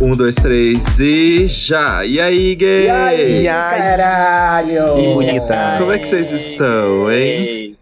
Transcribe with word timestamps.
Um, 0.00 0.10
dois, 0.10 0.34
três 0.36 0.98
e 1.00 1.48
já! 1.48 2.04
E 2.04 2.20
aí, 2.20 2.54
gay? 2.54 2.86
E 2.86 2.90
aí, 2.90 3.44
caralho? 3.44 4.98
E 4.98 5.12
bonita. 5.14 5.76
Como 5.78 5.90
é 5.90 5.98
que 5.98 6.06
vocês 6.06 6.30
estão, 6.30 7.10
hein? 7.10 7.76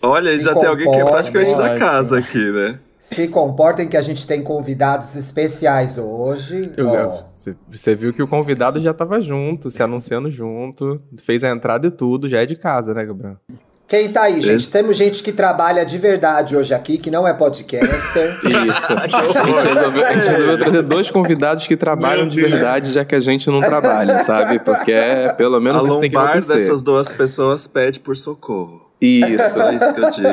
Olha, 0.00 0.36
Se 0.36 0.42
já 0.42 0.54
tem 0.54 0.66
alguém 0.68 0.88
que 0.88 0.96
é 0.96 1.04
praticamente 1.04 1.52
da 1.56 1.64
Ótimo. 1.64 1.78
casa 1.78 2.18
aqui, 2.18 2.50
né? 2.52 2.78
Se 3.00 3.26
comportem 3.26 3.88
que 3.88 3.96
a 3.96 4.02
gente 4.02 4.24
tem 4.26 4.42
convidados 4.42 5.16
especiais 5.16 5.98
hoje. 5.98 6.70
Você- 6.76 7.56
Você 7.72 7.94
viu 7.96 8.12
que 8.12 8.22
o 8.22 8.28
convidado 8.28 8.78
já 8.80 8.92
tava 8.94 9.20
junto, 9.20 9.70
se 9.70 9.82
anunciando 9.82 10.30
junto, 10.30 11.00
fez 11.24 11.42
a 11.42 11.50
entrada 11.50 11.86
e 11.86 11.90
tudo, 11.90 12.28
já 12.28 12.40
é 12.42 12.46
de 12.46 12.54
casa, 12.54 12.92
né, 12.94 13.04
Gabriel? 13.04 13.36
Quem 13.88 14.12
tá 14.12 14.24
aí, 14.24 14.38
gente? 14.42 14.68
Temos 14.68 14.98
gente 14.98 15.22
que 15.22 15.32
trabalha 15.32 15.82
de 15.82 15.96
verdade 15.96 16.54
hoje 16.54 16.74
aqui, 16.74 16.98
que 16.98 17.10
não 17.10 17.26
é 17.26 17.32
podcaster. 17.32 18.38
Isso. 18.44 18.92
A 18.92 19.06
gente, 19.08 19.66
resolveu, 19.66 20.04
a 20.04 20.12
gente 20.12 20.28
resolveu 20.28 20.58
trazer 20.58 20.82
dois 20.82 21.10
convidados 21.10 21.66
que 21.66 21.74
trabalham 21.76 22.24
Meu 22.24 22.28
de 22.28 22.40
Deus. 22.40 22.50
verdade, 22.50 22.92
já 22.92 23.02
que 23.04 23.14
a 23.14 23.20
gente 23.20 23.48
não 23.48 23.60
trabalha, 23.60 24.16
sabe? 24.24 24.58
Porque 24.58 24.92
é, 24.92 25.32
pelo 25.32 25.58
menos 25.58 25.84
a 25.84 25.88
isso 25.88 25.98
tem 25.98 26.10
que 26.10 26.16
acontecer. 26.16 26.54
dessas 26.54 26.82
duas 26.82 27.08
pessoas 27.08 27.66
pede 27.66 27.98
por 27.98 28.14
socorro. 28.16 28.86
Isso. 29.00 29.54
Só 29.54 29.72
isso 29.72 29.94
que 29.94 30.00
eu 30.00 30.10
digo. 30.10 30.28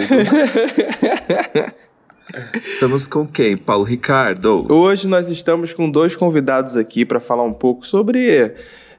Estamos 2.54 3.08
com 3.08 3.26
quem? 3.26 3.56
Paulo 3.56 3.84
Ricardo? 3.84 4.66
Hoje 4.70 5.08
nós 5.08 5.30
estamos 5.30 5.74
com 5.74 5.90
dois 5.90 6.16
convidados 6.16 6.76
aqui 6.76 7.06
para 7.06 7.20
falar 7.22 7.44
um 7.44 7.54
pouco 7.54 7.88
sobre 7.88 8.54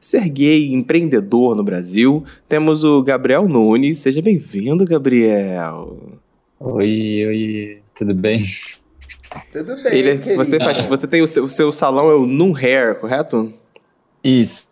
ser 0.06 0.28
gay, 0.28 0.72
empreendedor 0.72 1.54
no 1.56 1.64
Brasil. 1.64 2.24
Temos 2.48 2.84
o 2.84 3.02
Gabriel 3.02 3.48
Nunes. 3.48 3.98
Seja 3.98 4.22
bem-vindo, 4.22 4.84
Gabriel. 4.84 5.98
Oi, 6.60 7.26
oi, 7.26 7.78
tudo 7.94 8.14
bem? 8.14 8.40
Tudo 9.52 9.74
bem, 9.82 9.92
Ele, 9.92 10.10
é- 10.10 10.34
você, 10.34 10.58
faz, 10.58 10.78
você 10.86 11.06
tem 11.06 11.20
o 11.20 11.26
seu, 11.26 11.44
o 11.44 11.50
seu 11.50 11.70
salão 11.72 12.10
é 12.10 12.14
o 12.14 12.24
Num 12.24 12.54
Hair, 12.56 12.94
correto? 12.94 13.52
Isso, 14.24 14.70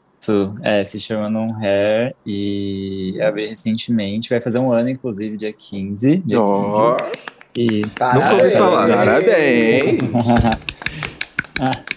é, 0.62 0.84
se 0.84 0.98
chama 0.98 1.28
Non 1.28 1.52
Hair 1.60 2.14
e 2.24 3.20
abri 3.20 3.46
recentemente, 3.46 4.30
vai 4.30 4.41
fazer 4.41 4.58
um 4.58 4.72
ano, 4.72 4.88
inclusive, 4.88 5.36
dia 5.36 5.52
15. 5.52 6.16
Dia 6.24 6.41
Ó, 6.41 6.96
15. 6.96 7.12
E 7.56 7.82
Nunca 7.82 8.32
ouvi 8.32 8.50
falar. 8.50 8.88
Parabéns. 8.88 9.98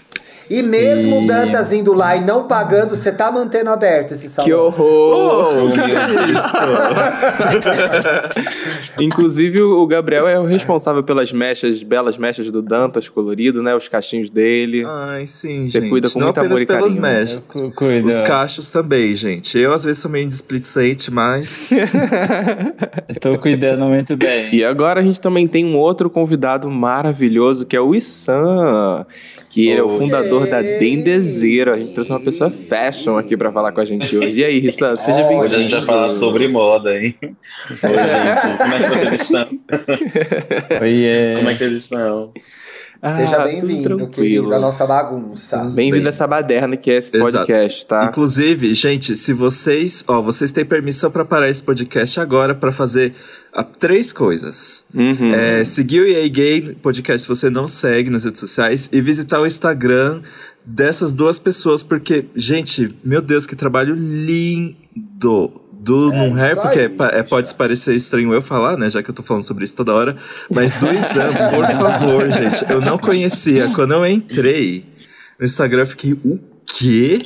E 0.50 0.62
mesmo 0.62 1.22
o 1.22 1.26
Dantas 1.26 1.72
indo 1.72 1.92
lá 1.92 2.16
e 2.16 2.20
não 2.24 2.44
pagando, 2.46 2.96
você 2.96 3.12
tá 3.12 3.30
mantendo 3.30 3.70
aberto 3.70 4.12
esse 4.12 4.28
salão. 4.28 4.48
Que 4.48 4.54
horror! 4.54 5.66
Oh, 5.66 5.70
que 5.76 5.80
isso? 6.32 6.58
Inclusive, 9.00 9.62
o 9.62 9.86
Gabriel 9.86 10.26
é 10.26 10.38
o 10.38 10.44
responsável 10.44 11.02
pelas 11.02 11.32
mechas, 11.32 11.82
belas 11.82 12.16
mechas 12.16 12.50
do 12.50 12.62
Dantas 12.62 13.08
colorido, 13.08 13.62
né? 13.62 13.74
Os 13.74 13.88
cachinhos 13.88 14.30
dele. 14.30 14.84
Ai, 14.86 15.26
sim, 15.26 15.66
Você 15.66 15.80
gente. 15.80 15.90
cuida 15.90 16.10
com 16.10 16.18
Não 16.18 16.26
muito 16.28 16.40
amor 16.40 16.62
e 16.62 16.66
pelas 16.66 16.82
carinho, 16.82 17.02
né? 17.02 17.20
mechas. 17.20 17.40
Os 18.06 18.18
cachos 18.20 18.70
também, 18.70 19.14
gente. 19.14 19.58
Eu 19.58 19.72
às 19.72 19.84
vezes 19.84 19.98
sou 19.98 20.10
meio 20.10 20.26
displicente, 20.26 21.10
mas. 21.10 21.70
Tô 23.20 23.38
cuidando 23.38 23.84
muito 23.86 24.16
bem. 24.16 24.54
E 24.54 24.64
agora 24.64 25.00
a 25.00 25.02
gente 25.02 25.20
também 25.20 25.46
tem 25.46 25.64
um 25.64 25.76
outro 25.76 26.08
convidado 26.08 26.70
maravilhoso, 26.70 27.66
que 27.66 27.76
é 27.76 27.80
o 27.80 27.94
Issan, 27.94 29.04
que 29.58 29.68
ele 29.68 29.80
é 29.80 29.82
o 29.82 29.88
fundador 29.88 30.46
da 30.46 30.62
Dendezeiro. 30.62 31.72
A 31.72 31.76
gente 31.76 31.92
trouxe 31.92 32.12
uma 32.12 32.20
pessoa 32.20 32.48
fashion 32.48 33.18
aqui 33.18 33.36
pra 33.36 33.50
falar 33.50 33.72
com 33.72 33.80
a 33.80 33.84
gente 33.84 34.16
hoje. 34.16 34.38
E 34.38 34.44
aí, 34.44 34.64
Issan, 34.64 34.94
seja 34.94 35.18
bem-vindo. 35.24 35.40
Hoje 35.40 35.56
a 35.56 35.58
gente 35.58 35.72
vai 35.72 35.84
falar 35.84 36.10
sobre 36.10 36.46
moda, 36.46 36.96
hein? 36.96 37.16
Oi, 37.20 37.34
gente. 37.74 38.56
Como 38.56 38.74
é 38.74 38.78
que 38.78 38.88
vocês 38.88 39.20
estão? 39.20 39.46
Oi, 40.80 41.04
é... 41.04 41.34
Como 41.34 41.50
é 41.50 41.54
que 41.56 41.64
eles 41.64 41.82
estão? 41.82 42.32
Seja 43.00 43.36
Ah, 43.42 43.44
bem-vindo, 43.44 43.90
tudo 43.90 44.08
querido, 44.08 44.52
à 44.52 44.58
nossa 44.58 44.84
bagunça. 44.84 45.58
Bem-vindo 45.72 45.98
Bem. 45.98 46.06
a 46.06 46.08
essa 46.08 46.26
baderna 46.26 46.76
que 46.76 46.90
é 46.90 46.96
esse 46.96 47.16
Exato. 47.16 47.32
podcast, 47.32 47.86
tá? 47.86 48.06
Inclusive, 48.06 48.74
gente, 48.74 49.16
se 49.16 49.32
vocês. 49.32 50.04
Ó, 50.08 50.20
vocês 50.20 50.50
têm 50.50 50.64
permissão 50.64 51.08
pra 51.08 51.24
parar 51.24 51.48
esse 51.48 51.62
podcast 51.62 52.18
agora 52.18 52.56
pra 52.56 52.72
fazer 52.72 53.14
ah, 53.52 53.62
três 53.62 54.12
coisas. 54.12 54.84
Uhum. 54.92 55.32
É, 55.32 55.64
seguir 55.64 56.00
o 56.00 56.08
EA 56.08 56.28
Gay 56.28 56.74
Podcast 56.82 57.22
se 57.22 57.28
você 57.28 57.48
não 57.48 57.68
segue 57.68 58.10
nas 58.10 58.24
redes 58.24 58.40
sociais 58.40 58.88
e 58.90 59.00
visitar 59.00 59.40
o 59.40 59.46
Instagram 59.46 60.20
dessas 60.64 61.12
duas 61.12 61.38
pessoas, 61.38 61.84
porque, 61.84 62.24
gente, 62.34 62.94
meu 63.04 63.22
Deus, 63.22 63.46
que 63.46 63.54
trabalho 63.54 63.94
lindo! 63.94 65.67
Do 65.78 66.12
É 66.12 66.16
Num 66.16 66.34
Hair, 66.36 66.52
isso 66.52 66.62
porque 66.62 66.78
aí, 66.80 66.96
é 67.12 67.18
é, 67.20 67.22
pode 67.22 67.54
parecer 67.54 67.94
estranho 67.94 68.32
eu 68.32 68.42
falar, 68.42 68.76
né? 68.76 68.90
Já 68.90 69.02
que 69.02 69.10
eu 69.10 69.14
tô 69.14 69.22
falando 69.22 69.44
sobre 69.44 69.64
isso 69.64 69.76
toda 69.76 69.94
hora. 69.94 70.16
Mas 70.52 70.74
do 70.74 70.88
exame, 70.90 71.38
por 71.54 71.66
favor, 71.66 72.30
gente. 72.30 72.70
Eu 72.70 72.80
não 72.80 72.98
conhecia. 72.98 73.68
Quando 73.74 73.92
eu 73.92 74.06
entrei 74.06 74.84
no 75.38 75.46
Instagram, 75.46 75.82
eu 75.82 75.86
fiquei, 75.86 76.12
o 76.12 76.38
quê? 76.66 77.20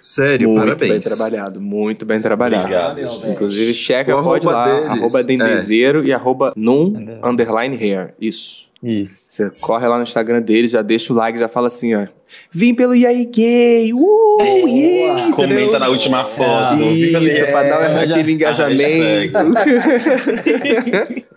Sério, 0.00 0.48
muito 0.48 0.64
parabéns. 0.64 0.90
bem 0.90 1.00
trabalhado, 1.00 1.60
muito 1.60 2.04
bem 2.04 2.20
trabalhado. 2.20 2.64
Obrigado. 2.64 3.30
Inclusive, 3.30 3.72
checa, 3.72 4.16
O 4.16 4.20
pode 4.20 4.44
arroba 4.44 4.50
lá, 4.50 4.74
deles, 4.74 4.90
arroba 4.90 5.20
é. 5.20 5.22
dendezeiro 5.22 6.04
e 6.04 6.12
arroba 6.12 6.52
num 6.56 7.20
underline 7.22 7.76
hair. 7.76 8.12
Isso. 8.20 8.71
Isso. 8.82 9.32
Você 9.32 9.50
corre 9.60 9.86
lá 9.86 9.96
no 9.96 10.02
Instagram 10.02 10.42
deles, 10.42 10.70
já 10.72 10.82
deixa 10.82 11.12
o 11.12 11.16
like, 11.16 11.38
já 11.38 11.48
fala 11.48 11.68
assim, 11.68 11.94
ó. 11.94 12.06
Vim 12.50 12.74
pelo 12.74 12.94
Yay 12.94 13.26
Gay! 13.26 13.92
Uh, 13.92 13.98
Boa. 13.98 14.68
yeah! 14.70 15.32
Comenta 15.32 15.78
na 15.78 15.88
última 15.88 16.24
foto. 16.24 16.82
Isso, 16.82 17.44
pra 17.46 17.62
dar 17.62 18.02
É, 18.02 18.06
já- 18.06 18.14
aquele 18.16 18.32
engajamento. 18.32 19.32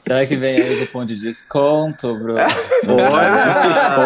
Será 0.00 0.24
que 0.26 0.34
vem 0.34 0.50
aí 0.50 0.86
cupom 0.86 1.04
de 1.04 1.14
desconto, 1.14 2.14
bro? 2.16 2.34
Olha! 2.88 3.98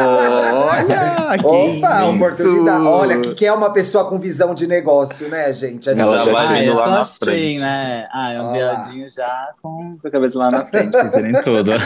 Olha! 0.53 1.39
que 1.39 1.47
Opa, 1.47 2.03
isso! 2.03 2.15
oportunidade. 2.17 2.85
Olha, 2.85 3.21
que, 3.21 3.35
que 3.35 3.47
é 3.47 3.53
uma 3.53 3.73
pessoa 3.73 4.05
com 4.09 4.19
visão 4.19 4.55
de 4.55 4.67
negócio, 4.67 5.29
né, 5.29 5.53
gente? 5.53 5.89
A 5.89 5.93
gente 5.93 6.03
Ela 6.03 6.25
já 6.25 6.33
vai 6.33 6.47
ah, 6.49 6.65
indo 6.65 6.75
lá 6.75 6.91
na 6.91 7.01
assim, 7.03 7.19
frente. 7.19 7.59
né? 7.61 8.09
Ah, 8.13 8.33
é 8.33 8.43
um 8.43 8.53
viadinho 8.53 9.09
já 9.09 9.51
com 9.63 9.97
a 10.05 10.11
cabeça 10.11 10.39
lá 10.39 10.51
na 10.51 10.65
frente, 10.67 10.91
pensando 10.93 11.27
em 11.27 11.43
tudo. 11.43 11.71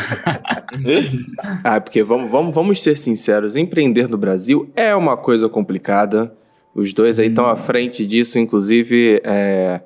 Ah, 1.64 1.80
porque 1.80 2.02
vamos, 2.02 2.30
vamos, 2.30 2.54
vamos 2.54 2.82
ser 2.82 2.96
sinceros, 2.96 3.56
empreender 3.56 4.08
no 4.08 4.18
Brasil 4.18 4.70
é 4.76 4.94
uma 4.94 5.16
coisa 5.16 5.48
complicada. 5.48 6.32
Os 6.74 6.92
dois 6.92 7.18
aí 7.18 7.28
estão 7.28 7.46
à 7.46 7.56
frente 7.56 8.06
disso, 8.06 8.38
inclusive. 8.38 9.20
é, 9.24 9.80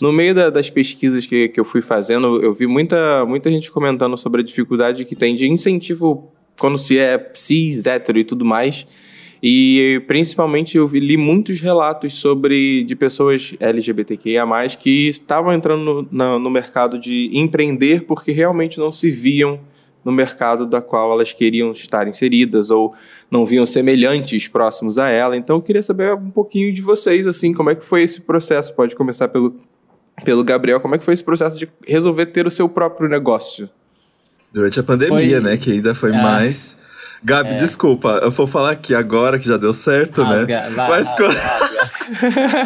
no 0.00 0.12
meio 0.12 0.34
da- 0.34 0.50
das 0.50 0.68
pesquisas 0.70 1.26
que, 1.26 1.48
que 1.48 1.58
eu 1.60 1.64
fui 1.64 1.80
fazendo, 1.82 2.42
eu 2.42 2.52
vi 2.52 2.66
muita, 2.66 3.24
muita 3.24 3.50
gente 3.50 3.70
comentando 3.70 4.16
sobre 4.16 4.40
a 4.42 4.44
dificuldade 4.44 5.04
que 5.04 5.14
tem 5.14 5.34
de 5.34 5.48
incentivo 5.48 6.30
quando 6.58 6.78
se 6.78 6.98
é 6.98 7.30
cis, 7.34 7.86
hétero 7.86 8.18
e 8.18 8.24
tudo 8.24 8.44
mais. 8.44 8.86
E 9.42 10.02
principalmente 10.06 10.78
eu 10.78 10.86
li 10.86 11.16
muitos 11.18 11.60
relatos 11.60 12.14
sobre 12.14 12.82
de 12.84 12.96
pessoas 12.96 13.54
LGBTQIA+, 13.60 14.44
que 14.80 15.08
estavam 15.08 15.52
entrando 15.52 16.08
no, 16.10 16.38
no 16.38 16.50
mercado 16.50 16.98
de 16.98 17.28
empreender 17.32 18.04
porque 18.04 18.32
realmente 18.32 18.78
não 18.78 18.90
se 18.90 19.10
viam 19.10 19.60
no 20.02 20.10
mercado 20.12 20.66
da 20.66 20.80
qual 20.80 21.12
elas 21.12 21.32
queriam 21.32 21.72
estar 21.72 22.06
inseridas 22.08 22.70
ou 22.70 22.94
não 23.30 23.44
viam 23.44 23.66
semelhantes 23.66 24.48
próximos 24.48 24.98
a 24.98 25.08
ela. 25.10 25.36
Então 25.36 25.56
eu 25.56 25.62
queria 25.62 25.82
saber 25.82 26.14
um 26.14 26.30
pouquinho 26.30 26.72
de 26.72 26.80
vocês, 26.80 27.26
assim, 27.26 27.52
como 27.52 27.70
é 27.70 27.74
que 27.74 27.84
foi 27.84 28.02
esse 28.02 28.22
processo? 28.22 28.74
Pode 28.74 28.94
começar 28.94 29.28
pelo, 29.28 29.56
pelo 30.24 30.44
Gabriel, 30.44 30.80
como 30.80 30.94
é 30.94 30.98
que 30.98 31.04
foi 31.04 31.14
esse 31.14 31.24
processo 31.24 31.58
de 31.58 31.68
resolver 31.86 32.26
ter 32.26 32.46
o 32.46 32.50
seu 32.50 32.68
próprio 32.68 33.08
negócio? 33.08 33.68
Durante 34.52 34.78
a 34.78 34.82
pandemia, 34.82 35.40
Foi- 35.40 35.50
né? 35.50 35.56
Que 35.56 35.72
ainda 35.72 35.94
foi 35.94 36.14
Ah. 36.14 36.22
mais. 36.22 36.76
Gabi, 37.26 37.50
É. 37.50 37.54
desculpa, 37.54 38.20
eu 38.22 38.30
vou 38.30 38.46
falar 38.46 38.72
aqui 38.72 38.94
agora 38.94 39.38
que 39.38 39.46
já 39.48 39.56
deu 39.56 39.72
certo, 39.72 40.22
né? 40.22 40.40
Rasga, 40.40 40.60
vai, 40.74 40.88
Mas 40.90 41.06
rasga, 41.06 41.16
quando- 41.16 41.36
rasga. 41.36 41.90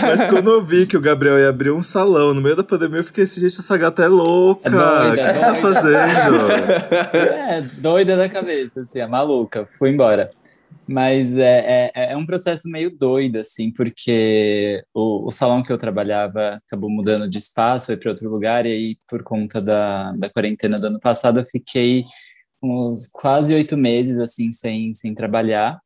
Mas 0.03 0.27
quando 0.31 0.51
eu 0.51 0.65
vi 0.65 0.85
que 0.85 0.97
o 0.97 1.01
Gabriel 1.01 1.39
ia 1.39 1.49
abrir 1.49 1.71
um 1.71 1.81
salão 1.83 2.35
no 2.35 2.41
meio 2.41 2.57
da 2.57 2.65
pandemia, 2.65 2.99
eu 2.99 3.05
fiquei 3.05 3.23
assim, 3.23 3.41
gente, 3.41 3.61
essa 3.61 3.77
gata 3.77 4.03
é 4.03 4.09
louca. 4.09 4.69
É 4.69 4.71
doida, 4.73 5.11
o 5.11 5.15
que 5.15 5.21
é 5.21 5.33
você 5.33 5.41
tá 5.41 5.55
fazendo? 5.55 6.39
É, 7.49 7.61
doida 7.79 8.17
da 8.17 8.29
cabeça, 8.29 8.81
assim, 8.81 8.99
é 8.99 9.07
maluca, 9.07 9.67
fui 9.79 9.91
embora. 9.91 10.31
Mas 10.89 11.37
é, 11.37 11.91
é, 11.95 12.13
é 12.13 12.17
um 12.17 12.25
processo 12.25 12.69
meio 12.69 12.91
doido, 12.97 13.37
assim, 13.37 13.71
porque 13.71 14.83
o, 14.95 15.27
o 15.27 15.31
salão 15.31 15.63
que 15.63 15.71
eu 15.71 15.77
trabalhava 15.77 16.61
acabou 16.67 16.89
mudando 16.89 17.29
de 17.29 17.37
espaço, 17.37 17.87
foi 17.87 17.97
para 17.99 18.11
outro 18.11 18.31
lugar, 18.31 18.65
e 18.65 18.73
aí, 18.73 18.99
por 19.07 19.23
conta 19.23 19.61
da, 19.61 20.13
da 20.13 20.31
quarentena 20.31 20.77
do 20.77 20.87
ano 20.87 20.99
passado, 20.99 21.41
eu 21.41 21.47
fiquei 21.51 22.05
uns 22.63 23.07
quase 23.13 23.55
oito 23.55 23.77
meses, 23.77 24.19
assim, 24.19 24.51
sem, 24.51 24.95
sem 24.95 25.15
trabalhar. 25.15 25.79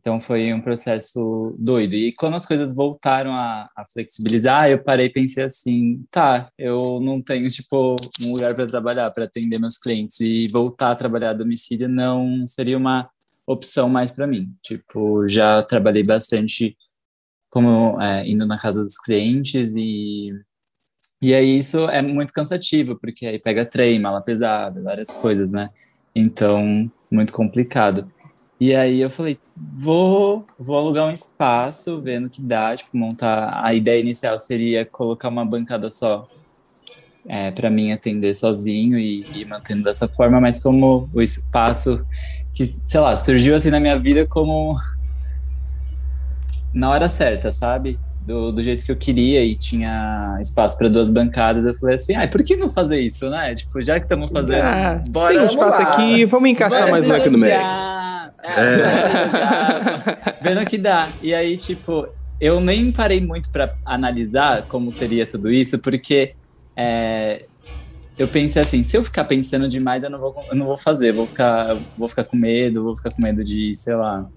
Então 0.00 0.18
foi 0.20 0.52
um 0.54 0.60
processo 0.60 1.54
doido. 1.58 1.94
E 1.94 2.12
quando 2.12 2.34
as 2.34 2.46
coisas 2.46 2.74
voltaram 2.74 3.32
a, 3.32 3.68
a 3.76 3.84
flexibilizar, 3.92 4.70
eu 4.70 4.82
parei 4.82 5.06
e 5.06 5.12
pensei 5.12 5.44
assim, 5.44 6.04
tá, 6.10 6.50
eu 6.56 7.00
não 7.00 7.20
tenho 7.20 7.48
tipo 7.48 7.96
um 8.22 8.32
lugar 8.32 8.54
para 8.54 8.66
trabalhar, 8.66 9.10
para 9.10 9.24
atender 9.24 9.58
meus 9.58 9.76
clientes 9.76 10.18
e 10.20 10.48
voltar 10.48 10.92
a 10.92 10.96
trabalhar 10.96 11.30
a 11.30 11.34
domicílio 11.34 11.88
não 11.88 12.46
seria 12.46 12.78
uma 12.78 13.10
opção 13.52 13.88
mais 13.88 14.10
para 14.10 14.26
mim. 14.26 14.52
Tipo, 14.62 15.28
já 15.28 15.62
trabalhei 15.62 16.02
bastante 16.02 16.76
como 17.50 18.00
é, 18.00 18.28
indo 18.28 18.46
na 18.46 18.58
casa 18.58 18.82
dos 18.82 18.98
clientes 18.98 19.74
e 19.76 20.32
e 21.22 21.34
aí 21.34 21.58
isso 21.58 21.86
é 21.90 22.00
muito 22.00 22.32
cansativo, 22.32 22.98
porque 22.98 23.26
aí 23.26 23.38
pega 23.38 23.66
trem, 23.66 23.98
mala 23.98 24.22
pesada, 24.22 24.82
várias 24.82 25.12
coisas, 25.12 25.52
né? 25.52 25.68
Então, 26.14 26.90
muito 27.12 27.30
complicado. 27.30 28.10
E 28.58 28.74
aí 28.74 29.02
eu 29.02 29.10
falei, 29.10 29.38
vou, 29.54 30.46
vou 30.58 30.78
alugar 30.78 31.06
um 31.06 31.12
espaço, 31.12 32.00
vendo 32.00 32.30
que 32.30 32.40
dá, 32.40 32.74
tipo, 32.74 32.96
montar. 32.96 33.60
A 33.62 33.74
ideia 33.74 34.00
inicial 34.00 34.38
seria 34.38 34.86
colocar 34.86 35.28
uma 35.28 35.44
bancada 35.44 35.90
só 35.90 36.26
é, 37.26 37.50
para 37.50 37.68
mim 37.70 37.92
atender 37.92 38.34
sozinho 38.34 38.98
e, 38.98 39.24
e 39.34 39.46
mantendo 39.46 39.84
dessa 39.84 40.08
forma, 40.08 40.40
mas 40.40 40.62
como 40.62 41.08
o 41.12 41.20
espaço 41.20 42.04
que, 42.54 42.64
sei 42.66 43.00
lá, 43.00 43.14
surgiu 43.16 43.54
assim 43.56 43.70
na 43.70 43.80
minha 43.80 43.98
vida 43.98 44.26
como 44.26 44.74
na 46.72 46.90
hora 46.90 47.08
certa, 47.08 47.50
sabe? 47.50 47.98
Do, 48.20 48.52
do 48.52 48.62
jeito 48.62 48.84
que 48.84 48.92
eu 48.92 48.96
queria 48.96 49.42
e 49.44 49.56
tinha 49.56 50.36
espaço 50.40 50.76
para 50.78 50.88
duas 50.88 51.10
bancadas, 51.10 51.64
eu 51.64 51.74
falei 51.74 51.94
assim, 51.96 52.14
ah, 52.14 52.28
por 52.28 52.44
que 52.44 52.54
não 52.54 52.68
fazer 52.68 53.00
isso, 53.00 53.28
né? 53.30 53.54
Tipo, 53.54 53.80
já 53.82 53.98
que 53.98 54.04
estamos 54.04 54.30
fazendo, 54.30 54.62
Ah, 54.62 55.02
bora. 55.08 55.32
tem 55.34 55.42
um 55.42 55.46
espaço 55.46 55.82
lá. 55.82 55.92
aqui, 55.92 56.24
vamos 56.26 56.50
encaixar 56.50 56.86
Vamos 56.86 56.92
mais 56.92 57.08
um 57.08 57.14
aqui 57.14 57.30
no 57.30 57.38
meio. 57.38 57.54
É, 57.54 57.62
jogar. 59.26 60.38
Vendo 60.42 60.64
que 60.66 60.78
dá. 60.78 61.08
E 61.22 61.34
aí, 61.34 61.56
tipo, 61.56 62.06
eu 62.40 62.60
nem 62.60 62.92
parei 62.92 63.20
muito 63.20 63.50
para 63.50 63.74
analisar 63.84 64.62
como 64.68 64.92
seria 64.92 65.26
tudo 65.26 65.50
isso, 65.50 65.78
porque 65.78 66.34
é, 66.76 67.46
eu 68.20 68.28
pensei 68.30 68.62
assim, 68.62 68.82
se 68.82 68.96
eu 68.96 69.02
ficar 69.02 69.24
pensando 69.24 69.68
demais, 69.68 70.04
eu 70.04 70.10
não 70.10 70.20
vou, 70.20 70.34
eu 70.50 70.56
não 70.56 70.66
vou 70.66 70.76
fazer, 70.78 71.12
vou 71.14 71.26
ficar, 71.26 71.78
vou 71.96 72.08
ficar 72.08 72.24
com 72.24 72.36
medo, 72.36 72.84
vou 72.84 72.96
ficar 72.96 73.10
com 73.12 73.22
medo 73.22 73.44
de, 73.44 73.74
sei 73.76 73.94
lá, 73.96 74.28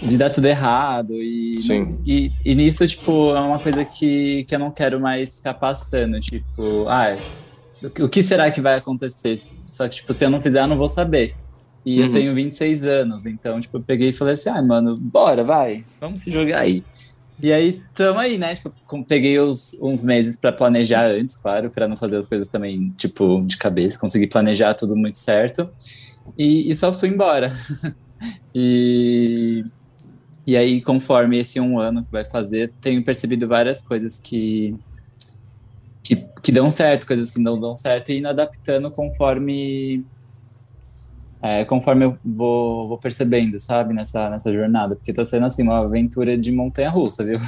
de 0.00 0.16
dar 0.16 0.30
tudo 0.30 0.46
errado 0.46 1.12
e, 1.14 1.52
Sim. 1.60 1.98
e, 2.04 2.32
e 2.44 2.54
nisso, 2.54 2.86
tipo, 2.86 3.34
é 3.34 3.40
uma 3.40 3.60
coisa 3.60 3.84
que, 3.84 4.44
que 4.44 4.54
eu 4.54 4.58
não 4.58 4.72
quero 4.72 5.00
mais 5.00 5.36
ficar 5.36 5.54
passando, 5.54 6.20
tipo, 6.20 6.86
ah, 6.88 7.16
o 8.00 8.08
que- 8.08 8.22
será 8.22 8.50
que 8.50 8.60
vai 8.60 8.76
acontecer? 8.76 9.36
Só 9.70 9.88
que, 9.88 9.96
tipo, 9.96 10.12
se 10.14 10.24
eu 10.24 10.30
não 10.30 10.42
fizer, 10.42 10.62
eu 10.62 10.68
não 10.68 10.78
vou 10.78 10.88
saber. 10.88 11.34
E 11.84 11.98
Uhum. 11.98 12.04
eu 12.06 12.10
tenho 12.10 12.34
26 12.34 12.84
anos, 12.84 13.26
então, 13.26 13.60
tipo, 13.60 13.78
eu 13.78 13.84
peguei 13.84 14.10
e 14.10 14.12
falei 14.12 14.34
assim, 14.34 14.50
ah, 14.50 14.62
mano, 14.62 14.98
bora, 15.00 15.44
vai, 15.44 15.84
vamos 16.00 16.22
se 16.22 16.30
jogar 16.32 16.60
aí. 16.62 16.84
E 17.40 17.52
aí, 17.52 17.80
tamo 17.94 18.18
aí, 18.18 18.36
né? 18.36 18.54
Tipo, 18.54 18.72
peguei 19.06 19.38
os, 19.38 19.78
uns 19.80 20.02
meses 20.02 20.36
pra 20.36 20.52
planejar 20.52 21.06
antes, 21.06 21.36
claro, 21.36 21.70
pra 21.70 21.86
não 21.86 21.96
fazer 21.96 22.16
as 22.16 22.26
coisas 22.26 22.48
também, 22.48 22.90
tipo, 22.96 23.44
de 23.46 23.56
cabeça, 23.56 23.98
consegui 23.98 24.26
planejar 24.26 24.74
tudo 24.74 24.96
muito 24.96 25.18
certo. 25.18 25.70
E, 26.36 26.68
e 26.68 26.74
só 26.74 26.92
fui 26.92 27.08
embora. 27.08 27.52
e, 28.52 29.64
e 30.44 30.56
aí, 30.56 30.80
conforme 30.80 31.38
esse 31.38 31.60
um 31.60 31.78
ano 31.78 32.04
que 32.04 32.10
vai 32.10 32.24
fazer, 32.24 32.72
tenho 32.80 33.04
percebido 33.04 33.46
várias 33.46 33.82
coisas 33.82 34.18
que, 34.18 34.74
que, 36.02 36.16
que 36.42 36.50
dão 36.50 36.70
certo, 36.72 37.06
coisas 37.06 37.30
que 37.30 37.40
não 37.40 37.60
dão 37.60 37.76
certo, 37.76 38.10
e 38.10 38.18
indo 38.18 38.28
adaptando 38.28 38.90
conforme. 38.90 40.04
É, 41.42 41.64
conforme 41.64 42.04
eu 42.04 42.18
vou, 42.24 42.88
vou 42.88 42.98
percebendo, 42.98 43.58
sabe, 43.60 43.94
nessa, 43.94 44.28
nessa 44.30 44.52
jornada. 44.52 44.96
Porque 44.96 45.12
tá 45.12 45.24
sendo 45.24 45.46
assim, 45.46 45.62
uma 45.62 45.78
aventura 45.80 46.36
de 46.36 46.50
montanha-russa, 46.52 47.24
viu? 47.24 47.38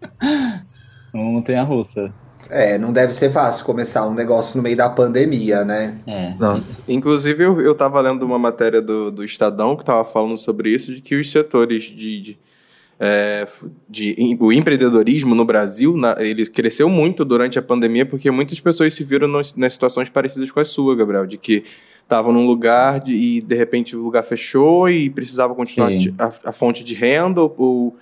uma 1.12 1.24
montanha-russa. 1.24 2.12
É, 2.48 2.78
não 2.78 2.90
deve 2.92 3.12
ser 3.12 3.30
fácil 3.30 3.64
começar 3.66 4.06
um 4.08 4.14
negócio 4.14 4.56
no 4.56 4.62
meio 4.62 4.76
da 4.76 4.88
pandemia, 4.88 5.62
né? 5.64 5.94
É. 6.06 6.34
Nossa. 6.38 6.80
Inclusive, 6.88 7.44
eu, 7.44 7.60
eu 7.60 7.74
tava 7.74 8.00
lendo 8.00 8.22
uma 8.24 8.38
matéria 8.38 8.80
do, 8.80 9.10
do 9.10 9.22
Estadão 9.22 9.76
que 9.76 9.84
tava 9.84 10.02
falando 10.04 10.38
sobre 10.38 10.74
isso, 10.74 10.94
de 10.94 11.02
que 11.02 11.16
os 11.16 11.30
setores 11.30 11.82
de, 11.82 12.20
de, 12.20 12.38
é, 12.98 13.46
de 13.86 14.36
o 14.40 14.50
empreendedorismo 14.52 15.34
no 15.34 15.44
Brasil, 15.44 15.94
na- 15.96 16.14
ele 16.18 16.46
cresceu 16.46 16.88
muito 16.88 17.26
durante 17.26 17.58
a 17.58 17.62
pandemia, 17.62 18.06
porque 18.06 18.30
muitas 18.30 18.58
pessoas 18.58 18.94
se 18.94 19.04
viram 19.04 19.28
nos- 19.28 19.54
nas 19.54 19.74
situações 19.74 20.08
parecidas 20.08 20.50
com 20.50 20.60
a 20.60 20.64
sua, 20.64 20.96
Gabriel, 20.96 21.26
de 21.26 21.36
que 21.36 21.64
estavam 22.10 22.32
num 22.32 22.44
lugar 22.46 22.98
de- 22.98 23.14
e 23.14 23.40
de 23.40 23.54
repente 23.54 23.94
o 23.96 24.02
lugar 24.02 24.24
fechou 24.24 24.88
e 24.90 25.08
precisava 25.08 25.54
continuar 25.54 25.90
a, 26.18 26.50
a 26.50 26.52
fonte 26.52 26.82
de 26.82 26.92
renda 26.94 27.40
ou, 27.40 27.96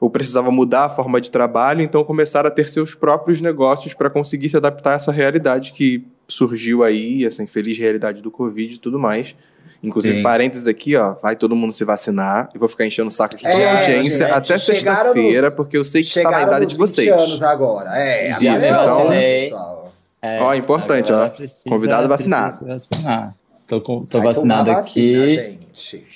ou, 0.00 0.10
precisava 0.10 0.50
mudar 0.50 0.86
a 0.86 0.90
forma 0.90 1.20
de 1.20 1.30
trabalho, 1.30 1.80
então 1.80 2.02
começaram 2.02 2.48
a 2.48 2.50
ter 2.50 2.68
seus 2.68 2.92
próprios 2.94 3.40
negócios 3.40 3.94
para 3.94 4.10
conseguir 4.10 4.48
se 4.48 4.56
adaptar 4.56 4.92
a 4.92 4.94
essa 4.96 5.12
realidade 5.12 5.72
que 5.72 6.04
surgiu 6.26 6.82
aí, 6.82 7.24
essa 7.24 7.42
infeliz 7.42 7.78
realidade 7.78 8.20
do 8.20 8.30
Covid 8.30 8.74
e 8.74 8.78
tudo 8.78 8.98
mais. 8.98 9.34
Inclusive, 9.80 10.16
Sim. 10.18 10.22
parênteses 10.22 10.66
aqui, 10.68 10.94
ó, 10.96 11.14
vai 11.20 11.34
todo 11.36 11.54
mundo 11.56 11.72
se 11.72 11.84
vacinar 11.84 12.48
e 12.54 12.58
vou 12.58 12.68
ficar 12.68 12.86
enchendo 12.86 13.08
o 13.08 13.12
saco 13.12 13.36
de 13.36 13.44
É, 13.46 13.50
audiência 13.80 14.26
gente, 14.26 14.32
até 14.32 14.56
sexta-feira, 14.58 15.50
porque 15.50 15.76
eu 15.76 15.84
sei 15.84 16.02
que 16.02 16.08
está 16.08 16.30
na 16.30 16.42
idade 16.42 16.66
de 16.66 16.72
20 16.74 16.78
vocês. 16.78 17.10
anos 17.12 17.42
agora. 17.42 17.90
É, 17.96 18.28
Isso, 18.28 18.48
agora 18.48 18.66
então- 18.66 19.08
pessoal. 19.10 19.92
É, 20.24 20.40
Ó, 20.40 20.54
importante, 20.54 21.12
a 21.12 21.24
ó. 21.24 21.28
precisa- 21.30 21.68
Convidado 21.68 22.08
vacinado. 22.08 22.46
precisa 22.64 22.72
vacinar. 22.74 23.34
Tô, 23.66 23.80
com- 23.80 24.04
tô 24.04 24.18
Vai 24.18 24.28
vacinado 24.28 24.64
tomar 24.66 24.76
vacina, 24.78 25.24
aqui. 25.24 25.34
gente. 25.34 26.06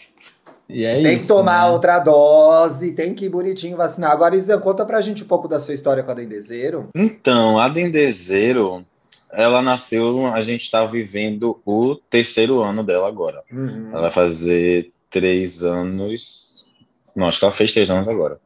E 0.69 0.84
é 0.84 1.00
tem 1.00 1.14
isso, 1.14 1.28
que 1.28 1.32
tomar 1.32 1.66
né? 1.66 1.72
outra 1.72 2.00
dose, 2.00 2.93
tem 2.93 3.14
que 3.14 3.26
ir 3.26 3.28
bonitinho 3.28 3.76
vacinar. 3.76 4.10
Agora, 4.10 4.34
Isa, 4.34 4.58
conta 4.58 4.84
pra 4.84 5.00
gente 5.00 5.22
um 5.22 5.26
pouco 5.26 5.46
da 5.46 5.60
sua 5.60 5.75
história 5.75 6.02
com 6.02 6.10
a 6.10 6.14
Dendezeiro. 6.14 6.88
Então, 6.94 7.56
a 7.58 7.69
Dendezeiro, 7.69 8.84
ela 9.32 9.62
nasceu, 9.62 10.26
a 10.26 10.43
gente 10.43 10.62
está 10.62 10.84
vivendo 10.84 11.60
o 11.64 11.94
terceiro 12.10 12.62
ano 12.62 12.82
dela 12.82 13.06
agora. 13.06 13.43
Uhum. 13.52 13.90
Ela 13.93 14.02
vai 14.02 14.10
fazer 14.10 14.93
três 15.08 15.62
anos. 15.62 16.66
Não, 17.14 17.28
acho 17.28 17.38
que 17.38 17.44
ela 17.44 17.54
fez 17.54 17.72
três 17.72 17.88
anos 17.88 18.08
agora. 18.08 18.40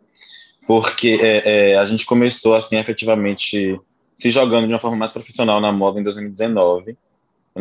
Porque 0.67 1.19
é, 1.20 1.73
é, 1.73 1.79
a 1.79 1.85
gente 1.87 2.05
começou, 2.05 2.55
assim, 2.55 2.79
efetivamente 2.79 3.81
se 4.14 4.31
jogando 4.31 4.67
de 4.67 4.73
uma 4.75 4.79
forma 4.79 4.97
mais 4.97 5.12
profissional 5.12 5.58
na 5.58 5.73
moda 5.73 5.99
em 5.99 6.02
2019, 6.05 6.97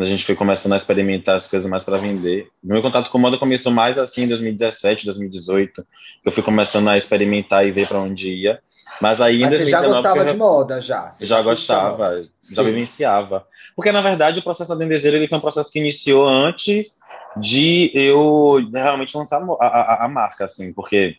quando 0.00 0.06
a 0.06 0.10
gente 0.10 0.24
foi 0.24 0.34
começando 0.34 0.72
a 0.72 0.78
experimentar 0.78 1.36
as 1.36 1.46
coisas 1.46 1.68
mais 1.68 1.84
para 1.84 1.98
vender. 1.98 2.48
O 2.64 2.68
meu 2.68 2.80
contato 2.80 3.10
com 3.10 3.18
moda 3.18 3.36
começou 3.36 3.70
mais 3.70 3.98
assim 3.98 4.22
em 4.22 4.28
2017, 4.28 5.04
2018, 5.04 5.86
que 6.22 6.28
eu 6.28 6.32
fui 6.32 6.42
começando 6.42 6.88
a 6.88 6.96
experimentar 6.96 7.66
e 7.66 7.70
ver 7.70 7.86
para 7.86 8.00
onde 8.00 8.32
ia. 8.32 8.62
Mas 8.98 9.20
aí 9.20 9.40
Mas 9.40 9.50
você 9.50 9.66
já 9.66 9.82
2019 9.82 9.92
gostava 9.92 10.18
eu 10.20 10.32
de 10.32 10.38
moda, 10.38 10.80
já? 10.80 11.12
Você 11.12 11.26
já 11.26 11.36
moda? 11.36 11.50
gostava, 11.50 12.28
já 12.42 12.62
vivenciava. 12.62 13.46
Porque, 13.76 13.92
na 13.92 14.00
verdade, 14.00 14.40
o 14.40 14.42
processo 14.42 14.70
da 14.70 14.76
Dendezeiro 14.76 15.18
ele 15.18 15.28
foi 15.28 15.36
um 15.36 15.42
processo 15.42 15.70
que 15.70 15.78
iniciou 15.78 16.26
antes 16.26 16.98
de 17.36 17.90
eu 17.94 18.56
realmente 18.72 19.14
lançar 19.14 19.42
a, 19.60 19.66
a, 19.66 20.04
a 20.06 20.08
marca, 20.08 20.46
assim, 20.46 20.72
porque 20.72 21.16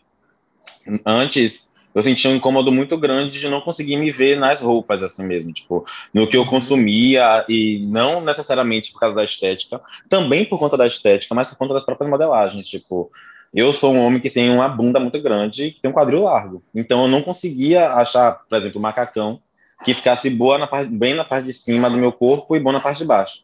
antes 1.06 1.68
eu 1.94 2.02
sentia 2.02 2.30
um 2.30 2.34
incômodo 2.34 2.72
muito 2.72 2.96
grande 2.96 3.38
de 3.38 3.48
não 3.48 3.60
conseguir 3.60 3.96
me 3.96 4.10
ver 4.10 4.38
nas 4.38 4.60
roupas, 4.62 5.02
assim 5.02 5.26
mesmo, 5.26 5.52
tipo, 5.52 5.84
no 6.12 6.26
que 6.26 6.36
eu 6.36 6.46
consumia, 6.46 7.44
e 7.48 7.84
não 7.86 8.20
necessariamente 8.20 8.92
por 8.92 9.00
causa 9.00 9.14
da 9.16 9.24
estética, 9.24 9.80
também 10.08 10.44
por 10.44 10.58
conta 10.58 10.76
da 10.76 10.86
estética, 10.86 11.34
mas 11.34 11.50
por 11.50 11.58
conta 11.58 11.74
das 11.74 11.84
próprias 11.84 12.10
modelagens, 12.10 12.66
tipo, 12.68 13.10
eu 13.54 13.72
sou 13.72 13.92
um 13.92 14.00
homem 14.00 14.20
que 14.20 14.30
tem 14.30 14.50
uma 14.50 14.68
bunda 14.68 14.98
muito 14.98 15.20
grande 15.20 15.64
e 15.66 15.72
que 15.72 15.80
tem 15.80 15.90
um 15.90 15.94
quadril 15.94 16.22
largo. 16.22 16.62
Então 16.74 17.02
eu 17.02 17.08
não 17.08 17.22
conseguia 17.22 17.92
achar, 17.92 18.32
por 18.48 18.56
exemplo, 18.56 18.78
um 18.78 18.82
macacão 18.82 19.40
que 19.84 19.92
ficasse 19.92 20.30
boa 20.30 20.56
na 20.56 20.66
parte, 20.66 20.90
bem 20.90 21.12
na 21.12 21.24
parte 21.24 21.46
de 21.46 21.52
cima 21.52 21.90
do 21.90 21.98
meu 21.98 22.12
corpo 22.12 22.56
e 22.56 22.60
bom 22.60 22.72
na 22.72 22.80
parte 22.80 22.98
de 22.98 23.04
baixo. 23.04 23.42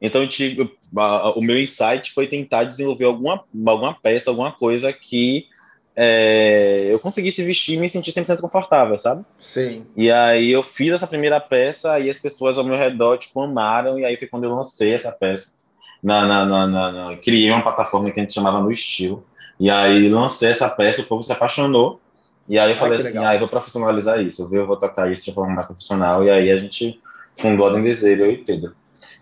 Então 0.00 0.22
eu 0.22 0.28
tive, 0.28 0.70
a- 0.96 1.30
o 1.36 1.42
meu 1.42 1.60
insight 1.60 2.12
foi 2.12 2.26
tentar 2.26 2.64
desenvolver 2.64 3.04
alguma, 3.04 3.44
alguma 3.66 3.94
peça, 3.94 4.30
alguma 4.30 4.50
coisa 4.52 4.92
que 4.92 5.46
é, 5.94 6.88
eu 6.90 6.98
conseguisse 6.98 7.42
vestir 7.44 7.74
e 7.74 7.78
me 7.78 7.88
sentir 7.88 8.12
100% 8.12 8.40
confortável, 8.40 8.96
sabe? 8.96 9.24
Sim. 9.38 9.86
E 9.96 10.10
aí 10.10 10.50
eu 10.50 10.62
fiz 10.62 10.92
essa 10.92 11.06
primeira 11.06 11.40
peça 11.40 11.98
e 12.00 12.08
as 12.08 12.18
pessoas 12.18 12.58
ao 12.58 12.64
meu 12.64 12.76
redor, 12.76 13.18
tipo, 13.18 13.40
amaram. 13.42 13.98
E 13.98 14.04
aí 14.04 14.16
foi 14.16 14.26
quando 14.28 14.44
eu 14.44 14.54
lancei 14.54 14.94
essa 14.94 15.12
peça. 15.12 15.54
Na, 16.02 16.24
na, 16.26 16.44
na, 16.44 16.66
na- 16.66 16.92
na- 17.10 17.16
criei 17.16 17.50
uma 17.50 17.62
plataforma 17.62 18.10
que 18.10 18.18
a 18.18 18.22
gente 18.22 18.32
chamava 18.32 18.60
No 18.60 18.72
Estilo. 18.72 19.24
E 19.60 19.70
aí 19.70 20.08
lancei 20.08 20.50
essa 20.50 20.68
peça, 20.68 21.02
o 21.02 21.04
povo 21.04 21.22
se 21.22 21.30
apaixonou. 21.30 22.00
E 22.48 22.58
aí 22.58 22.70
eu 22.70 22.74
Ai, 22.74 22.78
falei 22.80 22.96
que 22.96 23.02
assim, 23.06 23.18
legal. 23.18 23.30
ah, 23.30 23.34
eu 23.34 23.38
vou 23.40 23.48
profissionalizar 23.48 24.20
isso. 24.20 24.42
Eu 24.42 24.48
vou, 24.48 24.58
eu 24.58 24.66
vou 24.66 24.76
tocar 24.76 25.10
isso 25.12 25.24
de 25.24 25.32
forma 25.32 25.54
mais 25.54 25.66
profissional. 25.66 26.24
E 26.24 26.30
aí 26.30 26.50
a 26.50 26.56
gente 26.56 27.00
fundou 27.38 27.66
a 27.68 27.72
Dendezeiro, 27.72 28.24
eu 28.24 28.32
e 28.32 28.38
Pedro. 28.38 28.74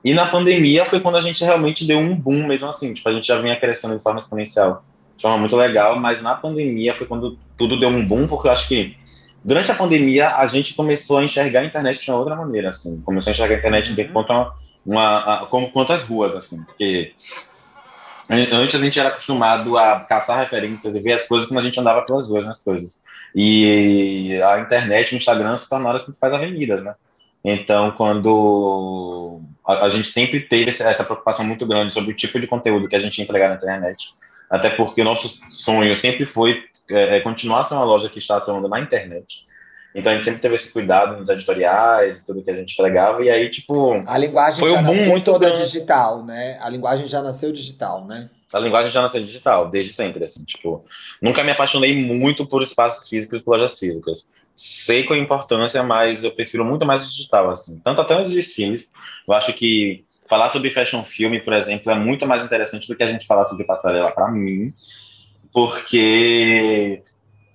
E 0.03 0.15
na 0.15 0.27
pandemia 0.27 0.87
foi 0.87 1.01
quando 1.01 1.17
a 1.17 1.21
gente 1.21 1.45
realmente 1.45 1.87
deu 1.87 1.99
um 1.99 2.15
boom 2.17 2.47
mesmo 2.47 2.69
assim. 2.69 2.95
Tipo, 2.95 3.09
a 3.11 3.13
gente 3.13 3.27
já 3.27 3.39
vinha 3.39 3.59
crescendo 3.61 3.97
de 3.99 4.03
forma 4.03 4.19
exponencial. 4.19 4.83
De 5.21 5.23
forma 5.23 5.37
muito 5.37 5.55
legal, 5.55 6.01
mas 6.01 6.23
na 6.23 6.35
pandemia 6.35 6.95
foi 6.95 7.07
quando 7.07 7.39
tudo 7.59 7.79
deu 7.79 7.91
um 7.91 8.03
boom, 8.09 8.27
porque 8.27 8.49
eu 8.49 8.53
acho 8.53 8.67
que 8.67 8.97
durante 9.45 9.71
a 9.71 9.75
pandemia 9.75 10.35
a 10.35 10.47
gente 10.47 10.73
começou 10.73 11.19
a 11.19 11.23
enxergar 11.23 11.61
a 11.61 11.67
internet 11.67 12.03
de 12.03 12.11
uma 12.11 12.21
outra 12.21 12.35
maneira, 12.35 12.71
assim. 12.71 13.03
Começou 13.03 13.31
a 13.31 13.33
enxergar 13.35 13.57
a 13.57 13.59
internet 13.59 13.93
Uhum. 13.93 14.01
enquanto 14.01 14.31
uma, 14.31 14.55
uma, 14.87 15.19
a- 15.43 15.47
como 15.51 15.71
quanto 15.71 15.93
as 15.93 16.05
ruas, 16.05 16.35
assim. 16.35 16.65
Porque 16.65 17.13
an- 18.31 18.49
antes 18.63 18.75
a 18.81 18.83
gente 18.83 18.99
era 18.99 19.11
acostumado 19.11 19.77
a 19.77 20.01
caçar 20.01 20.39
referências 20.39 20.97
e 20.97 21.01
ver 21.01 21.13
as 21.13 21.29
coisas 21.29 21.47
quando 21.47 21.59
a 21.59 21.65
gente 21.65 21.79
andava 21.79 22.01
pelas 22.01 22.27
ruas 22.27 22.47
nas 22.47 22.65
coisas. 22.65 23.03
E 23.35 24.41
a 24.43 24.59
internet, 24.61 25.13
o 25.13 25.19
Instagram 25.19 25.55
se 25.59 25.69
tornaram 25.69 25.97
as 25.97 26.03
principais 26.05 26.33
avenidas, 26.33 26.83
né? 26.83 26.95
Então, 27.45 27.91
quando 27.91 29.43
a, 29.67 29.85
a 29.85 29.89
gente 29.91 30.09
sempre 30.09 30.41
teve 30.41 30.71
essa 30.71 31.05
preocupação 31.05 31.45
muito 31.45 31.67
grande 31.67 31.93
sobre 31.93 32.11
o 32.11 32.17
tipo 32.17 32.41
de 32.41 32.47
conteúdo 32.47 32.89
que 32.89 32.97
a 32.97 32.99
gente 32.99 33.19
ia 33.19 33.25
entregar 33.25 33.51
na 33.51 33.57
internet, 33.57 34.15
até 34.51 34.69
porque 34.71 35.01
o 35.01 35.05
nosso 35.05 35.29
sonho 35.29 35.95
sempre 35.95 36.27
foi 36.27 36.63
é, 36.91 37.17
é, 37.17 37.21
continuar 37.21 37.61
a 37.61 37.63
ser 37.63 37.75
uma 37.75 37.85
loja 37.85 38.09
que 38.09 38.19
está 38.19 38.37
atuando 38.37 38.69
na 38.69 38.81
internet. 38.81 39.47
Então, 39.95 40.13
a 40.13 40.15
gente 40.15 40.25
sempre 40.25 40.41
teve 40.41 40.55
esse 40.55 40.73
cuidado 40.73 41.19
nos 41.19 41.29
editoriais 41.29 42.21
e 42.21 42.27
tudo 42.27 42.43
que 42.43 42.51
a 42.51 42.57
gente 42.57 42.75
entregava, 42.75 43.25
e 43.25 43.31
aí, 43.31 43.49
tipo, 43.51 44.01
A 44.07 44.19
linguagem 44.19 44.61
Foi 44.61 44.71
já 44.71 44.79
um 44.79 44.83
nasceu 44.83 45.07
muito 45.09 45.25
toda 45.25 45.47
grande. 45.47 45.65
digital, 45.65 46.25
né? 46.25 46.59
A 46.61 46.69
linguagem 46.69 47.09
já 47.09 47.23
nasceu 47.23 47.53
digital, 47.53 48.05
né? 48.07 48.29
a 48.53 48.59
linguagem 48.59 48.91
já 48.91 49.01
nasceu 49.01 49.23
digital, 49.23 49.71
desde 49.71 49.93
sempre, 49.93 50.25
assim, 50.25 50.45
tipo, 50.45 50.85
nunca 51.23 51.45
me 51.45 51.53
apaixonei 51.53 51.95
muito 51.95 52.45
por 52.45 52.63
espaços 52.63 53.09
físicos 53.09 53.41
e 53.41 53.43
por 53.45 53.53
lojas 53.53 53.79
físicas. 53.79 54.31
Sei 54.55 55.05
com 55.05 55.15
a 55.15 55.19
importância, 55.19 55.83
mas 55.83 56.25
eu 56.25 56.33
prefiro 56.33 56.65
muito 56.65 56.85
mais 56.85 57.05
o 57.05 57.09
digital, 57.09 57.49
assim. 57.51 57.81
Tanto 57.85 58.01
até 58.01 58.19
nos 58.21 58.33
desfiles, 58.33 58.93
eu 59.27 59.35
acho 59.35 59.53
que 59.53 60.05
falar 60.31 60.49
sobre 60.49 60.71
fashion 60.71 61.03
film, 61.03 61.39
por 61.41 61.53
exemplo, 61.53 61.91
é 61.91 61.95
muito 61.95 62.27
mais 62.27 62.45
interessante 62.45 62.87
do 62.87 62.97
que 62.97 63.03
a 63.03 63.11
gente 63.11 63.27
falar 63.27 63.45
sobre 63.47 63.65
passarela 63.65 64.13
para 64.13 64.31
mim, 64.31 64.73
porque 65.53 67.03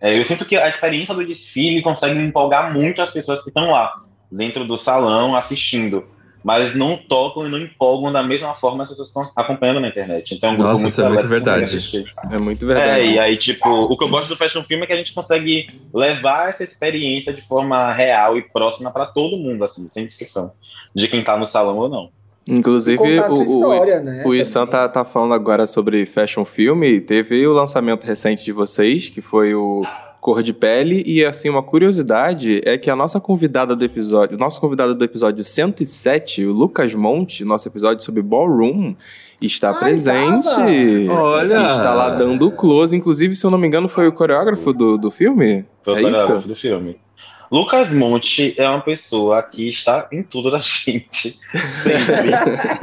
é, 0.01 0.20
eu 0.20 0.24
sinto 0.25 0.46
que 0.46 0.58
a 0.58 0.67
experiência 0.67 1.15
do 1.15 1.25
desfile 1.25 1.82
consegue 1.82 2.20
empolgar 2.20 2.74
muito 2.74 3.01
as 3.01 3.10
pessoas 3.10 3.41
que 3.41 3.50
estão 3.50 3.72
lá, 3.72 3.94
dentro 4.29 4.67
do 4.67 4.75
salão, 4.75 5.36
assistindo 5.36 6.05
mas 6.46 6.75
não 6.75 6.96
tocam 6.96 7.48
e 7.48 7.50
não 7.50 7.58
empolgam 7.58 8.12
da 8.12 8.22
mesma 8.22 8.53
forma 8.53 8.84
as 8.84 8.89
pessoas 8.89 9.08
estão 9.08 9.24
acompanhando 9.36 9.79
na 9.79 9.88
internet. 9.88 10.36
Então, 10.36 10.51
é 10.51 10.53
um 10.53 10.55
grupo 10.55 10.70
Nossa, 10.74 10.82
muito 10.84 10.94
isso 10.94 11.01
é 11.01 11.10
muito 11.10 11.27
verdade. 11.27 12.05
É 12.32 12.38
muito 12.38 12.67
verdade. 12.67 13.01
É, 13.01 13.05
e 13.13 13.17
aí, 13.17 13.36
tipo, 13.36 13.67
o 13.67 13.98
que 13.98 14.03
eu 14.03 14.10
gosto 14.10 14.29
do 14.29 14.36
Fashion 14.36 14.62
Film 14.62 14.84
é 14.84 14.86
que 14.86 14.94
a 14.94 14.96
gente 14.96 15.12
consegue 15.12 15.82
levar 15.91 16.50
essa 16.50 16.63
experiência 16.63 17.34
de 17.34 17.41
forma 17.41 17.91
real 17.91 18.38
e 18.38 18.44
próxima 18.44 18.91
para 18.91 19.08
todo 19.08 19.38
mundo, 19.38 19.63
assim, 19.63 19.89
sem 19.91 20.05
descrição, 20.05 20.53
de 20.94 21.08
quem 21.08 21.24
tá 21.24 21.36
no 21.36 21.48
salão 21.48 21.79
ou 21.79 21.89
não. 21.89 22.12
Inclusive, 22.47 23.01
o, 23.01 23.41
história, 23.41 23.99
o, 23.99 24.03
né, 24.03 24.23
o 24.25 24.33
Issan 24.33 24.67
tá, 24.67 24.87
tá 24.87 25.03
falando 25.03 25.33
agora 25.33 25.65
sobre 25.65 26.05
Fashion 26.05 26.45
Film. 26.45 26.81
Teve 27.05 27.45
o 27.47 27.53
lançamento 27.53 28.03
recente 28.05 28.45
de 28.45 28.51
vocês, 28.51 29.09
que 29.09 29.19
foi 29.19 29.55
o 29.55 29.83
cor 30.21 30.43
de 30.43 30.53
pele. 30.53 31.03
E 31.07 31.25
assim, 31.25 31.49
uma 31.49 31.63
curiosidade 31.63 32.61
é 32.63 32.77
que 32.77 32.89
a 32.89 32.95
nossa 32.95 33.19
convidada 33.19 33.75
do 33.75 33.83
episódio, 33.83 34.37
nosso 34.37 34.61
convidado 34.61 34.93
do 34.93 35.03
episódio 35.03 35.43
107, 35.43 36.45
o 36.45 36.51
Lucas 36.51 36.93
Monte, 36.93 37.43
nosso 37.43 37.67
episódio 37.67 38.03
sobre 38.03 38.21
Ballroom, 38.21 38.95
está 39.41 39.69
Ai, 39.69 39.79
presente. 39.79 41.07
Tava. 41.07 41.21
Olha! 41.21 41.67
Está 41.67 41.93
lá 41.95 42.09
dando 42.11 42.51
close. 42.51 42.95
Inclusive, 42.95 43.35
se 43.35 43.43
eu 43.43 43.51
não 43.51 43.57
me 43.57 43.67
engano, 43.67 43.87
foi 43.89 44.07
o 44.07 44.11
coreógrafo 44.11 44.71
do, 44.71 44.97
do 44.97 45.09
filme? 45.09 45.65
Foi 45.83 45.93
o 45.93 45.97
é 45.97 46.01
coreógrafo 46.01 46.37
isso? 46.37 46.47
do 46.47 46.55
filme. 46.55 47.04
Lucas 47.51 47.93
Monte 47.93 48.53
é 48.57 48.67
uma 48.67 48.81
pessoa 48.81 49.41
que 49.43 49.69
está 49.69 50.07
em 50.11 50.23
tudo 50.23 50.51
da 50.51 50.57
gente, 50.61 51.39
sempre. 51.53 52.31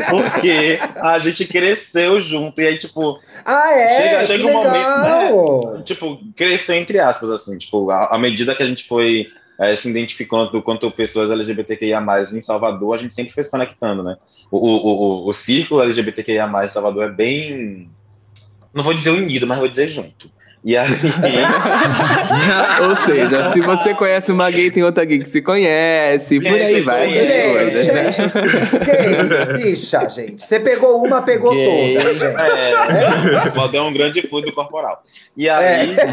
porque 0.08 0.78
a 0.96 1.18
gente 1.18 1.46
cresceu 1.46 2.20
junto 2.20 2.60
e 2.60 2.66
aí, 2.66 2.78
tipo. 2.78 3.20
Ah, 3.44 3.72
é? 3.72 3.94
Chega, 3.94 4.26
chega 4.26 4.46
um 4.46 4.52
momento. 4.52 5.72
Né, 5.72 5.82
tipo, 5.84 6.20
cresceu 6.36 6.76
entre 6.76 6.98
aspas, 6.98 7.30
assim, 7.30 7.58
tipo, 7.58 7.90
à 7.90 8.18
medida 8.18 8.54
que 8.54 8.62
a 8.62 8.66
gente 8.66 8.86
foi 8.86 9.28
é, 9.58 9.76
se 9.76 9.88
identificando 9.88 10.62
quanto 10.62 10.90
pessoas 10.90 11.30
LGBTQIA 11.30 12.02
em 12.32 12.40
Salvador, 12.40 12.94
a 12.94 12.98
gente 12.98 13.14
sempre 13.14 13.32
foi 13.32 13.44
se 13.44 13.50
conectando, 13.50 14.02
né? 14.02 14.16
O, 14.50 14.58
o, 14.58 15.24
o, 15.24 15.28
o 15.28 15.32
círculo 15.32 15.82
LGBTQIA 15.82 16.50
em 16.64 16.68
Salvador 16.68 17.04
é 17.04 17.10
bem. 17.10 17.90
Não 18.74 18.82
vou 18.82 18.94
dizer 18.94 19.10
unido, 19.10 19.46
mas 19.46 19.58
vou 19.58 19.68
dizer 19.68 19.88
junto. 19.88 20.30
E 20.64 20.76
aí. 20.76 20.88
Ou 22.88 22.94
seja, 22.96 23.52
se 23.52 23.60
você 23.60 23.94
conhece 23.94 24.30
uma 24.30 24.48
gay, 24.48 24.70
tem 24.70 24.84
outra 24.84 25.04
gay 25.04 25.18
que 25.18 25.24
se 25.24 25.42
conhece, 25.42 26.40
por 26.40 26.54
aí 26.54 26.80
vai 26.80 27.18
essas 27.18 27.52
coisas. 27.52 28.34
Né? 28.34 28.44
Gay, 28.84 29.64
bicha, 29.64 30.08
gente. 30.08 30.44
Você 30.44 30.60
pegou 30.60 31.04
uma, 31.04 31.20
pegou 31.22 31.52
gay. 31.52 32.00
gente. 32.00 32.24
É, 32.24 33.74
é. 33.74 33.76
é 33.76 33.82
um 33.82 33.92
grande 33.92 34.22
fluido 34.28 34.52
corporal. 34.52 35.02
E 35.36 35.48
aí. 35.48 35.96
É. 35.96 36.06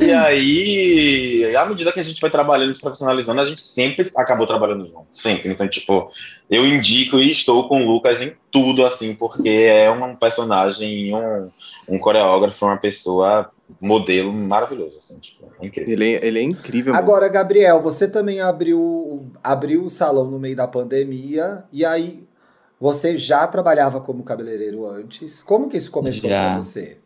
e 0.02 0.12
aí, 0.12 1.56
à 1.56 1.66
medida 1.66 1.92
que 1.92 2.00
a 2.00 2.04
gente 2.04 2.20
foi 2.20 2.30
trabalhando 2.30 2.70
e 2.70 2.74
se 2.74 2.80
profissionalizando, 2.80 3.38
a 3.40 3.44
gente 3.44 3.60
sempre 3.60 4.10
acabou 4.16 4.46
trabalhando 4.46 4.88
junto. 4.88 5.06
Sempre. 5.10 5.50
Então, 5.50 5.68
tipo, 5.68 6.10
eu 6.50 6.66
indico 6.66 7.18
e 7.18 7.30
estou 7.30 7.68
com 7.68 7.82
o 7.82 7.86
Lucas 7.86 8.20
em 8.20 8.32
tudo, 8.50 8.84
assim, 8.84 9.14
porque 9.14 9.48
é 9.48 9.88
um 9.90 10.16
personagem, 10.16 11.14
um, 11.14 11.48
um 11.88 11.98
coreógrafo, 11.98 12.66
uma 12.66 12.76
pessoa 12.76 13.50
modelo 13.80 14.32
maravilhoso, 14.32 14.98
assim, 14.98 15.20
tipo, 15.20 15.44
é 15.60 15.66
incrível. 15.66 15.92
Ele, 15.92 16.14
é, 16.14 16.26
ele 16.26 16.38
é 16.40 16.42
incrível. 16.42 16.92
Agora, 16.92 17.22
mesmo. 17.22 17.34
Gabriel, 17.34 17.80
você 17.80 18.10
também 18.10 18.40
abriu, 18.40 19.30
abriu 19.44 19.84
o 19.84 19.90
salão 19.90 20.28
no 20.28 20.40
meio 20.40 20.56
da 20.56 20.66
pandemia, 20.66 21.62
e 21.72 21.84
aí 21.84 22.26
você 22.80 23.16
já 23.16 23.46
trabalhava 23.46 24.00
como 24.00 24.24
cabeleireiro 24.24 24.86
antes. 24.86 25.44
Como 25.44 25.68
que 25.68 25.76
isso 25.76 25.92
começou 25.92 26.28
para 26.28 26.56
você? 26.56 26.98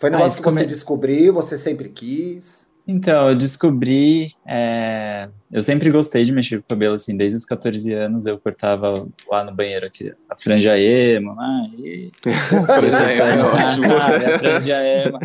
Foi 0.00 0.10
um 0.10 0.14
ah, 0.14 0.16
negócio 0.16 0.40
ah, 0.40 0.44
que 0.44 0.50
você 0.50 0.60
come... 0.60 0.66
descobriu, 0.66 1.32
você 1.32 1.56
sempre 1.56 1.88
quis? 1.90 2.68
Então, 2.86 3.30
eu 3.30 3.34
descobri. 3.34 4.32
É... 4.46 5.28
Eu 5.50 5.62
sempre 5.62 5.90
gostei 5.90 6.24
de 6.24 6.32
mexer 6.32 6.58
com 6.58 6.64
o 6.64 6.68
cabelo, 6.68 6.96
assim, 6.96 7.16
desde 7.16 7.36
os 7.36 7.46
14 7.46 7.92
anos 7.94 8.26
eu 8.26 8.38
cortava 8.38 9.06
lá 9.30 9.44
no 9.44 9.54
banheiro 9.54 9.86
aqui, 9.86 10.12
a 10.28 10.36
franja 10.36 10.78
emo, 10.78 11.34
né? 11.34 11.70
E... 11.78 12.10
franja 12.66 13.12
emo, 13.12 13.22
é 13.22 13.44
ótimo. 13.44 13.96
a 13.96 14.38
franja 14.38 14.84
emo. 14.84 15.18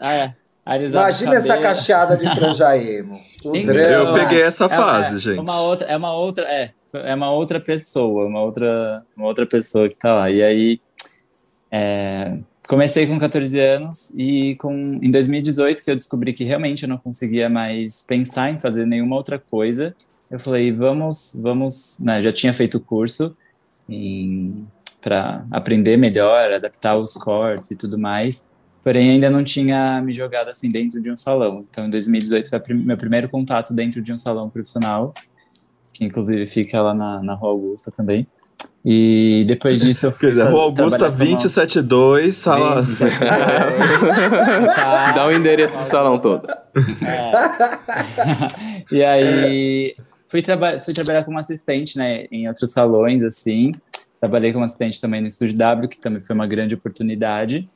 Ah, 0.00 0.14
é. 0.14 0.34
Imagina 0.86 1.36
essa 1.36 1.58
cacheada 1.58 2.16
de 2.16 2.34
franja 2.34 2.76
emo. 2.76 3.18
Eu 3.44 4.14
peguei 4.14 4.42
essa 4.42 4.66
é 4.66 4.68
fase, 4.68 5.16
é, 5.16 5.18
gente. 5.18 5.40
Uma 5.40 5.60
outra, 5.60 5.86
é 5.86 5.96
uma 5.96 6.14
outra, 6.14 6.44
é, 6.44 6.72
é 6.92 7.14
uma 7.14 7.30
outra 7.30 7.60
pessoa, 7.60 8.26
uma 8.26 8.42
outra, 8.42 9.02
uma 9.16 9.26
outra 9.26 9.46
pessoa 9.46 9.88
que 9.88 9.96
tá 9.96 10.14
lá. 10.14 10.30
E 10.30 10.42
aí, 10.42 10.80
é, 11.70 12.38
Comecei 12.70 13.04
com 13.04 13.18
14 13.18 13.58
anos 13.58 14.14
e 14.16 14.54
com, 14.54 14.72
em 15.02 15.10
2018 15.10 15.82
que 15.82 15.90
eu 15.90 15.96
descobri 15.96 16.32
que 16.32 16.44
realmente 16.44 16.84
eu 16.84 16.88
não 16.88 16.98
conseguia 16.98 17.48
mais 17.48 18.04
pensar 18.04 18.48
em 18.48 18.60
fazer 18.60 18.86
nenhuma 18.86 19.16
outra 19.16 19.40
coisa. 19.40 19.92
Eu 20.30 20.38
falei, 20.38 20.70
vamos, 20.70 21.36
vamos, 21.42 21.98
né, 21.98 22.20
já 22.20 22.30
tinha 22.30 22.52
feito 22.52 22.76
o 22.76 22.80
curso 22.80 23.36
para 25.00 25.44
aprender 25.50 25.96
melhor, 25.96 26.52
adaptar 26.52 26.96
os 26.96 27.14
cortes 27.14 27.72
e 27.72 27.76
tudo 27.76 27.98
mais. 27.98 28.48
Porém, 28.84 29.10
ainda 29.10 29.28
não 29.28 29.42
tinha 29.42 30.00
me 30.00 30.12
jogado 30.12 30.50
assim 30.50 30.68
dentro 30.68 31.02
de 31.02 31.10
um 31.10 31.16
salão. 31.16 31.66
Então, 31.68 31.88
em 31.88 31.90
2018 31.90 32.48
foi 32.48 32.60
meu 32.72 32.96
primeiro 32.96 33.28
contato 33.28 33.74
dentro 33.74 34.00
de 34.00 34.12
um 34.12 34.16
salão 34.16 34.48
profissional, 34.48 35.12
que 35.92 36.04
inclusive 36.04 36.46
fica 36.46 36.80
lá 36.80 36.94
na, 36.94 37.20
na 37.20 37.34
Rua 37.34 37.50
Augusta 37.50 37.90
também. 37.90 38.28
E 38.84 39.44
depois 39.46 39.80
disso 39.80 40.06
eu 40.06 40.12
fui. 40.12 40.32
Rua 40.32 40.62
Augusta 40.62 41.10
272, 41.10 42.34
sala. 42.34 42.80
Dá 45.14 45.26
o 45.26 45.32
endereço 45.32 45.76
do 45.76 45.90
salão 45.90 46.18
todo. 46.18 46.48
É. 46.48 47.32
e 48.94 49.04
aí 49.04 49.94
fui, 50.26 50.40
traba 50.40 50.80
fui 50.80 50.94
trabalhar 50.94 51.24
como 51.24 51.38
assistente 51.38 51.98
né, 51.98 52.26
em 52.32 52.48
outros 52.48 52.72
salões, 52.72 53.22
assim. 53.22 53.74
Trabalhei 54.18 54.52
como 54.52 54.64
assistente 54.64 55.00
também 55.00 55.20
no 55.20 55.28
Estúdio 55.28 55.58
W, 55.58 55.88
que 55.88 55.98
também 55.98 56.20
foi 56.20 56.34
uma 56.34 56.46
grande 56.46 56.74
oportunidade. 56.74 57.68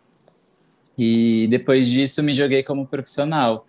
E 0.97 1.49
depois 1.50 1.88
disso 1.88 2.23
me 2.23 2.33
joguei 2.33 2.62
como 2.62 2.87
profissional. 2.87 3.67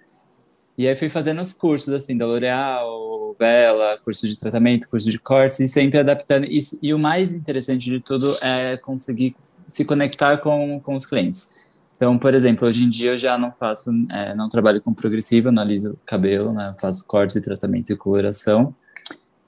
E 0.78 0.88
aí 0.88 0.96
fui 0.96 1.08
fazendo 1.08 1.42
os 1.42 1.54
cursos, 1.54 1.94
assim, 1.94 2.18
da 2.18 2.26
L'Oréal, 2.26 3.36
Bela, 3.40 3.98
curso 4.04 4.28
de 4.28 4.38
tratamento, 4.38 4.90
curso 4.90 5.10
de 5.10 5.18
cortes, 5.18 5.60
e 5.60 5.68
sempre 5.68 6.00
adaptando. 6.00 6.46
E, 6.46 6.58
e, 6.82 6.94
o 6.94 7.00
mais 7.00 7.34
interessante 7.34 7.90
de 7.90 8.00
tudo 8.00 8.30
é 8.42 8.78
conseguir 8.78 9.36
se 9.68 9.86
conectar 9.86 10.38
com, 10.38 10.80
com 10.82 10.96
os 10.96 11.06
clientes. 11.06 11.70
Então, 11.96 12.18
por 12.18 12.34
exemplo, 12.34 12.68
hoje 12.68 12.84
em 12.84 12.90
dia 12.90 13.12
eu 13.12 13.18
já 13.18 13.38
não 13.38 13.54
faço, 13.58 13.90
é, 14.12 14.36
não 14.36 14.50
trabalho 14.50 14.82
com 14.82 14.94
progressivo, 14.94 15.48
analiso 15.48 15.98
cabelo, 16.06 16.52
né, 16.52 16.76
faço 16.80 17.06
cortes 17.06 17.38
e 17.38 17.42
tratamento 17.42 17.92
e 17.92 17.96
coloração. 17.96 18.76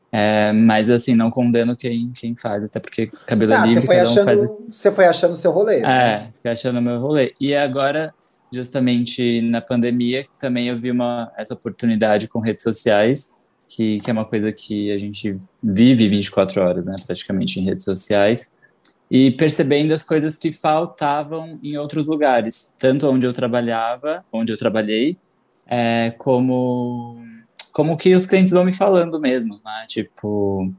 É, 0.09 0.53
mas 0.53 0.89
assim, 0.89 1.13
não 1.13 1.29
condeno 1.29 1.75
quem, 1.75 2.11
quem 2.15 2.35
faz, 2.35 2.63
até 2.63 2.79
porque 2.79 3.11
cabelo 3.25 3.53
ah, 3.53 3.63
é 3.63 3.67
livre, 3.67 3.81
você 3.81 3.85
foi, 3.85 3.99
achando, 3.99 4.25
faz... 4.25 4.39
você 4.71 4.91
foi 4.91 5.05
achando 5.05 5.33
o 5.33 5.37
seu 5.37 5.51
rolê. 5.51 5.81
Né? 5.81 5.89
É, 5.89 6.27
fui 6.41 6.49
achando 6.49 6.79
o 6.79 6.81
meu 6.81 6.99
rolê. 7.01 7.33
E 7.39 7.53
agora 7.53 8.13
justamente 8.51 9.41
na 9.41 9.61
pandemia, 9.61 10.25
também 10.39 10.67
eu 10.67 10.79
vi 10.79 10.91
uma, 10.91 11.31
essa 11.37 11.53
oportunidade 11.53 12.27
com 12.27 12.39
redes 12.39 12.63
sociais, 12.63 13.31
que, 13.67 13.99
que 13.99 14.09
é 14.09 14.13
uma 14.13 14.25
coisa 14.25 14.51
que 14.51 14.91
a 14.91 14.97
gente 14.97 15.37
vive 15.61 16.07
24 16.07 16.61
horas, 16.61 16.85
né, 16.85 16.95
praticamente 17.05 17.59
em 17.59 17.65
redes 17.65 17.83
sociais, 17.83 18.55
e 19.09 19.31
percebendo 19.31 19.93
as 19.93 20.03
coisas 20.03 20.37
que 20.37 20.51
faltavam 20.51 21.59
em 21.63 21.77
outros 21.77 22.07
lugares, 22.07 22.75
tanto 22.77 23.07
onde 23.07 23.25
eu 23.25 23.33
trabalhava, 23.33 24.23
onde 24.31 24.51
eu 24.51 24.57
trabalhei, 24.57 25.17
é, 25.65 26.13
como 26.17 27.21
como 27.77 27.95
que 27.95 28.15
os 28.15 28.25
clientes 28.25 28.53
vão 28.53 28.65
me 28.65 28.73
falando 28.73 29.19
mesmo, 29.19 29.61
né? 29.63 29.85
Tipo, 29.87 30.73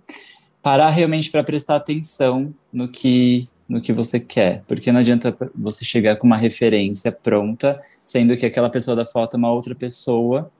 parar 0.61 0.91
realmente 0.91 1.31
para 1.31 1.45
prestar 1.45 1.77
atenção 1.77 2.53
no 2.73 2.89
que 2.89 3.49
no 3.69 3.81
que 3.81 3.93
você 3.93 4.19
quer, 4.19 4.63
porque 4.67 4.91
não 4.91 5.01
adianta 5.01 5.37
você 5.55 5.85
chegar 5.85 6.17
com 6.17 6.27
uma 6.27 6.39
referência 6.39 7.13
pronta, 7.13 7.81
sendo 8.05 8.37
que 8.37 8.47
aquela 8.47 8.71
pessoa 8.71 8.97
da 8.97 9.05
foto 9.05 9.35
é 9.35 9.39
uma 9.39 9.53
outra 9.53 9.75
pessoa, 9.75 10.51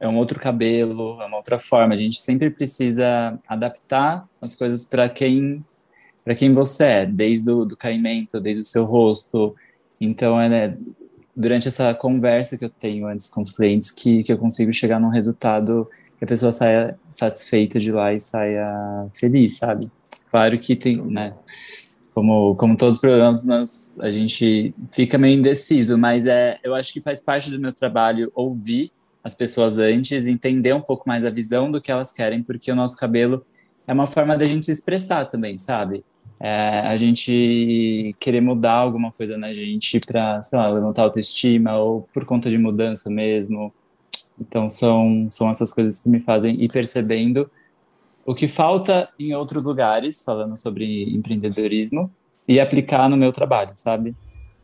é 0.00 0.08
um 0.08 0.16
outro 0.16 0.40
cabelo, 0.40 1.20
é 1.20 1.26
uma 1.26 1.36
outra 1.36 1.58
forma. 1.58 1.94
A 1.94 1.98
gente 1.98 2.20
sempre 2.20 2.50
precisa 2.50 3.38
adaptar 3.46 4.26
as 4.40 4.54
coisas 4.54 4.84
para 4.84 5.08
quem 5.08 5.64
para 6.24 6.34
quem 6.34 6.50
você 6.50 6.84
é, 6.84 7.06
desde 7.06 7.48
o 7.48 7.64
do 7.64 7.76
caimento, 7.76 8.40
desde 8.40 8.62
o 8.62 8.64
seu 8.64 8.84
rosto. 8.84 9.54
Então, 10.00 10.40
é 10.40 10.48
né, 10.48 10.78
durante 11.36 11.68
essa 11.68 11.94
conversa 11.94 12.58
que 12.58 12.64
eu 12.64 12.68
tenho 12.68 13.06
antes 13.06 13.28
com 13.28 13.40
os 13.40 13.52
clientes 13.52 13.92
que, 13.92 14.24
que 14.24 14.32
eu 14.32 14.38
consigo 14.38 14.72
chegar 14.72 14.98
num 14.98 15.08
resultado 15.08 15.88
que 16.18 16.24
a 16.24 16.26
pessoa 16.26 16.50
saia 16.50 16.98
satisfeita 17.10 17.78
de 17.78 17.92
lá 17.92 18.12
e 18.12 18.18
saia 18.18 18.64
feliz, 19.16 19.58
sabe? 19.58 19.88
Claro 20.28 20.58
que 20.58 20.74
tem, 20.74 20.96
né? 20.96 21.32
Como, 22.16 22.54
como 22.54 22.78
todos 22.78 22.94
os 22.94 22.98
problemas, 22.98 23.44
nós, 23.44 23.94
a 24.00 24.10
gente 24.10 24.74
fica 24.90 25.18
meio 25.18 25.38
indeciso, 25.38 25.98
mas 25.98 26.24
é, 26.24 26.58
eu 26.64 26.74
acho 26.74 26.90
que 26.90 26.98
faz 26.98 27.20
parte 27.20 27.50
do 27.50 27.60
meu 27.60 27.74
trabalho 27.74 28.32
ouvir 28.34 28.90
as 29.22 29.34
pessoas 29.34 29.76
antes, 29.76 30.24
entender 30.24 30.72
um 30.72 30.80
pouco 30.80 31.06
mais 31.06 31.26
a 31.26 31.30
visão 31.30 31.70
do 31.70 31.78
que 31.78 31.92
elas 31.92 32.10
querem, 32.10 32.42
porque 32.42 32.72
o 32.72 32.74
nosso 32.74 32.96
cabelo 32.96 33.44
é 33.86 33.92
uma 33.92 34.06
forma 34.06 34.34
da 34.34 34.46
gente 34.46 34.64
se 34.64 34.72
expressar 34.72 35.26
também, 35.26 35.58
sabe? 35.58 36.06
É, 36.40 36.80
a 36.86 36.96
gente 36.96 38.16
querer 38.18 38.40
mudar 38.40 38.76
alguma 38.76 39.12
coisa 39.12 39.36
na 39.36 39.52
gente 39.52 40.00
para, 40.00 40.40
sei 40.40 40.58
lá, 40.58 40.70
levantar 40.70 41.02
a 41.02 41.04
autoestima 41.04 41.76
ou 41.76 42.08
por 42.14 42.24
conta 42.24 42.48
de 42.48 42.56
mudança 42.56 43.10
mesmo. 43.10 43.70
Então 44.40 44.70
são, 44.70 45.28
são 45.30 45.50
essas 45.50 45.70
coisas 45.70 46.00
que 46.00 46.08
me 46.08 46.20
fazem 46.20 46.62
ir 46.64 46.72
percebendo 46.72 47.50
o 48.26 48.34
que 48.34 48.48
falta 48.48 49.08
em 49.18 49.32
outros 49.34 49.64
lugares, 49.64 50.24
falando 50.24 50.56
sobre 50.56 51.14
empreendedorismo, 51.14 52.10
e 52.48 52.58
aplicar 52.58 53.08
no 53.08 53.16
meu 53.16 53.32
trabalho, 53.32 53.70
sabe? 53.74 54.14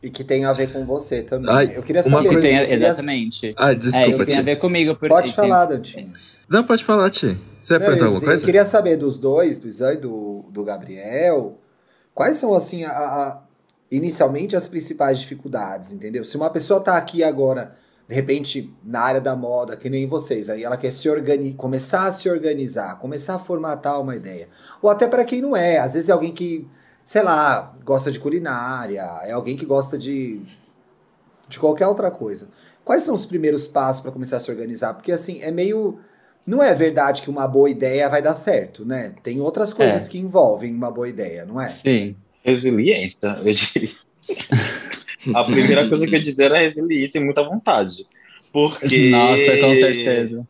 E 0.01 0.09
que 0.09 0.23
tem 0.23 0.43
a 0.43 0.51
ver 0.51 0.73
com 0.73 0.85
você 0.85 1.23
também. 1.23 1.49
Ai, 1.49 1.71
eu 1.77 1.81
queria 1.81 2.03
saber. 2.03 2.15
Uma 2.15 2.23
coisa, 2.23 2.41
queria... 2.41 2.73
Exatamente. 2.73 3.53
Ah, 3.55 3.73
desculpa, 3.73 4.23
é, 4.23 4.25
tem 4.25 4.37
a 4.37 4.41
ver 4.41 4.57
comigo. 4.57 4.95
Porque 4.95 5.07
pode 5.07 5.33
falar, 5.33 5.65
Dantinhas. 5.65 6.39
Não, 6.49 6.65
pode 6.65 6.83
falar, 6.83 7.09
Ti. 7.09 7.39
Você 7.61 7.77
vai 7.79 7.87
perguntar 7.87 8.05
alguma 8.07 8.21
coisa? 8.25 8.41
Eu 8.41 8.45
queria 8.45 8.65
saber 8.65 8.97
dos 8.97 9.17
dois, 9.17 9.57
do 9.59 9.69
Isan 9.69 9.93
e 9.93 9.97
do, 9.97 10.43
do 10.49 10.65
Gabriel, 10.65 11.57
quais 12.13 12.37
são, 12.37 12.53
assim, 12.53 12.83
a, 12.83 12.91
a, 12.91 13.41
inicialmente 13.89 14.57
as 14.57 14.67
principais 14.67 15.19
dificuldades, 15.19 15.93
entendeu? 15.93 16.25
Se 16.25 16.35
uma 16.35 16.49
pessoa 16.49 16.79
está 16.79 16.97
aqui 16.97 17.23
agora 17.23 17.73
de 18.07 18.15
repente, 18.15 18.73
na 18.83 19.01
área 19.01 19.21
da 19.21 19.35
moda, 19.35 19.77
que 19.77 19.89
nem 19.89 20.07
vocês, 20.07 20.49
aí 20.49 20.63
ela 20.63 20.77
quer 20.77 20.91
se 20.91 21.09
organizar, 21.09 21.55
começar 21.55 22.05
a 22.05 22.11
se 22.11 22.29
organizar, 22.29 22.99
começar 22.99 23.35
a 23.35 23.39
formatar 23.39 23.99
uma 24.01 24.15
ideia. 24.15 24.49
Ou 24.81 24.89
até 24.89 25.07
para 25.07 25.23
quem 25.23 25.41
não 25.41 25.55
é, 25.55 25.79
às 25.79 25.93
vezes 25.93 26.09
é 26.09 26.11
alguém 26.11 26.33
que, 26.33 26.67
sei 27.03 27.23
lá, 27.23 27.73
gosta 27.83 28.11
de 28.11 28.19
culinária, 28.19 29.01
é 29.23 29.31
alguém 29.31 29.55
que 29.55 29.65
gosta 29.65 29.97
de 29.97 30.41
de 31.47 31.59
qualquer 31.59 31.87
outra 31.87 32.09
coisa. 32.09 32.49
Quais 32.83 33.03
são 33.03 33.13
os 33.13 33.25
primeiros 33.25 33.67
passos 33.67 34.01
para 34.01 34.11
começar 34.11 34.37
a 34.37 34.39
se 34.39 34.49
organizar? 34.49 34.93
Porque 34.93 35.11
assim, 35.11 35.41
é 35.41 35.51
meio 35.51 35.99
não 36.45 36.61
é 36.61 36.73
verdade 36.73 37.21
que 37.21 37.29
uma 37.29 37.47
boa 37.47 37.69
ideia 37.69 38.09
vai 38.09 38.21
dar 38.21 38.35
certo, 38.35 38.85
né? 38.85 39.13
Tem 39.23 39.39
outras 39.39 39.73
coisas 39.73 40.07
é. 40.07 40.09
que 40.09 40.17
envolvem 40.17 40.73
uma 40.73 40.91
boa 40.91 41.07
ideia, 41.07 41.45
não 41.45 41.59
é? 41.59 41.67
Sim. 41.67 42.15
Resiliência, 42.43 43.37
eu 43.41 43.53
diria. 43.53 43.89
A 45.33 45.43
primeira 45.43 45.87
coisa 45.87 46.07
que 46.07 46.15
eu 46.15 46.19
ia 46.19 46.23
dizer 46.25 46.45
era 46.45 46.59
resiliência 46.59 47.19
e 47.19 47.23
muita 47.23 47.43
vontade. 47.43 48.07
Porque. 48.51 49.09
Nossa, 49.09 49.57
com 49.57 49.75
certeza. 49.75 50.47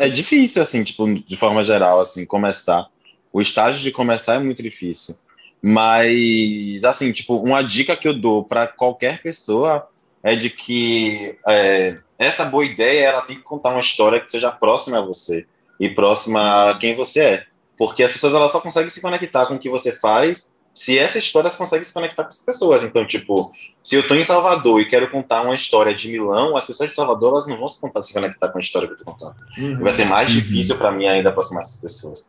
É 0.00 0.08
difícil, 0.08 0.62
assim, 0.62 0.82
tipo, 0.82 1.06
de 1.14 1.36
forma 1.36 1.62
geral, 1.62 2.00
assim, 2.00 2.24
começar. 2.24 2.86
O 3.32 3.40
estágio 3.40 3.82
de 3.82 3.90
começar 3.90 4.36
é 4.36 4.38
muito 4.38 4.62
difícil. 4.62 5.16
Mas, 5.60 6.82
assim, 6.84 7.12
tipo, 7.12 7.36
uma 7.36 7.62
dica 7.62 7.96
que 7.96 8.08
eu 8.08 8.14
dou 8.14 8.42
para 8.42 8.66
qualquer 8.66 9.22
pessoa 9.22 9.88
é 10.22 10.34
de 10.34 10.50
que 10.50 11.36
é, 11.46 11.98
essa 12.18 12.44
boa 12.44 12.64
ideia 12.64 13.06
ela 13.06 13.22
tem 13.22 13.36
que 13.36 13.42
contar 13.42 13.70
uma 13.70 13.80
história 13.80 14.20
que 14.20 14.30
seja 14.30 14.50
próxima 14.50 14.98
a 14.98 15.02
você 15.02 15.46
e 15.78 15.88
próxima 15.88 16.70
a 16.70 16.78
quem 16.78 16.94
você 16.94 17.20
é. 17.20 17.46
Porque 17.76 18.02
as 18.02 18.12
pessoas 18.12 18.34
elas 18.34 18.52
só 18.52 18.60
conseguem 18.60 18.90
se 18.90 19.00
conectar 19.00 19.46
com 19.46 19.54
o 19.54 19.58
que 19.58 19.68
você 19.68 19.92
faz 19.92 20.51
se 20.74 20.98
essa 20.98 21.18
história 21.18 21.50
consegue 21.50 21.84
se 21.84 21.92
conectar 21.92 22.22
com 22.22 22.28
as 22.28 22.40
pessoas. 22.40 22.82
Então, 22.82 23.06
tipo, 23.06 23.52
se 23.82 23.94
eu 23.94 24.00
estou 24.00 24.16
em 24.16 24.24
Salvador 24.24 24.80
e 24.80 24.86
quero 24.86 25.10
contar 25.10 25.42
uma 25.42 25.54
história 25.54 25.92
de 25.94 26.08
Milão, 26.08 26.56
as 26.56 26.66
pessoas 26.66 26.90
de 26.90 26.96
Salvador 26.96 27.32
elas 27.32 27.46
não 27.46 27.58
vão 27.58 27.68
se, 27.68 27.80
contar, 27.80 28.02
se 28.02 28.12
conectar 28.12 28.48
com 28.48 28.58
a 28.58 28.60
história 28.60 28.88
que 28.88 28.94
eu 28.94 28.98
estou 28.98 29.14
contando. 29.14 29.36
Uhum. 29.58 29.80
Vai 29.80 29.92
ser 29.92 30.06
mais 30.06 30.30
difícil 30.30 30.76
para 30.76 30.90
mim 30.90 31.06
ainda 31.06 31.28
aproximar 31.28 31.62
essas 31.62 31.80
pessoas. 31.80 32.26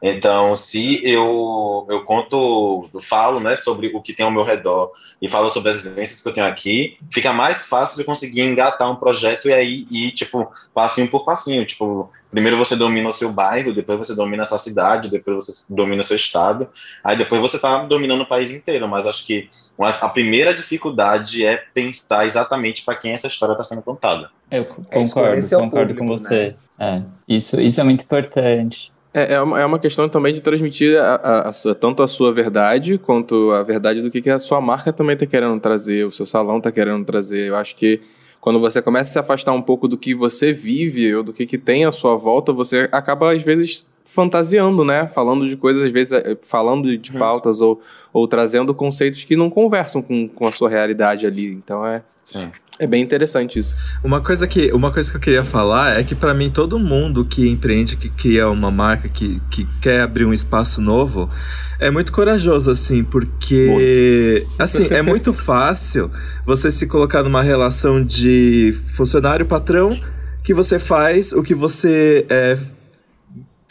Então, 0.00 0.54
se 0.54 1.00
eu, 1.04 1.86
eu 1.88 2.04
conto, 2.04 2.88
eu 2.92 3.00
falo 3.00 3.40
né, 3.40 3.56
sobre 3.56 3.88
o 3.88 4.02
que 4.02 4.12
tem 4.12 4.26
ao 4.26 4.32
meu 4.32 4.42
redor 4.42 4.92
e 5.20 5.28
falo 5.28 5.48
sobre 5.50 5.70
as 5.70 5.82
vivências 5.82 6.20
que 6.20 6.28
eu 6.28 6.34
tenho 6.34 6.46
aqui, 6.46 6.98
fica 7.10 7.32
mais 7.32 7.66
fácil 7.66 7.96
de 7.96 8.04
conseguir 8.04 8.42
engatar 8.42 8.90
um 8.90 8.96
projeto 8.96 9.48
e 9.48 9.54
aí 9.54 9.86
ir, 9.90 10.12
tipo, 10.12 10.50
passinho 10.74 11.08
por 11.08 11.24
passinho. 11.24 11.64
Tipo, 11.64 12.10
primeiro 12.30 12.58
você 12.58 12.76
domina 12.76 13.08
o 13.08 13.12
seu 13.12 13.32
bairro, 13.32 13.74
depois 13.74 13.98
você 13.98 14.14
domina 14.14 14.42
a 14.42 14.46
sua 14.46 14.58
cidade, 14.58 15.08
depois 15.08 15.46
você 15.46 15.64
domina 15.70 16.02
o 16.02 16.04
seu 16.04 16.16
estado, 16.16 16.68
aí 17.02 17.16
depois 17.16 17.40
você 17.40 17.56
está 17.56 17.84
dominando 17.84 18.20
o 18.20 18.26
país 18.26 18.50
inteiro. 18.50 18.86
Mas 18.86 19.06
acho 19.06 19.24
que 19.26 19.48
a 19.78 20.08
primeira 20.08 20.52
dificuldade 20.52 21.44
é 21.44 21.56
pensar 21.56 22.26
exatamente 22.26 22.84
para 22.84 22.96
quem 22.96 23.12
essa 23.12 23.28
história 23.28 23.52
está 23.52 23.62
sendo 23.62 23.82
contada. 23.82 24.30
Eu 24.50 24.62
é 24.62 24.64
concordo, 24.64 25.36
é 25.36 25.40
concordo 25.40 25.70
público, 25.70 25.98
com 25.98 26.06
você. 26.06 26.54
Né? 26.78 27.02
É, 27.28 27.34
isso, 27.34 27.60
isso 27.60 27.80
é 27.80 27.84
muito 27.84 28.04
importante. 28.04 28.94
É, 29.16 29.32
é, 29.32 29.40
uma, 29.40 29.58
é 29.58 29.64
uma 29.64 29.78
questão 29.78 30.10
também 30.10 30.34
de 30.34 30.42
transmitir 30.42 31.00
a, 31.00 31.14
a, 31.14 31.48
a 31.48 31.52
sua, 31.54 31.74
tanto 31.74 32.02
a 32.02 32.06
sua 32.06 32.30
verdade 32.30 32.98
quanto 32.98 33.50
a 33.50 33.62
verdade 33.62 34.02
do 34.02 34.10
que, 34.10 34.20
que 34.20 34.28
a 34.28 34.38
sua 34.38 34.60
marca 34.60 34.92
também 34.92 35.14
está 35.14 35.24
querendo 35.24 35.58
trazer, 35.58 36.04
o 36.04 36.10
seu 36.10 36.26
salão 36.26 36.58
está 36.58 36.70
querendo 36.70 37.02
trazer. 37.02 37.48
Eu 37.48 37.56
acho 37.56 37.74
que 37.76 38.02
quando 38.42 38.60
você 38.60 38.82
começa 38.82 39.08
a 39.08 39.12
se 39.14 39.18
afastar 39.18 39.54
um 39.54 39.62
pouco 39.62 39.88
do 39.88 39.96
que 39.96 40.14
você 40.14 40.52
vive 40.52 41.14
ou 41.14 41.22
do 41.22 41.32
que, 41.32 41.46
que 41.46 41.56
tem 41.56 41.86
à 41.86 41.92
sua 41.92 42.14
volta, 42.14 42.52
você 42.52 42.90
acaba, 42.92 43.32
às 43.32 43.40
vezes, 43.40 43.88
fantasiando, 44.04 44.84
né? 44.84 45.06
Falando 45.06 45.48
de 45.48 45.56
coisas, 45.56 45.84
às 45.84 45.90
vezes, 45.90 46.12
é, 46.12 46.36
falando 46.42 46.94
de 46.98 47.10
uhum. 47.10 47.18
pautas 47.18 47.62
ou, 47.62 47.80
ou 48.12 48.28
trazendo 48.28 48.74
conceitos 48.74 49.24
que 49.24 49.34
não 49.34 49.48
conversam 49.48 50.02
com, 50.02 50.28
com 50.28 50.46
a 50.46 50.52
sua 50.52 50.68
realidade 50.68 51.26
ali. 51.26 51.46
Então 51.46 51.86
é. 51.86 52.02
Sim. 52.22 52.52
É 52.78 52.86
bem 52.86 53.02
interessante 53.02 53.58
isso. 53.58 53.74
Uma 54.04 54.20
coisa 54.20 54.46
que, 54.46 54.70
uma 54.72 54.92
coisa 54.92 55.10
que 55.10 55.16
eu 55.16 55.20
queria 55.20 55.44
falar 55.44 55.98
é 55.98 56.04
que 56.04 56.14
para 56.14 56.34
mim 56.34 56.50
todo 56.50 56.78
mundo 56.78 57.24
que 57.24 57.48
empreende, 57.48 57.96
que 57.96 58.10
cria 58.10 58.48
uma 58.50 58.70
marca, 58.70 59.08
que, 59.08 59.40
que 59.50 59.66
quer 59.80 60.02
abrir 60.02 60.26
um 60.26 60.32
espaço 60.34 60.80
novo, 60.80 61.30
é 61.78 61.90
muito 61.90 62.12
corajoso 62.12 62.70
assim, 62.70 63.02
porque 63.02 64.44
muito. 64.44 64.62
assim, 64.62 64.94
é 64.94 65.00
muito 65.00 65.32
fácil 65.34 66.10
você 66.44 66.70
se 66.70 66.86
colocar 66.86 67.22
numa 67.22 67.42
relação 67.42 68.04
de 68.04 68.78
funcionário 68.88 69.46
patrão 69.46 69.98
que 70.42 70.52
você 70.52 70.78
faz 70.78 71.32
o 71.32 71.42
que 71.42 71.54
você 71.54 72.26
é, 72.28 72.58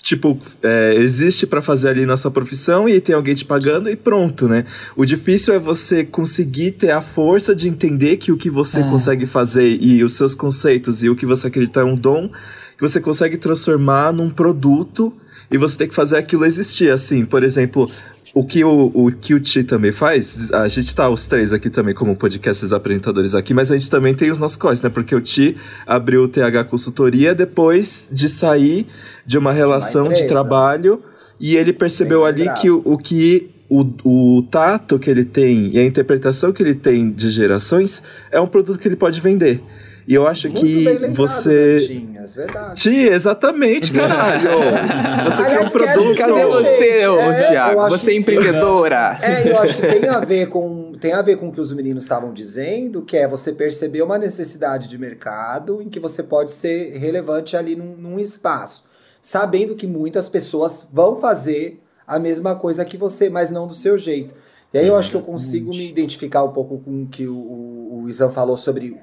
tipo, 0.05 0.37
é, 0.61 0.93
existe 0.97 1.47
para 1.47 1.63
fazer 1.63 1.89
ali 1.89 2.05
na 2.05 2.15
sua 2.15 2.29
profissão 2.29 2.87
e 2.87 3.01
tem 3.01 3.15
alguém 3.15 3.33
te 3.33 3.43
pagando 3.43 3.89
e 3.89 3.95
pronto, 3.95 4.47
né? 4.47 4.63
O 4.95 5.03
difícil 5.03 5.51
é 5.51 5.57
você 5.57 6.05
conseguir 6.05 6.73
ter 6.73 6.91
a 6.91 7.01
força 7.01 7.55
de 7.55 7.67
entender 7.67 8.17
que 8.17 8.31
o 8.31 8.37
que 8.37 8.51
você 8.51 8.81
é. 8.81 8.83
consegue 8.83 9.25
fazer 9.25 9.81
e 9.81 10.03
os 10.03 10.13
seus 10.13 10.35
conceitos 10.35 11.01
e 11.01 11.09
o 11.09 11.15
que 11.15 11.25
você 11.25 11.47
acredita 11.47 11.79
é 11.79 11.83
um 11.83 11.95
dom 11.95 12.29
que 12.77 12.81
você 12.81 12.99
consegue 12.99 13.37
transformar 13.37 14.11
num 14.11 14.29
produto 14.29 15.13
e 15.51 15.57
você 15.57 15.77
tem 15.77 15.87
que 15.87 15.95
fazer 15.95 16.17
aquilo 16.17 16.45
existir, 16.45 16.91
assim. 16.91 17.23
Por 17.23 17.43
exemplo, 17.43 17.89
o 18.33 18.43
que 18.45 18.63
o, 18.63 18.91
o, 18.93 19.11
Ti 19.11 19.63
também 19.63 19.91
faz, 19.91 20.51
a 20.51 20.67
gente 20.67 20.93
tá 20.93 21.09
os 21.09 21.25
três 21.25 21.53
aqui 21.53 21.69
também 21.69 21.93
como 21.93 22.15
podcasts 22.15 22.73
apresentadores 22.73 23.35
aqui, 23.35 23.53
mas 23.53 23.71
a 23.71 23.75
gente 23.75 23.89
também 23.89 24.13
tem 24.13 24.31
os 24.31 24.39
nossos 24.39 24.57
corres, 24.57 24.81
né? 24.81 24.89
Porque 24.89 25.15
o 25.15 25.21
Ti 25.21 25.55
abriu 25.85 26.23
o 26.23 26.27
TH 26.27 26.65
Consultoria 26.65 27.35
depois 27.35 28.07
de 28.11 28.27
sair 28.27 28.87
de 29.25 29.37
uma 29.37 29.53
relação 29.53 30.09
de, 30.09 30.21
de 30.21 30.27
trabalho 30.27 31.01
e 31.39 31.55
ele 31.55 31.73
percebeu 31.73 32.21
Bem 32.21 32.47
ali 32.47 32.61
que 32.61 32.69
o, 32.69 32.81
o 32.83 32.97
que 32.97 33.51
o, 33.69 34.37
o 34.37 34.43
tato 34.43 34.97
que 34.99 35.09
ele 35.09 35.25
tem 35.25 35.71
e 35.73 35.79
a 35.79 35.85
interpretação 35.85 36.51
que 36.51 36.61
ele 36.61 36.75
tem 36.75 37.11
de 37.11 37.29
gerações 37.29 38.01
é 38.31 38.39
um 38.39 38.47
produto 38.47 38.79
que 38.79 38.87
ele 38.87 38.95
pode 38.95 39.19
vender. 39.21 39.61
E 40.07 40.13
eu 40.13 40.27
acho 40.27 40.47
Muito 40.47 40.61
que 40.61 40.85
lembrado, 40.85 41.13
você. 41.15 41.79
Né, 41.79 41.87
Tinhas, 41.87 42.35
verdade. 42.35 42.81
Tia, 42.81 43.11
exatamente, 43.13 43.91
caralho. 43.91 44.49
você 45.25 45.43
Aliás, 45.43 45.47
quer 45.47 45.61
um 45.61 45.69
produto. 45.69 46.17
Cadê 46.17 46.45
você, 46.45 46.89
é, 46.89 47.47
Thiago? 47.47 47.89
Você 47.89 48.11
é 48.11 48.15
empreendedora. 48.15 49.19
É, 49.21 49.51
eu 49.51 49.57
acho 49.57 49.75
que 49.75 49.81
tem 49.81 50.07
a 50.07 50.19
ver 50.19 50.47
com. 50.47 50.93
Tem 50.99 51.13
a 51.13 51.21
ver 51.21 51.37
com 51.37 51.49
o 51.49 51.51
que 51.51 51.59
os 51.59 51.73
meninos 51.73 52.03
estavam 52.03 52.33
dizendo, 52.33 53.01
que 53.01 53.17
é 53.17 53.27
você 53.27 53.51
perceber 53.51 54.03
uma 54.03 54.17
necessidade 54.17 54.87
de 54.87 54.97
mercado 54.97 55.81
em 55.81 55.89
que 55.89 55.99
você 55.99 56.21
pode 56.21 56.51
ser 56.51 56.97
relevante 56.97 57.57
ali 57.57 57.75
num, 57.75 57.95
num 57.97 58.19
espaço. 58.19 58.85
Sabendo 59.21 59.75
que 59.75 59.87
muitas 59.87 60.29
pessoas 60.29 60.87
vão 60.93 61.17
fazer 61.17 61.81
a 62.07 62.19
mesma 62.19 62.55
coisa 62.55 62.85
que 62.85 62.95
você, 62.95 63.29
mas 63.29 63.49
não 63.49 63.65
do 63.65 63.73
seu 63.73 63.97
jeito. 63.97 64.35
E 64.71 64.77
aí 64.77 64.87
eu 64.87 64.95
acho 64.95 65.09
que 65.09 65.17
eu 65.17 65.21
consigo 65.21 65.71
me 65.71 65.89
identificar 65.89 66.43
um 66.43 66.51
pouco 66.51 66.77
com 66.79 67.03
o 67.03 67.07
que 67.07 67.27
o, 67.27 67.35
o, 67.35 68.03
o 68.03 68.09
Isan 68.09 68.29
falou 68.29 68.57
sobre 68.57 68.95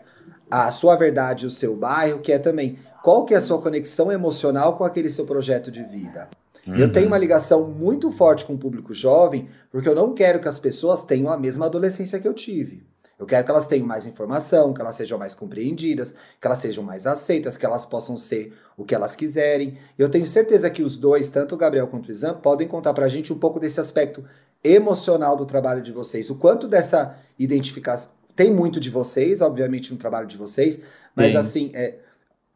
a 0.53 0.71
sua 0.71 0.97
verdade, 0.97 1.47
o 1.47 1.51
seu 1.51 1.75
bairro, 1.75 2.21
que 2.21 2.31
é 2.31 2.39
também 2.39 2.79
qual 3.03 3.25
que 3.25 3.33
é 3.33 3.39
a 3.39 3.41
sua 3.41 3.59
conexão 3.59 4.13
emocional 4.13 4.77
com 4.77 4.85
aquele 4.85 5.09
seu 5.09 5.25
projeto 5.25 5.71
de 5.71 5.83
vida. 5.83 6.29
Uhum. 6.67 6.77
Eu 6.77 6.93
tenho 6.93 7.07
uma 7.07 7.17
ligação 7.17 7.67
muito 7.69 8.13
forte 8.13 8.45
com 8.45 8.53
o 8.53 8.59
público 8.59 8.93
jovem, 8.93 9.49
porque 9.71 9.89
eu 9.89 9.95
não 9.95 10.13
quero 10.13 10.41
que 10.41 10.49
as 10.49 10.59
pessoas 10.59 11.05
tenham 11.05 11.33
a 11.33 11.39
mesma 11.39 11.65
adolescência 11.65 12.21
que 12.21 12.29
eu 12.29 12.35
tive. 12.35 12.85
Eu 13.19 13.25
quero 13.25 13.47
que 13.47 13.51
elas 13.51 13.67
tenham 13.67 13.87
mais 13.87 14.07
informação, 14.07 14.75
que 14.75 14.81
elas 14.83 14.95
sejam 14.95 15.19
mais 15.19 15.35
compreendidas, 15.35 16.15
que 16.39 16.47
elas 16.47 16.59
sejam 16.59 16.85
mais 16.85 17.07
aceitas, 17.07 17.57
que 17.57 17.65
elas 17.65 17.87
possam 17.87 18.19
ser 18.19 18.53
o 18.77 18.85
que 18.85 18.95
elas 18.95 19.17
quiserem. 19.17 19.79
Eu 19.99 20.11
tenho 20.11 20.27
certeza 20.27 20.69
que 20.69 20.83
os 20.83 20.99
dois, 20.99 21.31
tanto 21.31 21.55
o 21.55 21.59
Gabriel 21.59 21.87
quanto 21.87 22.11
o 22.11 22.13
Izan, 22.13 22.35
podem 22.35 22.69
contar 22.69 22.93
pra 22.93 23.09
gente 23.09 23.33
um 23.33 23.39
pouco 23.39 23.59
desse 23.59 23.81
aspecto 23.81 24.23
emocional 24.63 25.35
do 25.35 25.47
trabalho 25.47 25.81
de 25.81 25.93
vocês. 25.93 26.29
O 26.29 26.35
quanto 26.35 26.69
dessa 26.69 27.17
identificação 27.39 28.13
tem 28.35 28.53
muito 28.53 28.81
de 28.81 28.91
vocês, 28.91 29.41
obviamente, 29.41 29.93
no 29.93 29.99
trabalho 29.99 30.27
de 30.27 30.37
vocês, 30.37 30.83
mas 31.15 31.33
Sim. 31.33 31.39
assim, 31.39 31.71
é, 31.75 31.99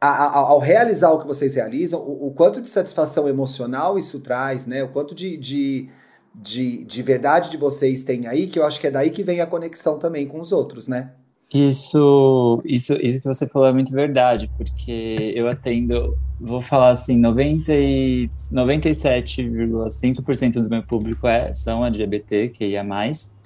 a, 0.01 0.09
a, 0.09 0.39
ao 0.39 0.59
realizar 0.59 1.13
o 1.13 1.21
que 1.21 1.27
vocês 1.27 1.55
realizam, 1.55 2.01
o, 2.01 2.29
o, 2.29 2.31
quanto 2.33 2.61
de 2.61 2.69
satisfação 2.69 3.29
emocional 3.29 3.99
isso 3.99 4.21
traz, 4.21 4.67
né? 4.67 4.83
O 4.83 4.89
quanto 4.89 5.15
de, 5.15 5.37
de, 5.37 5.89
de, 6.35 6.85
de 6.85 7.03
verdade 7.03 7.51
de 7.51 7.57
vocês 7.57 8.05
têm 8.05 8.27
aí, 8.27 8.47
que 8.47 8.59
eu 8.59 8.65
acho 8.65 8.81
que 8.81 8.87
é 8.87 8.91
daí 8.91 9.11
que 9.11 9.23
vem 9.23 9.41
a 9.41 9.47
conexão 9.47 9.99
também 9.99 10.27
com 10.27 10.41
os 10.41 10.53
outros, 10.53 10.89
né? 10.89 11.13
Isso, 11.53 12.61
isso, 12.65 12.95
isso 12.95 13.23
que 13.23 13.29
você 13.29 13.47
falou 13.47 13.69
é 13.69 13.73
muito 13.73 13.93
verdade, 13.93 14.51
porque 14.57 15.33
eu 15.35 15.49
atendo, 15.49 16.19
vou 16.41 16.61
falar 16.61 16.91
assim, 16.91 17.17
90 17.17 17.73
e 17.73 18.29
97,5% 18.53 20.55
do 20.55 20.69
meu 20.69 20.83
público 20.83 21.29
é, 21.29 21.53
são 21.53 21.87
LGBT, 21.87 22.49
que 22.49 22.67
ia 22.67 22.83
mais. 22.83 23.37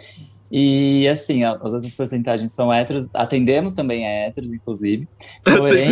E 0.51 1.07
assim, 1.07 1.45
as 1.45 1.73
outras 1.73 1.93
porcentagens 1.93 2.51
são 2.51 2.73
héteros, 2.73 3.09
atendemos 3.15 3.73
também 3.73 4.05
a 4.05 4.11
héteros, 4.27 4.51
inclusive. 4.51 5.07
Porém, 5.45 5.89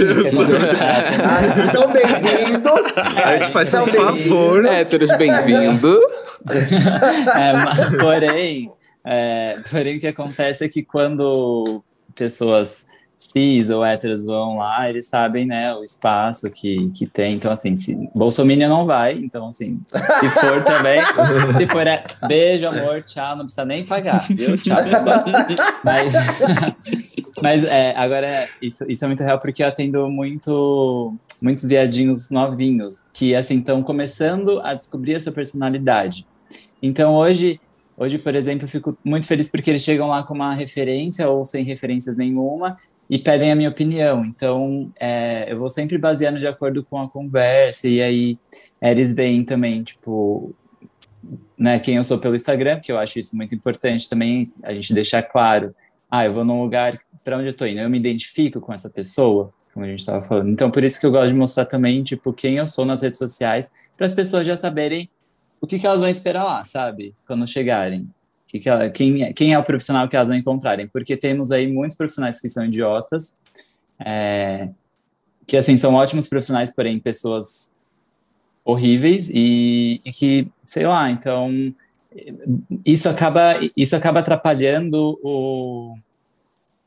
ah, 0.80 1.70
são 1.70 1.92
bem-vindos. 1.92 2.98
A 2.98 3.36
gente 3.36 3.52
faz 3.52 3.72
um 3.74 3.86
favor. 3.86 4.64
Héteros, 4.66 5.16
bem-vindo. 5.16 6.00
é, 6.50 7.98
porém, 7.98 8.72
é, 9.04 9.58
porém, 9.70 9.96
o 9.96 10.00
que 10.00 10.06
acontece 10.08 10.64
é 10.64 10.68
que 10.68 10.82
quando 10.82 11.82
pessoas 12.16 12.86
cis 13.18 13.68
ou 13.68 13.84
héteros 13.84 14.24
vão 14.24 14.58
lá, 14.58 14.88
eles 14.88 15.08
sabem, 15.08 15.44
né, 15.44 15.74
o 15.74 15.82
espaço 15.82 16.48
que, 16.50 16.88
que 16.90 17.04
tem. 17.04 17.34
Então, 17.34 17.50
assim, 17.50 17.76
se 17.76 17.96
Bolsonaro 18.14 18.68
não 18.68 18.86
vai, 18.86 19.14
então, 19.14 19.48
assim, 19.48 19.80
se 20.20 20.28
for 20.30 20.62
também, 20.62 21.00
se 21.58 21.66
for, 21.66 21.86
é 21.86 22.02
beijo, 22.28 22.68
amor, 22.68 23.02
tchau, 23.02 23.36
não 23.36 23.44
precisa 23.44 23.64
nem 23.64 23.84
pagar, 23.84 24.24
viu? 24.28 24.56
Tchau. 24.56 24.78
mas, 25.82 26.12
mas 27.42 27.64
é, 27.64 27.92
agora, 27.96 28.48
isso, 28.62 28.84
isso 28.88 29.04
é 29.04 29.08
muito 29.08 29.22
real 29.22 29.40
porque 29.40 29.64
eu 29.64 29.66
atendo 29.66 30.08
muito, 30.08 31.14
muitos 31.42 31.64
viadinhos 31.64 32.30
novinhos 32.30 33.04
que, 33.12 33.34
assim, 33.34 33.58
estão 33.58 33.82
começando 33.82 34.60
a 34.60 34.74
descobrir 34.74 35.16
a 35.16 35.20
sua 35.20 35.32
personalidade. 35.32 36.24
Então, 36.80 37.16
hoje, 37.16 37.60
Hoje, 38.00 38.16
por 38.16 38.36
exemplo, 38.36 38.64
eu 38.64 38.68
fico 38.68 38.96
muito 39.04 39.26
feliz 39.26 39.48
porque 39.48 39.68
eles 39.68 39.82
chegam 39.82 40.06
lá 40.06 40.22
com 40.22 40.32
uma 40.32 40.54
referência 40.54 41.28
ou 41.28 41.44
sem 41.44 41.64
referências 41.64 42.16
nenhuma 42.16 42.78
e 43.08 43.18
pedem 43.18 43.50
a 43.50 43.56
minha 43.56 43.70
opinião. 43.70 44.24
Então, 44.24 44.92
é, 44.98 45.50
eu 45.50 45.58
vou 45.58 45.68
sempre 45.68 45.96
baseando 45.96 46.38
de 46.38 46.46
acordo 46.46 46.84
com 46.84 47.00
a 47.00 47.08
conversa, 47.08 47.88
e 47.88 48.02
aí 48.02 48.38
eles 48.80 49.14
veem 49.14 49.44
também, 49.44 49.82
tipo, 49.82 50.54
né, 51.56 51.78
quem 51.78 51.96
eu 51.96 52.04
sou 52.04 52.18
pelo 52.18 52.34
Instagram, 52.34 52.80
que 52.80 52.92
eu 52.92 52.98
acho 52.98 53.18
isso 53.18 53.36
muito 53.36 53.54
importante 53.54 54.08
também, 54.08 54.44
a 54.62 54.72
gente 54.72 54.92
deixar 54.92 55.22
claro, 55.22 55.74
ah, 56.10 56.24
eu 56.24 56.34
vou 56.34 56.44
num 56.44 56.62
lugar 56.62 56.98
para 57.24 57.38
onde 57.38 57.48
eu 57.48 57.54
tô 57.54 57.66
indo, 57.66 57.80
eu 57.80 57.90
me 57.90 57.98
identifico 57.98 58.60
com 58.60 58.72
essa 58.72 58.88
pessoa, 58.88 59.52
como 59.72 59.84
a 59.84 59.88
gente 59.88 60.00
estava 60.00 60.22
falando. 60.22 60.50
Então, 60.50 60.70
por 60.70 60.84
isso 60.84 61.00
que 61.00 61.06
eu 61.06 61.10
gosto 61.10 61.28
de 61.28 61.34
mostrar 61.34 61.64
também, 61.64 62.02
tipo, 62.02 62.32
quem 62.32 62.56
eu 62.56 62.66
sou 62.66 62.84
nas 62.84 63.02
redes 63.02 63.18
sociais, 63.18 63.72
para 63.96 64.06
as 64.06 64.14
pessoas 64.14 64.46
já 64.46 64.56
saberem 64.56 65.10
o 65.60 65.66
que, 65.66 65.78
que 65.78 65.86
elas 65.86 66.00
vão 66.00 66.08
esperar 66.08 66.44
lá, 66.44 66.62
sabe? 66.64 67.14
Quando 67.26 67.46
chegarem 67.46 68.08
que 68.48 68.58
que 68.58 68.68
ela, 68.68 68.88
quem, 68.88 69.32
quem 69.34 69.52
é 69.52 69.58
o 69.58 69.62
profissional 69.62 70.08
que 70.08 70.16
elas 70.16 70.28
vão 70.28 70.36
encontrarem, 70.36 70.88
porque 70.88 71.16
temos 71.16 71.52
aí 71.52 71.70
muitos 71.70 71.96
profissionais 71.96 72.40
que 72.40 72.48
são 72.48 72.64
idiotas, 72.64 73.38
é, 74.00 74.70
que 75.46 75.56
assim 75.56 75.76
são 75.76 75.94
ótimos 75.94 76.26
profissionais, 76.26 76.74
porém 76.74 76.98
pessoas 76.98 77.74
horríveis 78.64 79.30
e, 79.30 80.00
e, 80.04 80.10
que, 80.10 80.48
sei 80.64 80.86
lá, 80.86 81.10
então 81.10 81.50
isso 82.84 83.08
acaba 83.08 83.54
isso 83.76 83.94
acaba 83.94 84.20
atrapalhando 84.20 85.18
o, 85.22 85.96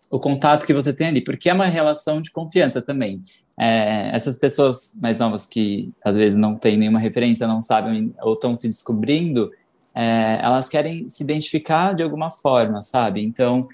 o 0.09 0.19
contato 0.19 0.65
que 0.65 0.73
você 0.73 0.91
tem 0.91 1.07
ali, 1.07 1.21
porque 1.21 1.49
é 1.49 1.53
uma 1.53 1.67
relação 1.67 2.21
de 2.21 2.31
confiança 2.31 2.81
também. 2.81 3.21
É, 3.57 4.09
essas 4.15 4.37
pessoas 4.37 4.97
mais 4.99 5.19
novas 5.19 5.47
que 5.47 5.91
às 6.03 6.15
vezes 6.15 6.37
não 6.37 6.55
têm 6.55 6.77
nenhuma 6.77 6.99
referência, 6.99 7.47
não 7.47 7.61
sabem 7.61 8.13
ou 8.21 8.33
estão 8.33 8.59
se 8.59 8.67
descobrindo, 8.67 9.51
é, 9.93 10.39
elas 10.41 10.69
querem 10.69 11.07
se 11.07 11.23
identificar 11.23 11.93
de 11.93 12.03
alguma 12.03 12.29
forma, 12.29 12.81
sabe? 12.81 13.21
Então, 13.23 13.67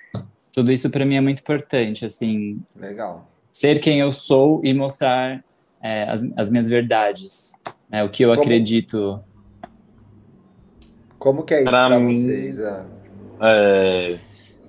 tudo 0.52 0.72
isso 0.72 0.90
para 0.90 1.06
mim 1.06 1.16
é 1.16 1.22
muito 1.22 1.42
importante, 1.42 2.06
assim. 2.06 2.60
Legal. 2.76 3.30
Ser 3.52 3.80
quem 3.80 4.00
eu 4.00 4.12
sou 4.12 4.62
e 4.64 4.74
mostrar 4.74 5.44
é, 5.82 6.04
as, 6.04 6.24
as, 6.36 6.50
minhas 6.50 6.68
verdades, 6.68 7.62
né, 7.90 8.04
o 8.04 8.10
que 8.10 8.24
eu 8.24 8.30
Como... 8.30 8.42
acredito. 8.42 9.20
Como 11.20 11.44
que 11.44 11.54
é 11.54 11.62
isso 11.62 11.70
para 11.70 12.00
vocês? 12.00 12.60
É, 13.40 14.20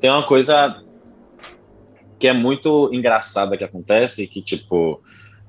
tem 0.00 0.11
uma 0.11 0.26
coisa 0.26 0.82
que 2.18 2.26
é 2.26 2.32
muito 2.32 2.90
engraçada 2.92 3.56
que 3.56 3.64
acontece, 3.64 4.26
que 4.26 4.42
tipo 4.42 5.00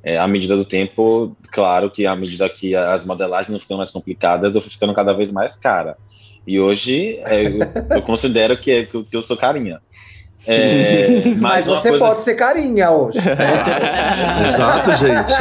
é, 0.04 0.18
à 0.18 0.28
medida 0.28 0.56
do 0.56 0.66
tempo, 0.66 1.36
claro 1.52 1.90
que 1.90 2.06
à 2.06 2.16
medida 2.16 2.50
que 2.50 2.76
as 2.76 3.06
modelagens 3.06 3.52
não 3.52 3.60
ficam 3.60 3.78
mais 3.78 3.92
complicadas, 3.92 4.56
eu 4.56 4.62
fui 4.62 4.72
ficando 4.72 4.94
cada 4.94 5.14
vez 5.14 5.32
mais 5.32 5.56
cara. 5.56 5.98
E 6.48 6.60
hoje 6.60 7.20
é, 7.26 7.44
eu, 7.44 7.60
eu, 7.98 8.02
considero 8.02 8.58
que, 8.58 8.72
é, 8.72 8.86
que, 8.86 9.06
eu 9.12 9.24
sou 9.24 9.38
carinha. 9.38 9.82
É, 10.48 11.26
mas, 11.38 11.68
mas 11.68 11.68
você 11.68 11.90
coisa... 11.90 12.06
pode 12.06 12.22
ser 12.22 12.36
carinha 12.36 12.92
hoje. 12.92 13.20
Exato, 14.48 14.92
gente. 14.96 15.34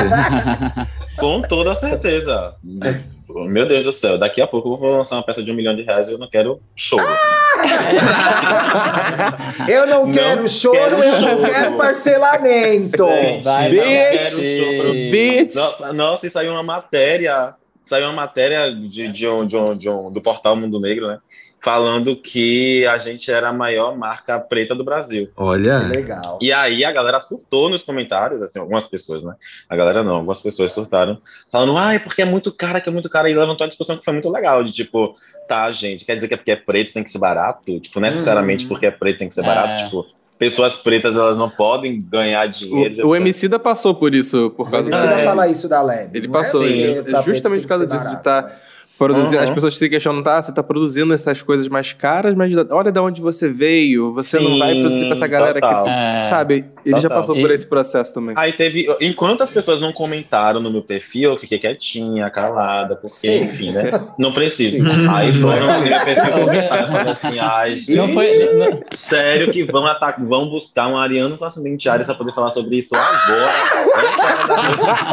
Com 1.16 1.40
toda 1.42 1.75
certeza. 1.75 2.55
Meu 3.29 3.67
Deus 3.67 3.85
do 3.85 3.93
céu, 3.93 4.17
daqui 4.17 4.41
a 4.41 4.47
pouco 4.47 4.73
eu 4.73 4.77
vou 4.77 4.97
lançar 4.97 5.17
uma 5.17 5.23
peça 5.23 5.43
de 5.43 5.53
um 5.53 5.55
milhão 5.55 5.77
de 5.77 5.83
reais 5.83 6.09
e 6.09 6.12
eu 6.12 6.19
não 6.19 6.29
quero 6.29 6.61
choro. 6.75 7.03
eu 9.69 9.87
não, 9.87 10.07
não 10.07 10.12
quero 10.12 10.49
choro, 10.49 10.75
quero 10.75 11.03
eu 11.03 11.21
choro. 11.21 11.37
não 11.37 11.43
quero 11.43 11.77
parcelamento. 11.77 13.07
Vai, 13.43 13.71
bitch, 13.71 15.11
bitch. 15.11 15.55
Nossa, 15.55 15.93
nossa, 15.93 16.27
e 16.27 16.31
saiu 16.31 16.53
uma 16.53 16.62
matéria, 16.62 17.55
saiu 17.85 18.07
uma 18.07 18.14
matéria 18.14 18.75
de, 18.75 19.09
de, 19.09 19.29
um, 19.29 19.47
de, 19.47 19.57
um, 19.57 19.77
de 19.77 19.91
um, 19.91 20.11
do 20.11 20.23
portal 20.23 20.57
Mundo 20.57 20.81
Negro, 20.81 21.09
né? 21.09 21.19
Falando 21.61 22.16
que 22.16 22.87
a 22.87 22.99
gente 22.99 23.31
era 23.31 23.49
a 23.49 23.53
maior 23.53 23.97
marca 23.97 24.38
preta 24.38 24.75
do 24.75 24.85
Brasil. 24.85 25.29
Olha. 25.37 25.81
Que 25.81 25.87
legal. 25.87 26.38
E 26.40 26.53
aí 26.53 26.85
a 26.85 26.92
galera 26.92 27.21
surtou 27.21 27.68
nos 27.68 27.83
comentários, 27.83 28.42
assim, 28.42 28.59
algumas 28.59 28.87
pessoas, 28.87 29.25
né? 29.25 29.35
A 29.68 29.77
galera 29.77 30.05
não, 30.05 30.16
algumas 30.16 30.40
pessoas 30.40 30.73
surtaram, 30.73 31.18
falando, 31.51 31.77
ah, 31.77 31.99
porque 32.03 32.23
é 32.23 32.25
muito 32.25 32.53
cara, 32.53 32.81
que 32.81 32.88
é 32.88 32.92
muito 32.92 33.11
cara. 33.11 33.29
E 33.29 33.35
levantou 33.35 33.64
uma 33.64 33.68
discussão 33.68 33.97
que 33.97 34.05
foi 34.05 34.12
muito 34.12 34.31
legal, 34.31 34.62
de 34.62 34.73
tipo, 34.73 35.16
tá, 35.49 35.71
gente, 35.73 36.05
quer 36.05 36.14
dizer 36.14 36.29
que 36.29 36.35
é 36.35 36.37
porque 36.37 36.53
é 36.53 36.57
preto 36.57 36.92
tem 36.92 37.03
que 37.03 37.11
ser 37.11 37.18
barato? 37.18 37.81
Tipo, 37.81 38.01
necessariamente 38.01 38.64
hum. 38.64 38.68
porque 38.68 38.87
é 38.87 38.90
preto 38.90 39.18
tem 39.18 39.29
que 39.29 39.35
ser 39.35 39.42
barato, 39.42 39.75
é. 39.75 39.85
tipo 39.85 40.07
pessoas 40.38 40.77
pretas 40.77 41.18
elas 41.18 41.37
não 41.37 41.51
podem 41.51 42.01
ganhar 42.01 42.47
dinheiro. 42.47 43.05
O, 43.05 43.11
o 43.11 43.16
Emicida 43.16 43.59
passou 43.59 43.92
por 43.92 44.14
isso, 44.14 44.51
por 44.51 44.71
causa 44.71 44.88
O 44.88 44.88
Emicida 44.88 45.14
é. 45.14 45.25
fala 45.25 45.49
isso 45.49 45.68
da 45.68 45.83
Leb. 45.83 46.16
Ele 46.16 46.29
passou, 46.29 46.64
é 46.64 46.92
justamente 47.25 47.62
por 47.62 47.68
causa 47.68 47.87
disso, 47.88 48.09
de 48.09 48.14
estar 48.14 48.44
tá 48.44 48.61
Produzir, 48.99 49.37
uhum. 49.37 49.45
As 49.45 49.51
pessoas 49.51 49.79
se 49.79 49.89
questionam, 49.89 50.25
tá, 50.25 50.43
você 50.43 50.51
está 50.51 50.61
produzindo 50.61 51.15
essas 51.15 51.41
coisas 51.41 51.69
mais 51.69 51.93
caras, 51.93 52.35
mas 52.35 52.53
olha 52.69 52.91
de 52.91 52.99
onde 52.99 53.21
você 53.23 53.49
veio, 53.49 54.13
você 54.13 54.39
Sim, 54.39 54.45
não 54.45 54.59
vai 54.59 54.75
produzir 54.75 55.05
para 55.05 55.15
essa 55.15 55.27
galera 55.29 55.61
total. 55.61 55.85
que, 55.85 55.91
é, 55.91 56.25
sabe, 56.25 56.55
ele 56.85 56.97
total. 56.97 57.01
já 57.01 57.09
passou 57.09 57.37
por 57.37 57.49
esse 57.49 57.65
processo 57.65 58.13
também. 58.13 58.35
Aí 58.37 58.53
teve, 58.53 58.89
enquanto 59.01 59.43
as 59.43 59.53
pessoas 59.53 59.81
não 59.81 59.93
comentaram 59.93 60.61
no 60.61 60.69
meu 60.69 60.83
perfil, 60.83 61.31
eu 61.31 61.37
fiquei 61.37 61.61
quietinha, 61.61 62.29
calada, 62.29 62.97
porque, 62.97 63.17
Sim. 63.17 63.45
enfim, 63.45 63.71
né, 63.71 63.93
não 64.19 64.33
preciso. 64.33 64.79
Aí 65.15 65.33
foram 65.33 65.79
no 65.79 65.81
meu 65.81 66.01
perfil 66.05 66.33
comentar, 66.33 67.09
assim, 67.09 67.39
ai, 67.39 67.79
não 67.91 68.09
foi, 68.09 68.53
não, 68.55 68.81
sério 68.95 69.53
que 69.53 69.63
vão, 69.63 69.87
atacar, 69.87 70.27
vão 70.27 70.51
buscar 70.51 70.89
um 70.89 70.99
ariano 70.99 71.39
com 71.39 71.45
acidente 71.45 71.89
área 71.89 72.05
para 72.05 72.17
poder 72.17 72.35
falar 72.35 72.51
sobre 72.51 72.79
isso 72.79 72.97
agora. 72.97 73.53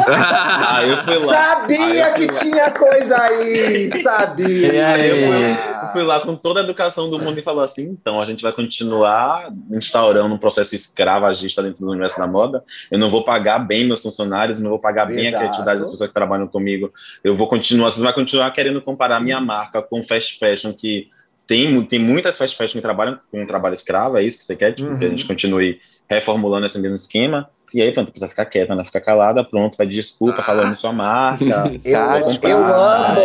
aí 0.75 0.89
eu 0.89 0.97
fui 1.03 1.25
lá. 1.27 1.35
Sabia 1.35 2.13
que 2.13 2.27
tinha 2.29 2.71
coisa 2.71 3.15
aí! 3.15 3.74
Sabia! 3.89 4.73
E 4.75 4.79
aí 4.79 5.09
eu 5.09 5.33
fui, 5.33 5.91
fui, 5.93 6.03
lá 6.03 6.19
com 6.19 6.35
toda 6.35 6.59
a 6.59 6.63
educação 6.63 7.09
do 7.09 7.19
mundo 7.19 7.37
e 7.39 7.41
falou 7.41 7.63
assim: 7.63 7.83
então 7.89 8.21
a 8.21 8.25
gente 8.25 8.41
vai 8.41 8.51
continuar 8.51 9.51
instaurando 9.71 10.33
um 10.33 10.37
processo 10.37 10.75
escravagista 10.75 11.61
dentro 11.61 11.85
do 11.85 11.91
universo 11.91 12.17
da 12.17 12.27
moda. 12.27 12.63
Eu 12.91 12.99
não 12.99 13.09
vou 13.09 13.23
pagar 13.23 13.59
bem 13.59 13.85
meus 13.85 14.01
funcionários, 14.01 14.59
não 14.59 14.69
vou 14.69 14.79
pagar 14.79 15.05
bem 15.05 15.27
Exato. 15.27 15.35
a 15.35 15.39
criatividade 15.39 15.79
das 15.79 15.89
pessoas 15.89 16.09
que 16.09 16.13
trabalham 16.13 16.47
comigo. 16.47 16.91
Eu 17.23 17.35
vou 17.35 17.47
continuar, 17.47 17.91
você 17.91 18.01
vai 18.01 18.13
continuar 18.13 18.51
querendo 18.51 18.81
comparar 18.81 19.19
minha 19.19 19.39
marca 19.39 19.81
com 19.81 20.03
fast 20.03 20.37
fashion 20.39 20.73
que 20.73 21.09
tem, 21.47 21.81
tem 21.83 21.99
muitas 21.99 22.37
fast 22.37 22.57
fashion 22.57 22.79
que 22.79 22.81
trabalham 22.81 23.19
com 23.31 23.41
um 23.41 23.45
trabalho 23.45 23.73
escravo, 23.73 24.17
é 24.17 24.23
isso 24.23 24.39
que 24.39 24.43
você 24.43 24.55
quer? 24.55 24.73
Tipo, 24.73 24.89
uhum. 24.89 24.99
que 24.99 25.05
a 25.05 25.09
gente 25.09 25.23
uhum. 25.23 25.27
continue 25.27 25.79
reformulando 26.09 26.65
esse 26.65 26.79
mesmo 26.79 26.95
esquema. 26.95 27.49
E 27.75 27.81
aí, 27.81 27.91
pronto, 27.91 28.09
precisa 28.09 28.29
ficar 28.29 28.45
quieta, 28.45 28.73
né? 28.73 28.85
Ficar 28.85 29.01
calada, 29.01 29.43
pronto, 29.43 29.75
vai 29.77 29.85
de 29.85 29.95
desculpa, 29.95 30.39
ah. 30.39 30.43
falando 30.43 30.73
sua 30.77 30.93
marca. 30.93 31.43
eu, 31.83 32.49
eu 32.49 32.65
amo, 32.65 33.19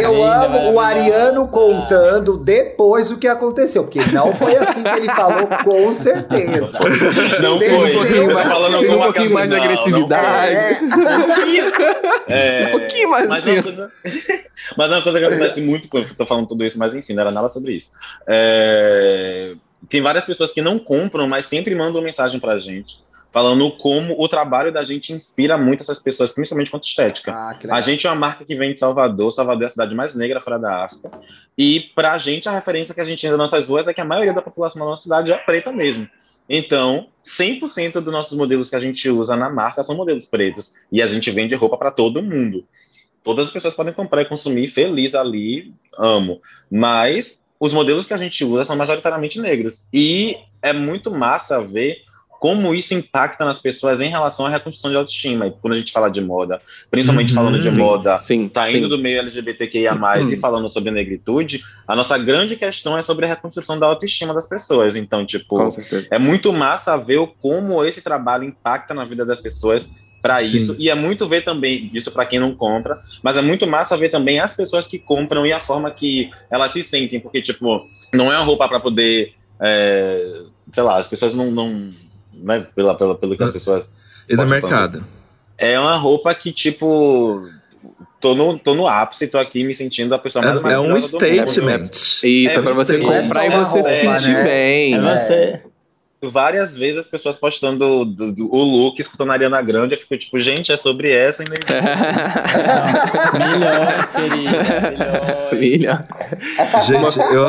eu 0.00 0.22
amo 0.22 0.72
o 0.74 0.78
Ariano 0.78 1.48
contando 1.48 2.36
depois 2.36 3.10
o 3.10 3.18
que 3.18 3.26
aconteceu, 3.26 3.82
porque 3.82 3.98
não 4.12 4.32
foi 4.36 4.54
assim 4.54 4.84
que 4.84 4.90
ele 4.90 5.08
falou, 5.08 5.48
com 5.64 5.90
certeza. 5.90 6.78
Não 7.42 7.58
foi. 7.58 7.68
Um 7.68 7.98
pouquinho 7.98 8.32
mais, 8.32 8.48
falando 8.48 8.78
um 8.78 9.02
pouquinho 9.02 9.34
mais 9.34 9.50
de 9.50 9.56
agressividade. 9.56 10.56
É. 12.28 12.68
um 12.68 12.70
pouquinho 12.70 13.10
mais 13.10 13.28
mas, 13.28 13.44
uma 13.44 13.62
coisa, 13.64 13.92
mas 14.78 14.92
é 14.92 14.94
uma 14.94 15.02
coisa 15.02 15.18
que 15.18 15.24
acontece 15.24 15.60
muito 15.62 15.88
quando 15.88 16.06
eu 16.06 16.14
tô 16.14 16.26
falando 16.26 16.46
tudo 16.46 16.64
isso, 16.64 16.78
mas 16.78 16.94
enfim, 16.94 17.14
não 17.14 17.22
era 17.22 17.32
nada 17.32 17.48
sobre 17.48 17.72
isso. 17.72 17.90
É, 18.28 19.52
tem 19.88 20.00
várias 20.00 20.24
pessoas 20.24 20.52
que 20.52 20.62
não 20.62 20.78
compram, 20.78 21.26
mas 21.26 21.46
sempre 21.46 21.74
mandam 21.74 22.00
mensagem 22.00 22.38
pra 22.38 22.56
gente 22.56 23.09
falando 23.32 23.70
como 23.70 24.20
o 24.20 24.28
trabalho 24.28 24.72
da 24.72 24.82
gente 24.82 25.12
inspira 25.12 25.56
muito 25.56 25.82
essas 25.82 25.98
pessoas, 25.98 26.32
principalmente 26.32 26.70
quanto 26.70 26.86
estética. 26.86 27.32
Ah, 27.32 27.56
a 27.70 27.80
gente 27.80 28.06
é 28.06 28.10
uma 28.10 28.16
marca 28.16 28.44
que 28.44 28.54
vem 28.54 28.72
de 28.72 28.80
Salvador, 28.80 29.32
Salvador 29.32 29.62
é 29.62 29.66
a 29.66 29.70
cidade 29.70 29.94
mais 29.94 30.14
negra 30.14 30.40
fora 30.40 30.58
da 30.58 30.84
África, 30.84 31.10
e 31.56 31.90
pra 31.94 32.18
gente 32.18 32.48
a 32.48 32.52
referência 32.52 32.94
que 32.94 33.00
a 33.00 33.04
gente 33.04 33.20
tem 33.20 33.30
das 33.30 33.38
nossas 33.38 33.68
ruas 33.68 33.86
é 33.86 33.94
que 33.94 34.00
a 34.00 34.04
maioria 34.04 34.32
da 34.32 34.42
população 34.42 34.80
da 34.80 34.86
nossa 34.86 35.02
cidade 35.02 35.32
é 35.32 35.38
preta 35.38 35.72
mesmo. 35.72 36.08
Então, 36.48 37.06
100% 37.24 38.00
dos 38.00 38.12
nossos 38.12 38.36
modelos 38.36 38.68
que 38.68 38.74
a 38.74 38.80
gente 38.80 39.08
usa 39.08 39.36
na 39.36 39.48
marca 39.48 39.84
são 39.84 39.96
modelos 39.96 40.26
pretos, 40.26 40.74
e 40.90 41.00
a 41.00 41.06
gente 41.06 41.30
vende 41.30 41.54
roupa 41.54 41.76
para 41.76 41.92
todo 41.92 42.22
mundo. 42.22 42.64
Todas 43.22 43.48
as 43.48 43.52
pessoas 43.52 43.74
podem 43.74 43.92
comprar 43.92 44.22
e 44.22 44.24
consumir 44.24 44.68
feliz 44.68 45.14
ali, 45.14 45.74
amo. 45.96 46.40
Mas 46.70 47.44
os 47.60 47.74
modelos 47.74 48.06
que 48.06 48.14
a 48.14 48.16
gente 48.16 48.42
usa 48.42 48.64
são 48.64 48.76
majoritariamente 48.76 49.38
negros. 49.38 49.86
E 49.92 50.38
é 50.62 50.72
muito 50.72 51.10
massa 51.10 51.60
ver 51.60 51.98
como 52.40 52.74
isso 52.74 52.94
impacta 52.94 53.44
nas 53.44 53.58
pessoas 53.58 54.00
em 54.00 54.08
relação 54.08 54.46
à 54.46 54.48
reconstrução 54.48 54.90
de 54.90 54.96
autoestima. 54.96 55.46
E 55.46 55.50
quando 55.50 55.74
a 55.74 55.76
gente 55.76 55.92
fala 55.92 56.10
de 56.10 56.22
moda, 56.22 56.58
principalmente 56.90 57.28
uhum, 57.28 57.34
falando 57.34 57.60
de 57.60 57.70
sim, 57.70 57.78
moda, 57.78 58.18
sim, 58.18 58.50
saindo 58.52 58.84
sim. 58.84 58.88
do 58.88 58.98
meio 58.98 59.18
LGBTQIA+, 59.18 59.94
uhum. 59.94 60.32
e 60.32 60.36
falando 60.38 60.70
sobre 60.70 60.90
negritude, 60.90 61.62
a 61.86 61.94
nossa 61.94 62.16
grande 62.16 62.56
questão 62.56 62.96
é 62.96 63.02
sobre 63.02 63.26
a 63.26 63.28
reconstrução 63.28 63.78
da 63.78 63.86
autoestima 63.86 64.32
das 64.32 64.48
pessoas. 64.48 64.96
Então, 64.96 65.26
tipo, 65.26 65.68
é 66.10 66.18
muito 66.18 66.50
massa 66.50 66.96
ver 66.96 67.20
como 67.42 67.84
esse 67.84 68.00
trabalho 68.00 68.44
impacta 68.44 68.94
na 68.94 69.04
vida 69.04 69.26
das 69.26 69.38
pessoas 69.38 69.92
para 70.22 70.42
isso. 70.42 70.74
E 70.78 70.88
é 70.88 70.94
muito 70.94 71.28
ver 71.28 71.44
também, 71.44 71.90
isso 71.92 72.10
para 72.10 72.24
quem 72.24 72.40
não 72.40 72.54
compra, 72.54 73.02
mas 73.22 73.36
é 73.36 73.42
muito 73.42 73.66
massa 73.66 73.98
ver 73.98 74.08
também 74.08 74.40
as 74.40 74.56
pessoas 74.56 74.86
que 74.86 74.98
compram 74.98 75.46
e 75.46 75.52
a 75.52 75.60
forma 75.60 75.90
que 75.90 76.30
elas 76.50 76.72
se 76.72 76.82
sentem, 76.82 77.20
porque, 77.20 77.42
tipo, 77.42 77.86
não 78.14 78.32
é 78.32 78.36
uma 78.36 78.46
roupa 78.46 78.66
para 78.66 78.80
poder. 78.80 79.34
É, 79.60 80.42
sei 80.72 80.82
lá, 80.82 80.96
as 80.96 81.06
pessoas 81.06 81.34
não. 81.34 81.50
não 81.50 81.90
né, 82.42 82.66
pela, 82.74 82.94
pela, 82.94 83.14
pelo 83.14 83.36
que 83.36 83.42
as 83.42 83.50
pessoas. 83.50 83.92
E 84.28 84.36
do 84.36 84.46
mercado. 84.46 85.04
É 85.58 85.78
uma 85.78 85.96
roupa 85.96 86.34
que, 86.34 86.52
tipo. 86.52 87.48
Tô 88.20 88.34
no, 88.34 88.58
tô 88.58 88.74
no 88.74 88.86
ápice, 88.86 89.28
tô 89.28 89.38
aqui 89.38 89.64
me 89.64 89.72
sentindo 89.72 90.14
a 90.14 90.18
pessoa 90.18 90.44
mais 90.44 90.62
É, 90.62 90.72
é 90.72 90.78
um 90.78 91.00
statement. 91.00 91.88
Isso, 92.22 92.22
é, 92.22 92.54
é 92.54 92.62
para 92.62 92.72
você 92.74 92.98
comprar 92.98 93.46
e 93.46 93.50
você 93.50 93.82
se 93.82 94.00
sentir 94.00 94.32
né? 94.32 94.44
bem. 94.44 94.94
É 94.94 95.00
você 95.00 95.62
várias 96.28 96.76
vezes 96.76 96.98
as 96.98 97.08
pessoas 97.08 97.38
postando 97.38 98.04
do, 98.04 98.32
do, 98.32 98.54
o 98.54 98.62
look, 98.62 99.00
escutando 99.00 99.30
a 99.30 99.34
Ariana 99.34 99.62
Grande, 99.62 99.94
eu 99.94 99.98
fico 99.98 100.18
tipo, 100.18 100.38
gente, 100.38 100.70
é 100.72 100.76
sobre 100.76 101.10
essa 101.10 101.42
ainda. 101.42 101.56
milhões, 103.38 104.10
querida, 104.12 105.48
milhões. 105.52 106.86
Gente, 106.86 107.18
eu, 107.32 107.46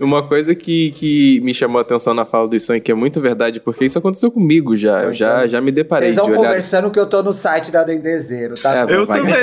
uma 0.00 0.22
coisa 0.22 0.54
que, 0.54 0.90
que 0.92 1.40
me 1.40 1.52
chamou 1.52 1.78
a 1.78 1.82
atenção 1.82 2.14
na 2.14 2.24
fala 2.24 2.48
do 2.48 2.56
Isan, 2.56 2.80
que 2.80 2.90
é 2.90 2.94
muito 2.94 3.20
verdade, 3.20 3.60
porque 3.60 3.84
isso 3.84 3.98
aconteceu 3.98 4.30
comigo 4.30 4.74
já. 4.76 5.02
Eu 5.02 5.12
já, 5.14 5.46
já 5.46 5.60
me 5.60 5.70
deparei. 5.70 6.10
Vocês 6.10 6.16
vão 6.16 6.30
de 6.30 6.36
conversando 6.36 6.90
que 6.90 6.98
eu 6.98 7.06
tô 7.06 7.22
no 7.22 7.34
site 7.34 7.70
da 7.70 7.84
Dendezeiro, 7.84 8.54
tá? 8.54 8.78
É, 8.78 8.82
eu 8.82 9.06
também. 9.06 9.34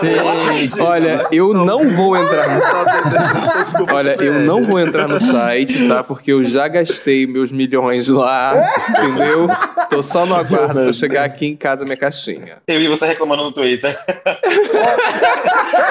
Sim. 0.00 0.80
Olha, 0.80 1.26
eu 1.32 1.54
não 1.54 1.88
vou 1.90 2.16
entrar 2.16 2.48
no 2.48 2.60
Olha, 3.94 4.16
eu 4.22 4.34
não 4.40 4.64
vou 4.64 4.78
entrar 4.78 5.08
no 5.08 5.18
site, 5.18 5.88
tá? 5.88 6.04
Porque 6.04 6.32
eu 6.32 6.44
já 6.44 6.68
gastei 6.68 7.26
meus 7.26 7.50
milhões 7.50 8.08
lá, 8.08 8.52
entendeu? 8.90 9.48
Tô 9.88 10.02
só 10.02 10.26
no 10.26 10.34
aguardo 10.34 10.74
pra 10.74 10.92
chegar 10.92 11.24
aqui 11.24 11.46
em 11.46 11.56
casa 11.56 11.84
minha 11.84 11.96
caixinha. 11.96 12.58
Eu 12.66 12.78
vi 12.78 12.88
você 12.88 13.06
reclamando 13.06 13.44
no 13.44 13.52
Twitter. 13.52 13.98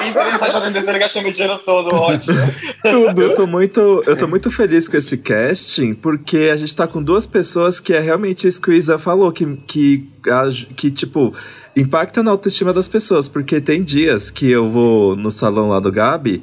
Entrei 0.06 0.32
no 0.32 0.38
site 0.38 0.52
da 0.52 0.60
Dendezeiro 0.60 0.96
e 0.96 1.00
gastei 1.00 1.22
meu 1.22 1.32
dinheiro 1.32 1.58
todo 1.58 1.87
tudo 1.88 2.00
ótimo. 2.00 2.36
Tudo. 2.82 3.22
Eu 3.22 3.34
tô 3.34 3.46
muito, 3.46 4.02
eu 4.06 4.16
tô 4.16 4.26
muito 4.26 4.50
feliz 4.50 4.88
com 4.88 4.96
esse 4.96 5.16
casting, 5.16 5.94
porque 5.94 6.50
a 6.52 6.56
gente 6.56 6.74
tá 6.74 6.86
com 6.86 7.02
duas 7.02 7.26
pessoas 7.26 7.80
que 7.80 7.92
é 7.92 8.00
realmente 8.00 8.46
isso 8.46 8.60
que 8.60 8.70
o 8.70 8.72
Isa 8.72 8.98
falou, 8.98 9.32
que, 9.32 9.44
que, 9.66 10.08
que 10.76 10.90
tipo, 10.90 11.34
impacta 11.76 12.22
na 12.22 12.30
autoestima 12.30 12.72
das 12.72 12.88
pessoas, 12.88 13.28
porque 13.28 13.60
tem 13.60 13.82
dias 13.82 14.30
que 14.30 14.50
eu 14.50 14.68
vou 14.68 15.16
no 15.16 15.30
salão 15.30 15.68
lá 15.68 15.80
do 15.80 15.90
Gabi 15.90 16.42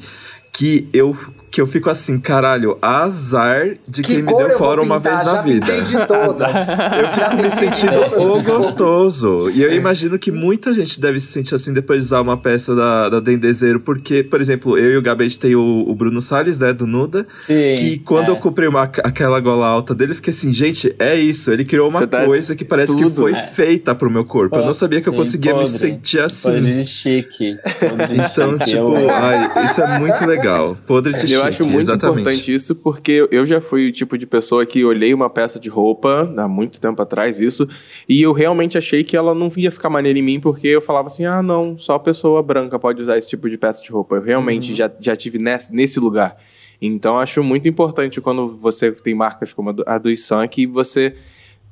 que 0.55 0.87
eu 0.93 1.15
que 1.55 1.61
eu 1.61 1.67
fico 1.67 1.89
assim, 1.89 2.19
caralho, 2.19 2.77
azar 2.81 3.77
de 3.87 4.01
que 4.01 4.15
quem 4.15 4.23
me 4.23 4.35
deu 4.35 4.57
fora 4.57 4.81
uma 4.81 4.99
vez 4.99 5.23
na 5.23 5.41
vida. 5.41 5.81
de 5.83 6.05
todas. 6.05 6.67
eu 6.67 7.09
fico 7.15 7.35
me 7.41 7.49
sentindo 7.49 8.21
o 8.21 8.43
gostoso. 8.43 9.49
E 9.51 9.63
eu 9.63 9.73
imagino 9.73 10.19
que 10.19 10.33
muita 10.33 10.73
gente 10.73 10.99
deve 10.99 11.17
se 11.17 11.27
sentir 11.27 11.55
assim 11.55 11.71
depois 11.71 11.99
de 12.01 12.07
usar 12.07 12.19
uma 12.19 12.35
peça 12.35 12.75
da, 12.75 13.07
da 13.07 13.19
Dendezeiro, 13.21 13.79
porque, 13.79 14.21
por 14.21 14.41
exemplo, 14.41 14.77
eu 14.77 14.95
e 14.95 14.97
o 14.97 15.01
Gabi, 15.01 15.23
a 15.23 15.27
gente 15.29 15.39
tem 15.39 15.55
o, 15.55 15.85
o 15.87 15.95
Bruno 15.95 16.21
Salles, 16.21 16.59
né, 16.59 16.73
do 16.73 16.85
Nuda, 16.85 17.25
Sim, 17.39 17.75
que 17.77 17.99
quando 17.99 18.27
é. 18.27 18.31
eu 18.31 18.35
comprei 18.35 18.67
uma, 18.67 18.83
aquela 18.83 19.39
gola 19.39 19.65
alta 19.65 19.95
dele, 19.95 20.11
eu 20.11 20.15
fiquei 20.15 20.33
assim, 20.33 20.51
gente, 20.51 20.93
é 20.99 21.15
isso. 21.15 21.53
Ele 21.53 21.63
criou 21.63 21.89
uma 21.89 22.05
coisa 22.05 22.53
que 22.53 22.65
parece 22.65 22.91
tudo. 22.91 23.11
que 23.11 23.15
foi 23.15 23.31
é. 23.31 23.41
feita 23.47 23.95
pro 23.95 24.11
meu 24.11 24.25
corpo. 24.25 24.57
Pô, 24.57 24.61
eu 24.61 24.65
não 24.65 24.73
sabia 24.73 24.99
que 24.99 25.05
Sim, 25.05 25.11
eu 25.11 25.17
conseguia 25.17 25.53
podre. 25.53 25.71
me 25.71 25.77
sentir 25.77 26.19
assim. 26.19 26.51
Podre 26.51 26.73
de 26.73 26.83
chique. 26.83 27.55
Podre 27.79 28.07
de 28.07 28.13
então, 28.13 28.51
chique. 28.51 28.65
tipo, 28.65 28.97
eu... 28.97 29.09
ai, 29.09 29.49
isso 29.63 29.81
é 29.81 29.99
muito 29.99 30.27
legal. 30.27 30.44
Podre 30.87 31.13
de 31.13 31.19
chique 31.21 31.35
acho 31.35 31.65
muito 31.65 31.79
exatamente. 31.79 32.21
importante 32.21 32.53
isso, 32.53 32.75
porque 32.75 33.27
eu 33.31 33.45
já 33.45 33.59
fui 33.59 33.87
o 33.87 33.91
tipo 33.91 34.17
de 34.17 34.25
pessoa 34.25 34.65
que 34.65 34.83
olhei 34.83 35.13
uma 35.13 35.29
peça 35.29 35.59
de 35.59 35.69
roupa, 35.69 36.31
há 36.37 36.47
muito 36.47 36.79
tempo 36.79 37.01
atrás, 37.01 37.39
isso, 37.39 37.67
e 38.07 38.21
eu 38.21 38.31
realmente 38.31 38.77
achei 38.77 39.03
que 39.03 39.17
ela 39.17 39.33
não 39.33 39.51
ia 39.57 39.71
ficar 39.71 39.89
maneira 39.89 40.17
em 40.17 40.21
mim, 40.21 40.39
porque 40.39 40.67
eu 40.67 40.81
falava 40.81 41.07
assim, 41.07 41.25
ah, 41.25 41.41
não, 41.41 41.77
só 41.77 41.99
pessoa 41.99 42.41
branca 42.41 42.77
pode 42.79 43.01
usar 43.01 43.17
esse 43.17 43.29
tipo 43.29 43.49
de 43.49 43.57
peça 43.57 43.83
de 43.83 43.91
roupa. 43.91 44.15
Eu 44.15 44.21
realmente 44.21 44.71
uhum. 44.71 44.75
já, 44.75 44.91
já 44.99 45.15
tive 45.15 45.37
nesse, 45.37 45.73
nesse 45.73 45.99
lugar. 45.99 46.37
Então, 46.81 47.19
acho 47.19 47.43
muito 47.43 47.67
importante 47.67 48.21
quando 48.21 48.47
você 48.55 48.91
tem 48.91 49.15
marcas 49.15 49.53
como 49.53 49.73
a 49.85 49.97
do 49.97 50.09
Isan, 50.09 50.47
que 50.47 50.67
você 50.67 51.15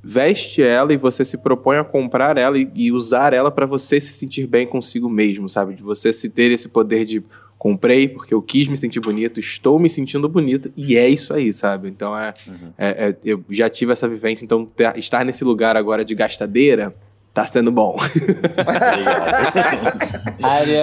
veste 0.03 0.61
ela 0.61 0.91
e 0.91 0.97
você 0.97 1.23
se 1.23 1.37
propõe 1.37 1.77
a 1.77 1.83
comprar 1.83 2.37
ela 2.37 2.57
e, 2.57 2.69
e 2.75 2.91
usar 2.91 3.31
ela 3.31 3.49
para 3.49 3.65
você 3.65 4.01
se 4.01 4.11
sentir 4.11 4.45
bem 4.45 4.67
consigo 4.67 5.09
mesmo, 5.09 5.47
sabe? 5.47 5.75
De 5.75 5.81
você 5.81 6.11
se 6.11 6.29
ter 6.29 6.51
esse 6.51 6.67
poder 6.67 7.05
de 7.05 7.23
comprei 7.63 8.09
porque 8.09 8.33
eu 8.33 8.41
quis 8.41 8.67
me 8.67 8.75
sentir 8.75 8.99
bonito, 8.99 9.39
estou 9.39 9.79
me 9.79 9.89
sentindo 9.89 10.27
bonito 10.27 10.69
e 10.75 10.97
é 10.97 11.07
isso 11.07 11.33
aí, 11.33 11.53
sabe? 11.53 11.87
Então 11.87 12.19
é, 12.19 12.33
uhum. 12.45 12.73
é, 12.77 13.07
é 13.07 13.15
eu 13.23 13.41
já 13.49 13.69
tive 13.69 13.93
essa 13.93 14.05
vivência, 14.05 14.43
então 14.43 14.65
ter, 14.65 14.97
estar 14.97 15.23
nesse 15.23 15.45
lugar 15.45 15.77
agora 15.77 16.03
de 16.03 16.13
gastadeira 16.13 16.93
tá 17.33 17.45
sendo 17.45 17.71
bom. 17.71 17.95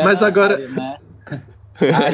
Mas 0.03 0.23
agora 0.23 0.71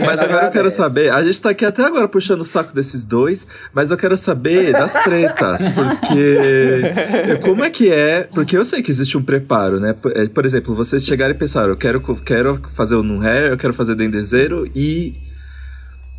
mas 0.04 0.20
agora 0.20 0.46
eu 0.46 0.50
quero 0.50 0.70
saber, 0.70 1.12
a 1.12 1.22
gente 1.24 1.40
tá 1.40 1.50
aqui 1.50 1.64
até 1.64 1.84
agora 1.84 2.08
puxando 2.08 2.40
o 2.40 2.44
saco 2.44 2.74
desses 2.74 3.04
dois, 3.04 3.46
mas 3.72 3.90
eu 3.90 3.96
quero 3.96 4.16
saber 4.16 4.72
das 4.72 4.92
tretas, 5.04 5.68
porque 5.68 7.40
como 7.42 7.64
é 7.64 7.70
que 7.70 7.92
é, 7.92 8.24
porque 8.24 8.56
eu 8.56 8.64
sei 8.64 8.82
que 8.82 8.90
existe 8.90 9.16
um 9.18 9.22
preparo, 9.22 9.80
né? 9.80 9.94
É, 10.14 10.26
por 10.28 10.44
exemplo, 10.44 10.74
vocês 10.74 11.04
chegaram 11.04 11.34
e 11.34 11.38
pensaram, 11.38 11.70
eu 11.70 11.76
quero, 11.76 12.00
quero 12.16 12.60
fazer 12.74 12.94
o 12.94 13.02
no 13.02 13.20
hair, 13.20 13.50
eu 13.50 13.56
quero 13.56 13.72
fazer 13.72 13.94
dendezeiro 13.94 14.70
e 14.74 15.26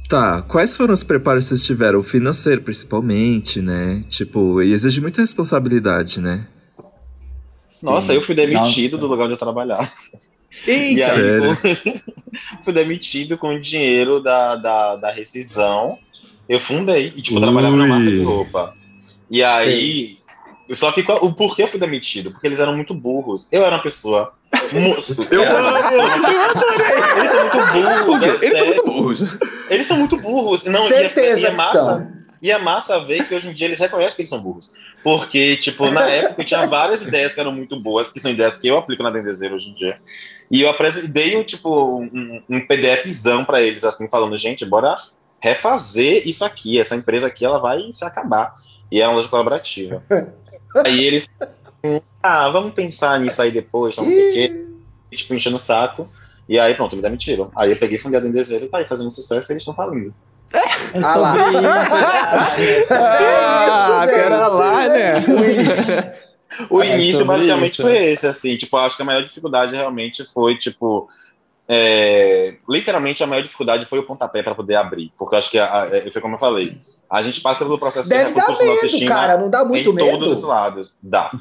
Tá, 0.08 0.42
quais 0.42 0.76
foram 0.78 0.94
os 0.94 1.04
preparos 1.04 1.44
que 1.44 1.50
vocês 1.50 1.66
tiveram? 1.66 2.00
O 2.00 2.04
financeiro, 2.04 2.62
principalmente, 2.62 3.62
né? 3.62 4.02
Tipo, 4.08 4.62
e 4.62 4.72
exige 4.72 5.02
muita 5.02 5.20
responsabilidade, 5.20 6.22
né? 6.22 6.48
Nossa, 7.84 8.08
Sim. 8.08 8.14
eu 8.14 8.22
fui 8.22 8.34
demitido 8.34 8.94
Nossa. 8.94 8.98
do 8.98 9.08
lugar 9.08 9.26
onde 9.26 9.34
eu 9.34 9.38
trabalhar. 9.38 9.92
Eita! 10.66 11.00
E 11.00 11.04
aí, 11.04 12.02
fui 12.64 12.74
demitido 12.74 13.38
com 13.38 13.56
o 13.56 13.62
dinheiro 13.62 14.20
da, 14.22 14.56
da, 14.56 14.96
da 14.96 15.12
rescisão. 15.12 15.98
Eu 16.48 16.60
fundei, 16.60 17.14
e 17.16 17.22
tipo, 17.22 17.38
eu 17.38 17.42
trabalhava 17.42 17.76
na 17.76 17.88
marca 17.88 18.10
de 18.10 18.22
roupa. 18.22 18.74
E 19.30 19.44
aí. 19.44 20.18
Sim. 20.68 20.76
Só 20.76 20.92
que 20.92 21.02
o 21.22 21.32
porquê 21.32 21.64
eu 21.64 21.68
fui 21.68 21.80
demitido? 21.80 22.32
Porque 22.32 22.46
eles 22.46 22.60
eram 22.60 22.76
muito 22.76 22.94
burros. 22.94 23.48
Eu 23.52 23.64
era 23.64 23.76
uma 23.78 23.82
pessoa. 23.82 24.34
eu 25.32 25.42
amo! 25.42 25.78
Eles 27.16 27.32
são 27.32 27.46
muito 27.46 28.06
burros. 28.06 28.22
É 28.22 28.46
eles 28.46 28.58
são 28.58 28.68
muito 28.68 28.86
burros. 28.86 29.24
Eles 29.70 29.88
são 29.88 29.98
muito 29.98 30.18
burros. 30.18 30.64
Não, 30.66 30.88
Certeza 30.90 31.40
e 31.40 31.46
é, 31.46 31.50
e 31.50 31.54
é 31.54 31.56
massa, 31.56 32.17
E 32.42 32.52
é 32.52 32.58
massa 32.58 33.00
ver 33.00 33.28
que 33.28 33.34
hoje 33.34 33.50
em 33.50 33.54
dia 33.54 33.68
eles 33.68 33.80
reconhecem 33.80 34.16
que 34.16 34.22
eles 34.22 34.30
são 34.30 34.40
burros. 34.40 34.72
Porque, 35.04 35.56
tipo, 35.58 35.90
na 35.90 36.08
época 36.08 36.42
eu 36.42 36.46
tinha 36.46 36.66
várias 36.68 37.02
ideias 37.02 37.34
que 37.34 37.40
eram 37.40 37.52
muito 37.52 37.80
boas, 37.80 38.12
que 38.12 38.20
são 38.20 38.32
ideias 38.32 38.58
que 38.58 38.68
eu 38.68 38.78
aplico 38.78 39.04
na 39.04 39.10
Dendezeira 39.10 39.56
hoje 39.56 39.70
em 39.70 39.74
dia. 39.74 40.00
E 40.50 40.62
eu 40.62 40.76
dei, 41.10 41.44
tipo, 41.44 42.00
um, 42.00 42.42
um 42.50 42.60
PDFzão 42.66 43.46
para 43.46 43.62
eles, 43.62 43.84
assim, 43.84 44.08
falando, 44.08 44.36
gente, 44.38 44.66
bora 44.66 44.98
refazer 45.40 46.28
isso 46.28 46.44
aqui. 46.44 46.80
Essa 46.80 46.96
empresa 46.96 47.28
aqui, 47.28 47.46
ela 47.46 47.60
vai 47.60 47.80
se 47.92 48.04
acabar. 48.04 48.56
E 48.92 49.02
é 49.02 49.08
uma 49.08 49.16
loja 49.16 49.30
colaborativa. 49.30 50.04
aí 50.86 51.04
eles, 51.04 51.30
ah, 52.22 52.50
vamos 52.50 52.74
pensar 52.74 53.20
nisso 53.20 53.42
aí 53.42 53.52
depois, 53.52 53.96
não 53.98 54.06
sei 54.06 54.30
o 54.30 54.34
quê. 54.34 54.66
Tipo, 55.16 55.36
enchendo 55.36 55.56
o 55.56 55.60
saco. 55.60 56.10
E 56.50 56.58
aí, 56.58 56.74
pronto, 56.76 56.96
me 56.96 57.02
demitiram. 57.02 57.52
Aí 57.56 57.72
eu 57.72 57.78
peguei, 57.78 57.98
fundei 57.98 58.20
a 58.20 58.24
Dendezeira 58.24 58.66
e 58.66 58.70
tá 58.70 58.78
aí 58.78 58.86
fazendo 58.86 59.12
sucesso 59.12 59.52
e 59.52 59.54
eles 59.54 59.62
estão 59.62 59.76
falando. 59.76 60.14
É 60.94 61.00
ah 61.04 61.16
lá. 61.16 61.36
isso. 62.60 62.94
ah, 62.94 64.04
pera 64.06 64.48
lá, 64.48 64.88
né? 64.88 66.14
O 66.70 66.82
é 66.82 66.96
início 66.96 67.24
basicamente 67.24 67.74
isso. 67.74 67.82
foi 67.84 67.96
esse, 68.06 68.26
assim, 68.26 68.58
tipo, 68.58 68.78
acho 68.78 68.96
que 68.96 69.04
a 69.04 69.06
maior 69.06 69.24
dificuldade 69.24 69.76
realmente 69.76 70.24
foi, 70.24 70.58
tipo, 70.58 71.08
é, 71.68 72.56
literalmente 72.68 73.24
a 73.24 73.28
maior 73.28 73.44
dificuldade 73.44 73.86
foi 73.86 74.00
o 74.00 74.04
pontapé 74.04 74.42
para 74.42 74.56
poder 74.56 74.76
abrir, 74.76 75.12
porque 75.18 75.36
acho 75.36 75.52
que 75.52 75.60
a, 75.60 75.84
a, 75.84 75.88
foi 76.12 76.22
como 76.22 76.36
eu 76.36 76.40
falei, 76.40 76.78
A 77.10 77.22
gente 77.22 77.42
passa 77.42 77.64
pelo 77.64 77.78
processo 77.78 78.10
Deve 78.10 78.30
de 78.30 78.36
dar 78.36 78.42
reconstrução 78.42 78.76
da 78.76 78.82
medo, 78.82 79.08
cara. 79.08 79.38
Não 79.38 79.50
dá 79.50 79.66
muito 79.66 79.90
em 79.90 79.94
medo. 79.94 80.18
todos 80.18 80.38
os 80.40 80.44
lados. 80.44 80.98
Dá. 81.04 81.32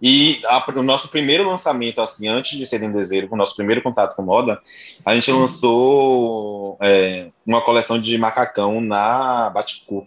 E 0.00 0.40
a- 0.44 0.64
o 0.76 0.82
nosso 0.82 1.08
primeiro 1.08 1.48
lançamento, 1.48 2.02
assim, 2.02 2.28
antes 2.28 2.58
de 2.58 2.66
ser 2.66 2.78
Dendezeiro, 2.78 3.28
com 3.28 3.34
o 3.34 3.38
nosso 3.38 3.56
primeiro 3.56 3.80
contato 3.82 4.14
com 4.14 4.22
moda, 4.22 4.60
a 5.04 5.14
gente 5.14 5.30
lançou 5.32 6.76
é, 6.80 7.28
uma 7.46 7.62
coleção 7.62 7.98
de 7.98 8.16
macacão 8.18 8.80
na 8.80 9.48
Baticu. 9.50 10.06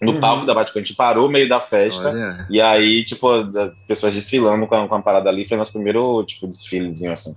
No 0.00 0.12
Uhum. 0.12 0.20
palco 0.20 0.46
da 0.46 0.54
Baticu. 0.54 0.78
A 0.78 0.82
gente 0.82 0.94
parou 0.94 1.26
no 1.26 1.32
meio 1.32 1.48
da 1.48 1.60
festa. 1.60 2.08
Olha. 2.10 2.46
E 2.50 2.60
aí, 2.60 3.04
tipo, 3.04 3.28
as 3.30 3.82
pessoas 3.84 4.14
desfilando 4.14 4.66
com 4.66 4.74
a, 4.74 4.86
com 4.88 4.94
a 4.94 5.02
parada 5.02 5.30
ali, 5.30 5.44
foi 5.46 5.56
nosso 5.56 5.72
primeiro, 5.72 6.22
tipo, 6.24 6.46
desfilezinho, 6.46 7.12
assim. 7.12 7.34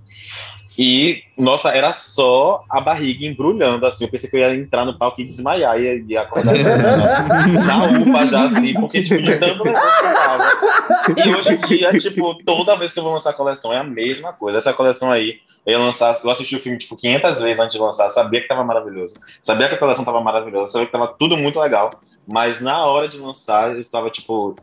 E, 0.78 1.24
nossa, 1.36 1.70
era 1.70 1.92
só 1.92 2.64
a 2.70 2.80
barriga 2.80 3.26
embrulhando, 3.26 3.84
assim. 3.86 4.06
Eu 4.06 4.12
pensei 4.12 4.30
que 4.30 4.36
eu 4.36 4.42
ia 4.42 4.56
entrar 4.56 4.86
no 4.86 4.96
palco 4.96 5.20
e 5.20 5.26
desmaiar 5.26 5.80
e 5.80 6.06
ia 6.08 6.22
acordar 6.22 6.54
na 7.66 8.00
UPA 8.00 8.28
já, 8.28 8.44
assim, 8.44 8.76
porque, 8.76 9.02
tipo, 9.02 9.20
de 9.20 9.36
tanto. 9.38 9.64
E 9.66 11.36
hoje 11.36 11.54
em 11.54 11.58
dia, 11.58 11.92
tipo, 11.98 12.36
toda 12.44 12.76
vez 12.76 12.94
que 12.94 13.00
eu 13.00 13.04
vou 13.04 13.12
lançar 13.12 13.32
a 13.32 13.34
coleção 13.34 13.74
é 13.74 13.80
a 13.80 13.84
mesma 13.84 14.34
coisa. 14.34 14.60
Essa 14.60 14.72
coleção 14.72 15.12
aí, 15.12 15.40
eu 15.66 15.72
ia 15.72 15.80
lançar, 15.80 16.16
eu 16.24 16.30
assisti 16.30 16.56
o 16.56 16.60
filme, 16.60 16.78
tipo, 16.78 16.96
500 16.96 17.42
vezes 17.42 17.60
antes 17.60 17.76
de 17.76 17.82
lançar, 17.82 18.08
sabia 18.12 18.42
que 18.42 18.48
tava 18.48 18.64
maravilhoso. 18.64 19.16
Sabia 19.42 19.68
que 19.68 19.74
a 19.74 19.80
coleção 19.80 20.06
tava 20.06 20.22
maravilhosa, 20.22 20.74
sabia 20.74 20.86
que 20.86 20.92
tava 20.92 21.08
tudo 21.08 21.36
muito 21.36 21.60
legal. 21.60 21.90
Mas 22.32 22.62
na 22.62 22.86
hora 22.86 23.08
de 23.08 23.18
lançar, 23.18 23.76
eu 23.76 23.84
tava, 23.86 24.12
tipo, 24.12 24.56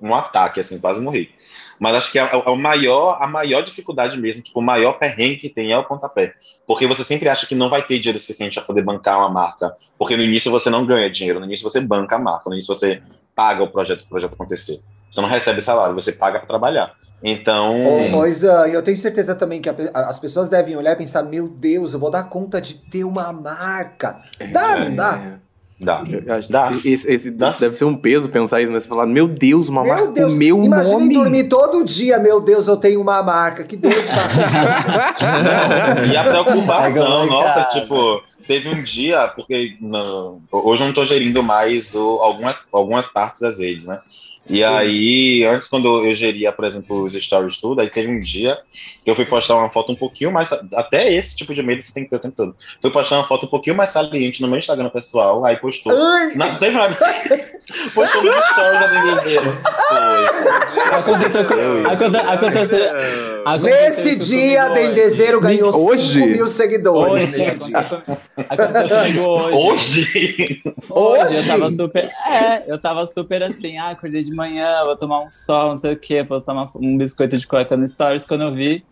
um 0.00 0.14
ataque, 0.14 0.60
assim, 0.60 0.78
quase 0.78 1.00
morri. 1.00 1.30
Mas 1.78 1.96
acho 1.96 2.12
que 2.12 2.18
a, 2.18 2.30
a, 2.30 2.56
maior, 2.56 3.18
a 3.20 3.26
maior 3.26 3.62
dificuldade 3.62 4.18
mesmo, 4.18 4.42
tipo, 4.42 4.58
o 4.60 4.62
maior 4.62 4.92
perrengue 4.92 5.38
que 5.38 5.48
tem 5.48 5.72
é 5.72 5.78
o 5.78 5.84
pontapé. 5.84 6.34
Porque 6.66 6.86
você 6.86 7.02
sempre 7.04 7.28
acha 7.28 7.46
que 7.46 7.54
não 7.54 7.68
vai 7.68 7.82
ter 7.82 7.98
dinheiro 7.98 8.20
suficiente 8.20 8.54
para 8.54 8.64
poder 8.64 8.82
bancar 8.82 9.18
uma 9.18 9.30
marca. 9.30 9.74
Porque 9.98 10.16
no 10.16 10.22
início 10.22 10.50
você 10.50 10.70
não 10.70 10.86
ganha 10.86 11.10
dinheiro, 11.10 11.40
no 11.40 11.46
início 11.46 11.68
você 11.68 11.80
banca 11.80 12.16
a 12.16 12.18
marca, 12.18 12.48
no 12.48 12.54
início 12.54 12.74
você 12.74 13.02
paga 13.34 13.62
o 13.62 13.68
projeto 13.68 14.00
para 14.00 14.06
o 14.06 14.10
projeto 14.10 14.34
acontecer. 14.34 14.80
Você 15.10 15.20
não 15.20 15.28
recebe 15.28 15.60
salário, 15.60 15.94
você 15.94 16.12
paga 16.12 16.38
para 16.38 16.48
trabalhar. 16.48 16.94
Então. 17.22 17.84
Ô, 17.84 18.18
ô, 18.18 18.26
Isan, 18.26 18.68
eu 18.68 18.82
tenho 18.82 18.96
certeza 18.96 19.34
também 19.34 19.60
que 19.60 19.68
a 19.68 19.74
as 19.94 20.18
pessoas 20.18 20.48
devem 20.48 20.76
olhar 20.76 20.92
e 20.92 20.96
pensar: 20.96 21.22
meu 21.22 21.48
Deus, 21.48 21.92
eu 21.92 21.98
vou 21.98 22.10
dar 22.10 22.24
conta 22.24 22.60
de 22.60 22.74
ter 22.74 23.04
uma 23.04 23.32
marca. 23.32 24.20
Dá, 24.52 24.76
não 24.76 24.94
dá? 24.94 25.38
Dá. 25.80 26.02
Eu 26.26 26.34
acho 26.34 26.50
Dá. 26.50 26.72
que 26.72 26.88
Esse, 26.88 27.08
esse- 27.12 27.30
Dá. 27.30 27.48
isso 27.48 27.60
deve 27.60 27.74
ser 27.76 27.84
um 27.84 27.94
peso 27.94 28.28
pensar 28.28 28.60
isso, 28.60 28.72
né? 28.72 28.80
Você 28.80 28.88
falar, 28.88 29.06
meu 29.06 29.28
Deus, 29.28 29.68
uma 29.68 29.84
marca 29.84 30.04
Meu 30.06 30.12
Deus, 30.12 30.32
com 30.32 30.38
meu 30.38 30.64
imagine 30.64 30.94
nome. 31.04 31.14
dormir 31.14 31.44
todo 31.44 31.84
dia, 31.84 32.18
meu 32.18 32.40
Deus, 32.40 32.66
eu 32.66 32.76
tenho 32.76 33.00
uma 33.00 33.22
marca. 33.22 33.62
Que 33.62 33.76
dor 33.76 33.92
de 33.92 33.98
barriga. 34.08 36.06
E 36.12 36.16
a 36.16 36.24
preocupação, 36.24 36.84
Agora, 36.84 37.26
nossa, 37.26 37.64
tipo, 37.66 38.20
teve 38.46 38.68
um 38.68 38.82
dia, 38.82 39.28
porque 39.28 39.76
não, 39.80 40.40
hoje 40.50 40.82
eu 40.82 40.86
não 40.88 40.94
tô 40.94 41.04
gerindo 41.04 41.42
mais 41.42 41.94
o- 41.94 42.18
algumas, 42.22 42.60
algumas 42.72 43.06
partes 43.06 43.40
das 43.40 43.58
redes, 43.60 43.86
né? 43.86 44.00
E 44.48 44.64
aí, 44.64 45.44
antes, 45.44 45.68
quando 45.68 46.06
eu 46.06 46.14
geria, 46.14 46.50
por 46.50 46.64
exemplo, 46.64 47.02
os 47.04 47.12
stories 47.12 47.58
tudo, 47.58 47.80
aí 47.80 47.90
teve 47.90 48.08
um 48.08 48.18
dia 48.18 48.58
que 49.04 49.10
eu 49.10 49.14
fui 49.14 49.26
postar 49.26 49.56
uma 49.56 49.68
foto 49.68 49.92
um 49.92 49.96
pouquinho 49.96 50.32
mais. 50.32 50.50
Até 50.74 51.12
esse 51.12 51.36
tipo 51.36 51.54
de 51.54 51.62
medo 51.62 51.82
você 51.82 51.92
tem 51.92 52.04
que 52.04 52.10
ter 52.10 52.16
o 52.16 52.18
tempo 52.18 52.34
todo. 52.34 52.56
Fui 52.80 52.90
postar 52.90 53.16
uma 53.16 53.26
foto 53.26 53.44
um 53.46 53.48
pouquinho 53.48 53.76
mais 53.76 53.90
saliente 53.90 54.40
no 54.40 54.48
meu 54.48 54.58
Instagram 54.58 54.88
pessoal, 54.88 55.44
aí 55.44 55.56
postou. 55.56 55.92
Ai, 55.92 56.34
Não, 56.36 56.54
teve 56.56 56.76
uma. 56.76 56.88
postou 57.94 58.22
nos 58.22 58.34
stories 58.46 58.90
Dendezeiro. 58.90 59.52
Foi. 59.88 60.94
Aconteceu 60.94 61.40
aconteceu, 61.42 62.30
aconteceu 62.30 63.60
nesse 63.62 64.16
dia. 64.18 64.68
Dendezeiro 64.70 65.40
ganhou 65.40 65.74
Hoje? 65.74 66.14
5 66.14 66.26
mil 66.26 66.48
seguidores 66.48 67.12
Hoje, 67.12 67.38
nesse 67.38 67.58
dia. 67.58 67.78
aconteceu 67.78 68.98
comigo 68.98 69.20
hoje. 69.20 69.56
Hoje? 69.56 70.62
Hoje 70.90 71.24
Hoje? 71.24 71.36
eu 71.38 71.46
tava 71.46 71.70
super. 71.70 72.04
É, 72.26 72.64
eu 72.66 72.78
tava 72.78 73.06
super 73.06 73.42
assim, 73.42 73.76
ah, 73.78 73.90
acordei 73.90 74.20
de 74.20 74.34
manhã, 74.38 74.84
vou 74.84 74.96
tomar 74.96 75.20
um 75.22 75.28
sol, 75.28 75.70
não 75.70 75.76
sei 75.78 75.92
o 75.92 75.98
quê, 75.98 76.24
postar 76.24 76.52
uma- 76.52 76.70
um 76.76 76.96
biscoito 76.96 77.36
de 77.36 77.46
cueca 77.46 77.76
no 77.76 77.86
Stories. 77.86 78.24
Quando 78.24 78.44
eu 78.44 78.52
vi, 78.52 78.84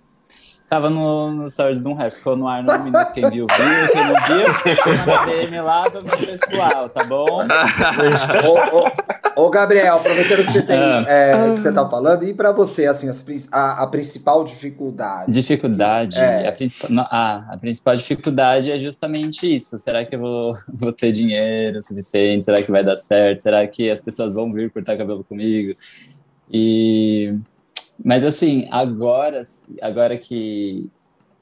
tava 0.68 0.90
no, 0.90 1.30
no 1.32 1.50
Stories 1.50 1.80
de 1.80 1.86
um 1.86 1.94
rap, 1.94 2.12
ficou 2.12 2.36
no 2.36 2.48
ar 2.48 2.62
no 2.62 2.78
minuto. 2.84 3.12
Quem 3.12 3.30
viu, 3.30 3.46
viu, 3.46 3.88
quem 3.92 4.04
não 4.04 4.14
viu, 4.26 4.76
foi 4.82 4.96
na 4.96 5.24
DM 5.24 5.60
lá 5.60 5.88
do 5.88 6.02
meu 6.02 6.16
pessoal, 6.18 6.88
tá 6.88 7.04
bom? 7.04 7.42
ô, 8.44 9.40
ô, 9.40 9.44
ô, 9.46 9.50
Gabriel, 9.50 9.96
aproveitando 9.96 10.44
que 10.44 10.52
você 10.52 10.62
tem, 10.62 10.76
Ah. 10.78 11.04
é, 11.06 11.54
que 11.54 11.60
você 11.60 11.72
tá 11.72 11.88
falando, 11.88 12.24
e 12.24 12.34
pra 12.34 12.52
você, 12.52 12.86
assim, 12.86 13.08
as 13.08 13.24
a, 13.52 13.82
a 13.84 13.86
principal 13.86 14.44
dificuldade? 14.44 15.30
Dificuldade, 15.32 16.18
É. 16.18 16.48
a, 16.48 16.52
principal, 16.52 16.90
não, 16.90 17.06
ah, 17.10 17.44
a 17.50 17.56
principal 17.56 17.94
dificuldade 17.94 18.72
é 18.72 18.78
justamente 18.78 19.54
isso. 19.54 19.78
Será 19.78 20.04
que 20.04 20.14
eu 20.16 20.20
vou, 20.20 20.52
vou 20.72 20.92
ter 20.92 21.12
dinheiro 21.12 21.82
suficiente? 21.82 22.44
Será 22.44 22.62
que 22.62 22.70
vai 22.70 22.82
dar 22.82 22.96
certo? 22.96 23.42
Será 23.42 23.66
que 23.66 23.90
as 23.90 24.00
pessoas 24.00 24.34
vão 24.34 24.52
vir 24.52 24.70
cortar 24.70 24.96
cabelo 24.96 25.22
comigo? 25.24 25.76
E 26.50 27.34
mas 28.04 28.24
assim, 28.24 28.68
agora, 28.70 29.42
agora 29.80 30.18
que, 30.18 30.88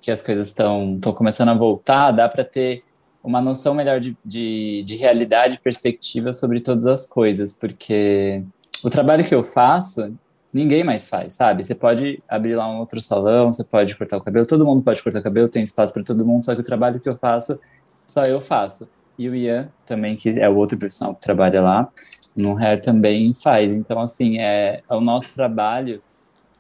que 0.01 0.11
as 0.11 0.23
coisas 0.23 0.49
estão 0.49 1.01
começando 1.01 1.49
a 1.49 1.55
voltar, 1.55 2.11
dá 2.13 2.29
para 2.29 2.45
ter 2.45 2.85
uma 3.23 3.41
noção 3.41 3.75
melhor 3.75 3.99
de, 4.01 4.17
de, 4.25 4.83
de 4.85 4.97
realidade 4.97 5.55
e 5.55 5.59
perspectiva 5.59 6.33
sobre 6.33 6.61
todas 6.61 6.87
as 6.87 7.07
coisas, 7.07 7.53
porque 7.55 8.43
o 8.83 8.91
trabalho 8.91 9.25
que 9.25 9.35
eu 9.35 9.43
faço, 9.43 10.15
ninguém 10.53 10.85
mais 10.85 11.09
faz, 11.09 11.35
sabe? 11.35 11.65
Você 11.65 11.75
pode 11.75 12.23
abrir 12.29 12.55
lá 12.55 12.71
um 12.71 12.79
outro 12.79 13.01
salão, 13.01 13.53
você 13.53 13.65
pode 13.65 13.97
cortar 13.97 14.19
o 14.19 14.21
cabelo, 14.21 14.47
todo 14.47 14.65
mundo 14.65 14.83
pode 14.83 15.03
cortar 15.03 15.21
o 15.21 15.23
cabelo, 15.23 15.49
tem 15.49 15.63
espaço 15.63 15.95
para 15.95 16.05
todo 16.05 16.25
mundo, 16.25 16.45
só 16.45 16.55
que 16.55 16.61
o 16.61 16.65
trabalho 16.65 17.01
que 17.01 17.09
eu 17.09 17.17
faço, 17.17 17.59
só 18.07 18.23
eu 18.25 18.41
faço. 18.41 18.89
E 19.19 19.29
o 19.29 19.35
Ian 19.35 19.69
também, 19.87 20.17
que 20.17 20.29
é 20.39 20.49
o 20.49 20.57
outro 20.57 20.77
profissional 20.77 21.15
que 21.15 21.21
trabalha 21.21 21.63
lá, 21.63 21.89
no 22.37 22.59
Hair 22.59 22.83
também 22.83 23.33
faz. 23.35 23.75
Então, 23.75 24.01
assim, 24.01 24.39
é, 24.39 24.83
é 24.91 24.95
o 24.95 25.01
nosso 25.01 25.33
trabalho 25.33 26.01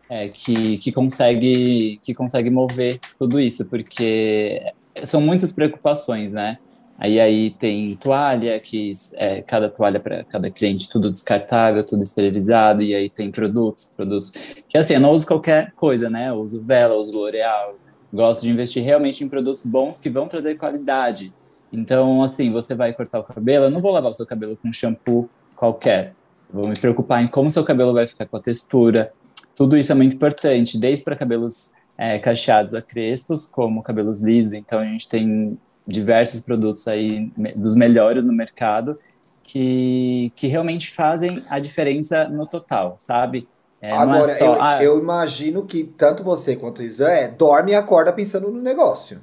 é, 0.09 0.29
que, 0.29 0.79
que, 0.79 0.93
consegue, 0.93 1.99
que 2.03 2.15
consegue 2.15 2.51
mover 2.51 2.99
tudo 3.19 3.41
isso, 3.41 3.65
porque 3.67 4.61
são 5.05 5.21
muitas 5.21 5.53
preocupações, 5.53 6.33
né? 6.33 6.59
Aí 6.97 7.19
aí 7.19 7.51
tem 7.51 7.97
toalha, 7.97 8.59
que 8.61 8.93
é, 9.15 9.43
cada 9.43 9.69
toalha 9.69 9.99
para 9.99 10.23
cada 10.25 10.49
cliente, 10.49 10.89
tudo 10.89 11.11
descartável, 11.11 11.83
tudo 11.83 12.05
esterilizado, 12.05 12.83
e 12.83 12.95
aí 12.95 13.11
tem 13.11 13.33
produtos, 13.33 13.93
produtos 13.97 14.31
que 14.69 14.79
assim, 14.79 14.95
eu 14.95 15.01
não 15.01 15.11
uso 15.11 15.27
qualquer 15.27 15.73
coisa, 15.73 16.09
né? 16.09 16.29
Eu 16.29 16.35
uso 16.35 16.63
vela, 16.63 16.95
uso 16.95 17.13
L'Oreal, 17.13 17.77
gosto 18.13 18.43
de 18.43 18.51
investir 18.51 18.85
realmente 18.85 19.25
em 19.25 19.29
produtos 19.29 19.67
bons 19.67 19.99
que 19.99 20.09
vão 20.09 20.29
trazer 20.29 20.55
qualidade. 20.55 21.33
Então, 21.73 22.23
assim, 22.23 22.53
você 22.53 22.77
vai 22.77 22.93
cortar 22.93 23.19
o 23.19 23.25
cabelo, 23.25 23.65
eu 23.65 23.71
não 23.71 23.81
vou 23.81 23.91
lavar 23.91 24.13
o 24.13 24.15
seu 24.15 24.25
cabelo 24.25 24.57
com 24.57 24.73
shampoo 24.73 25.29
qualquer. 25.57 26.15
Eu 26.49 26.61
vou 26.61 26.69
me 26.69 26.75
preocupar 26.75 27.21
em 27.25 27.27
como 27.27 27.51
seu 27.51 27.65
cabelo 27.65 27.93
vai 27.93 28.07
ficar 28.07 28.27
com 28.27 28.37
a 28.37 28.41
textura. 28.41 29.13
Tudo 29.55 29.77
isso 29.77 29.93
é 29.93 29.95
muito 29.95 30.17
importante, 30.17 30.79
desde 30.79 31.05
para 31.05 31.17
cabelos 31.17 31.73
é, 31.97 32.19
cacheados 32.19 32.75
a 32.75 32.83
crespos, 32.83 33.47
como 33.47 33.83
cabelos 33.83 34.23
lisos. 34.23 34.53
Então, 34.53 34.81
a 34.81 34.85
gente 34.85 35.09
tem 35.09 35.59
diversos 35.87 36.41
produtos 36.41 36.89
aí 36.89 37.31
dos 37.55 37.75
melhores 37.75 38.25
no 38.25 38.33
mercado 38.33 38.99
que, 39.43 40.33
que 40.35 40.47
realmente 40.47 40.91
fazem 40.91 41.45
a 41.49 41.59
diferença 41.59 42.27
no 42.29 42.47
total, 42.47 42.97
sabe? 42.99 43.47
É, 43.81 43.93
Agora, 43.93 44.31
é 44.31 44.35
só, 44.35 44.55
eu, 44.55 44.63
ah, 44.63 44.83
eu, 44.83 44.99
imagino 44.99 45.67
que 45.67 45.85
tanto 45.85 46.25
você 46.25 46.57
quanto 46.57 46.79
o 46.79 46.83
Isan 46.83 47.09
é, 47.09 47.29
dorme 47.29 47.73
e 47.73 47.75
acorda 47.75 48.13
pensando 48.13 48.51
no 48.51 48.61
negócio. 48.61 49.21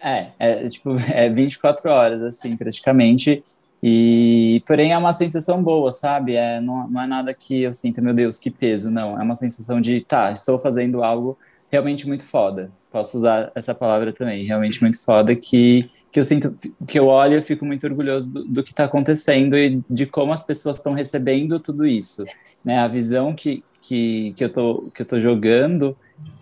É, 0.00 0.28
é 0.38 0.68
tipo, 0.68 0.94
é 1.12 1.28
24 1.28 1.90
horas, 1.90 2.22
assim, 2.22 2.56
praticamente. 2.56 3.42
E, 3.82 4.62
porém, 4.66 4.92
é 4.92 4.98
uma 4.98 5.12
sensação 5.12 5.62
boa, 5.62 5.92
sabe? 5.92 6.34
É, 6.34 6.60
não, 6.60 6.88
não 6.88 7.00
é 7.02 7.06
nada 7.06 7.32
que 7.32 7.62
eu 7.62 7.72
sinta, 7.72 8.00
meu 8.00 8.12
Deus, 8.12 8.38
que 8.38 8.50
peso, 8.50 8.90
não. 8.90 9.18
É 9.20 9.22
uma 9.22 9.36
sensação 9.36 9.80
de, 9.80 10.00
tá, 10.00 10.32
estou 10.32 10.58
fazendo 10.58 11.02
algo 11.02 11.38
realmente 11.70 12.06
muito 12.08 12.24
foda. 12.24 12.72
Posso 12.90 13.18
usar 13.18 13.52
essa 13.54 13.74
palavra 13.74 14.12
também, 14.12 14.44
realmente 14.44 14.80
muito 14.80 14.98
foda, 15.02 15.34
que, 15.36 15.88
que 16.10 16.18
eu 16.18 16.24
sinto, 16.24 16.56
que 16.86 16.98
eu 16.98 17.06
olho 17.06 17.38
e 17.38 17.42
fico 17.42 17.64
muito 17.64 17.86
orgulhoso 17.86 18.26
do, 18.26 18.44
do 18.46 18.62
que 18.64 18.70
está 18.70 18.84
acontecendo 18.84 19.56
e 19.56 19.80
de 19.88 20.06
como 20.06 20.32
as 20.32 20.42
pessoas 20.44 20.76
estão 20.76 20.92
recebendo 20.94 21.60
tudo 21.60 21.86
isso. 21.86 22.24
Né? 22.64 22.78
A 22.78 22.88
visão 22.88 23.34
que, 23.34 23.62
que, 23.80 24.32
que, 24.36 24.44
eu 24.44 24.48
tô, 24.52 24.90
que 24.92 25.02
eu 25.02 25.06
tô 25.06 25.20
jogando 25.20 25.96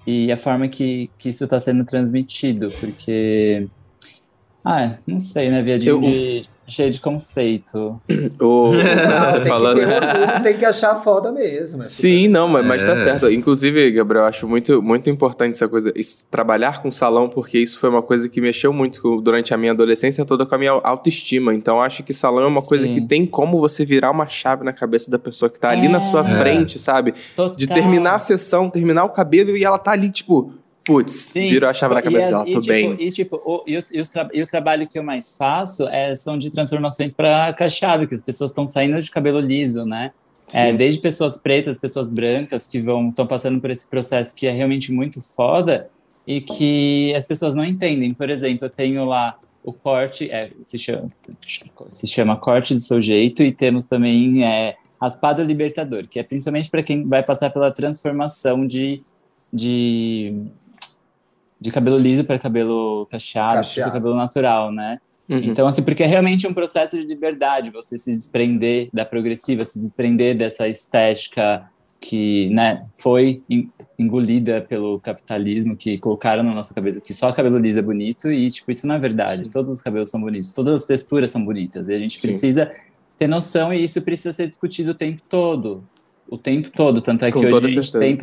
e 0.06 0.32
a 0.32 0.36
forma 0.36 0.68
que, 0.68 1.10
que 1.18 1.28
isso 1.28 1.44
está 1.44 1.60
sendo 1.60 1.84
transmitido, 1.84 2.70
porque... 2.80 3.68
Ah, 4.64 4.96
não 5.06 5.20
sei, 5.20 5.48
né, 5.48 5.62
viadinho 5.62 5.96
Eu- 5.96 6.00
de, 6.00 6.48
cheio 6.66 6.90
de 6.90 7.00
conceito. 7.00 8.00
O, 8.40 8.72
Ah, 8.74 9.26
você 9.30 9.38
tem 9.40 9.48
falando. 9.48 9.78
que 9.78 9.86
ter 9.86 9.92
orgulho, 10.04 10.42
tem 10.42 10.56
que 10.56 10.64
achar 10.64 10.94
foda 10.96 11.30
mesmo. 11.32 11.82
é 11.82 11.88
super- 11.88 11.90
Sim, 11.90 12.28
não, 12.28 12.48
mas, 12.48 12.66
mas 12.66 12.84
tá 12.84 12.92
É. 12.92 12.96
certo. 12.96 13.30
Inclusive, 13.30 13.90
Gabriel, 13.92 14.24
eu 14.24 14.28
acho 14.28 14.48
muito, 14.48 14.82
muito 14.82 15.08
importante 15.10 15.52
essa 15.54 15.68
coisa, 15.68 15.92
esse- 15.94 16.26
trabalhar 16.26 16.82
com 16.82 16.90
salão, 16.90 17.28
porque 17.28 17.58
isso 17.58 17.78
foi 17.78 17.88
uma 17.88 18.02
coisa 18.02 18.28
que 18.28 18.40
mexeu 18.40 18.72
muito 18.72 19.00
com- 19.00 19.20
durante 19.20 19.54
a 19.54 19.56
minha 19.56 19.72
adolescência 19.72 20.24
toda 20.24 20.44
com 20.46 20.54
a 20.54 20.58
minha 20.58 20.72
autoestima. 20.72 21.54
Então, 21.54 21.80
acho 21.80 22.02
que 22.02 22.12
salão 22.12 22.42
é 22.42 22.46
uma 22.46 22.62
coisa 22.62 22.86
Sim. 22.86 22.94
que 22.94 23.06
tem 23.08 23.24
como 23.26 23.60
você 23.60 23.84
virar 23.84 24.10
uma 24.10 24.26
chave 24.28 24.64
na 24.64 24.72
cabeça 24.72 25.10
da 25.10 25.18
pessoa 25.18 25.48
que 25.50 25.58
tá 25.60 25.70
ali 25.70 25.86
É. 25.86 25.88
na 25.88 26.00
sua 26.00 26.24
frente, 26.24 26.78
sabe? 26.78 27.14
Total. 27.36 27.56
De 27.56 27.66
terminar 27.66 28.16
a 28.16 28.18
sessão, 28.18 28.68
terminar 28.68 29.04
o 29.04 29.10
cabelo 29.10 29.56
e 29.56 29.64
ela 29.64 29.78
tá 29.78 29.92
ali, 29.92 30.10
tipo, 30.10 30.52
putz, 30.86 31.34
virou 31.34 31.68
a 31.68 31.74
chave 31.74 31.94
na 31.94 32.00
cabeça 32.00 32.28
dela, 32.28 32.44
tô 32.44 32.50
e, 32.50 32.54
tipo, 32.54 32.66
bem. 32.66 32.96
E, 33.00 33.10
tipo, 33.10 33.42
o, 33.44 33.64
e, 33.66 33.76
o, 33.76 33.84
e, 33.90 34.00
o 34.00 34.04
e, 34.32 34.42
o, 34.42 34.46
trabalho 34.46 34.86
que 34.86 34.96
eu 34.96 35.02
mais 35.02 35.36
faço 35.36 35.88
é, 35.88 36.14
são 36.14 36.38
de 36.38 36.48
transformações 36.48 37.12
para 37.12 37.52
cacheado, 37.52 38.06
que 38.06 38.14
as 38.14 38.22
pessoas 38.22 38.52
estão 38.52 38.66
saindo 38.66 38.98
de 39.00 39.10
cabelo 39.10 39.40
liso, 39.40 39.84
né? 39.84 40.12
É, 40.54 40.72
desde 40.72 41.00
pessoas 41.00 41.38
pretas, 41.38 41.76
pessoas 41.76 42.08
brancas 42.08 42.68
que 42.68 42.80
vão 42.80 43.08
estão 43.08 43.26
passando 43.26 43.60
por 43.60 43.68
esse 43.68 43.88
processo 43.88 44.34
que 44.36 44.46
é 44.46 44.52
realmente 44.52 44.92
muito 44.92 45.20
foda 45.20 45.90
e 46.24 46.40
que 46.40 47.12
as 47.16 47.26
pessoas 47.26 47.52
não 47.52 47.64
entendem. 47.64 48.10
Por 48.12 48.30
exemplo, 48.30 48.66
eu 48.66 48.70
tenho 48.70 49.04
lá 49.04 49.36
o 49.64 49.72
corte, 49.72 50.30
é, 50.30 50.52
se, 50.64 50.78
chama, 50.78 51.10
se 51.90 52.06
chama 52.06 52.36
corte 52.36 52.72
do 52.74 52.80
seu 52.80 53.02
jeito, 53.02 53.42
e 53.42 53.50
temos 53.50 53.86
também 53.86 54.44
é, 54.44 54.76
raspado 55.00 55.42
libertador, 55.42 56.06
que 56.06 56.20
é 56.20 56.22
principalmente 56.22 56.70
para 56.70 56.84
quem 56.84 57.04
vai 57.04 57.24
passar 57.24 57.50
pela 57.50 57.72
transformação 57.72 58.64
de, 58.64 59.02
de 59.52 60.32
de 61.60 61.70
cabelo 61.70 61.98
liso 61.98 62.24
para 62.24 62.38
cabelo 62.38 63.06
cacheado, 63.10 63.54
cacheado. 63.54 63.92
cabelo 63.92 64.14
natural, 64.14 64.70
né? 64.70 64.98
Uhum. 65.28 65.38
Então, 65.38 65.66
assim, 65.66 65.82
porque 65.82 66.02
é 66.02 66.06
realmente 66.06 66.46
um 66.46 66.54
processo 66.54 66.98
de 66.98 67.06
liberdade, 67.06 67.70
você 67.70 67.98
se 67.98 68.12
desprender 68.12 68.88
da 68.92 69.04
progressiva, 69.04 69.64
se 69.64 69.80
desprender 69.80 70.36
dessa 70.36 70.68
estética 70.68 71.68
que, 71.98 72.48
né, 72.50 72.86
foi 72.94 73.42
engolida 73.98 74.60
pelo 74.60 75.00
capitalismo, 75.00 75.76
que 75.76 75.98
colocaram 75.98 76.42
na 76.42 76.54
nossa 76.54 76.72
cabeça 76.72 77.00
que 77.00 77.12
só 77.12 77.32
cabelo 77.32 77.58
liso 77.58 77.78
é 77.78 77.82
bonito, 77.82 78.30
e, 78.30 78.48
tipo, 78.48 78.70
isso 78.70 78.86
não 78.86 78.94
é 78.94 78.98
verdade. 78.98 79.46
Sim. 79.46 79.50
Todos 79.50 79.78
os 79.78 79.82
cabelos 79.82 80.10
são 80.10 80.20
bonitos, 80.20 80.52
todas 80.52 80.82
as 80.82 80.86
texturas 80.86 81.30
são 81.30 81.44
bonitas, 81.44 81.88
e 81.88 81.94
a 81.94 81.98
gente 81.98 82.16
Sim. 82.16 82.28
precisa 82.28 82.70
ter 83.18 83.26
noção, 83.26 83.72
e 83.72 83.82
isso 83.82 84.00
precisa 84.02 84.32
ser 84.32 84.48
discutido 84.48 84.90
o 84.92 84.94
tempo 84.94 85.22
todo. 85.28 85.82
O 86.28 86.36
tempo 86.36 86.70
todo. 86.70 87.00
Tanto 87.00 87.24
é 87.24 87.32
que 87.32 87.38
hoje 87.38 87.66
a, 87.66 87.68
gente 87.68 87.92
tem, 87.92 88.18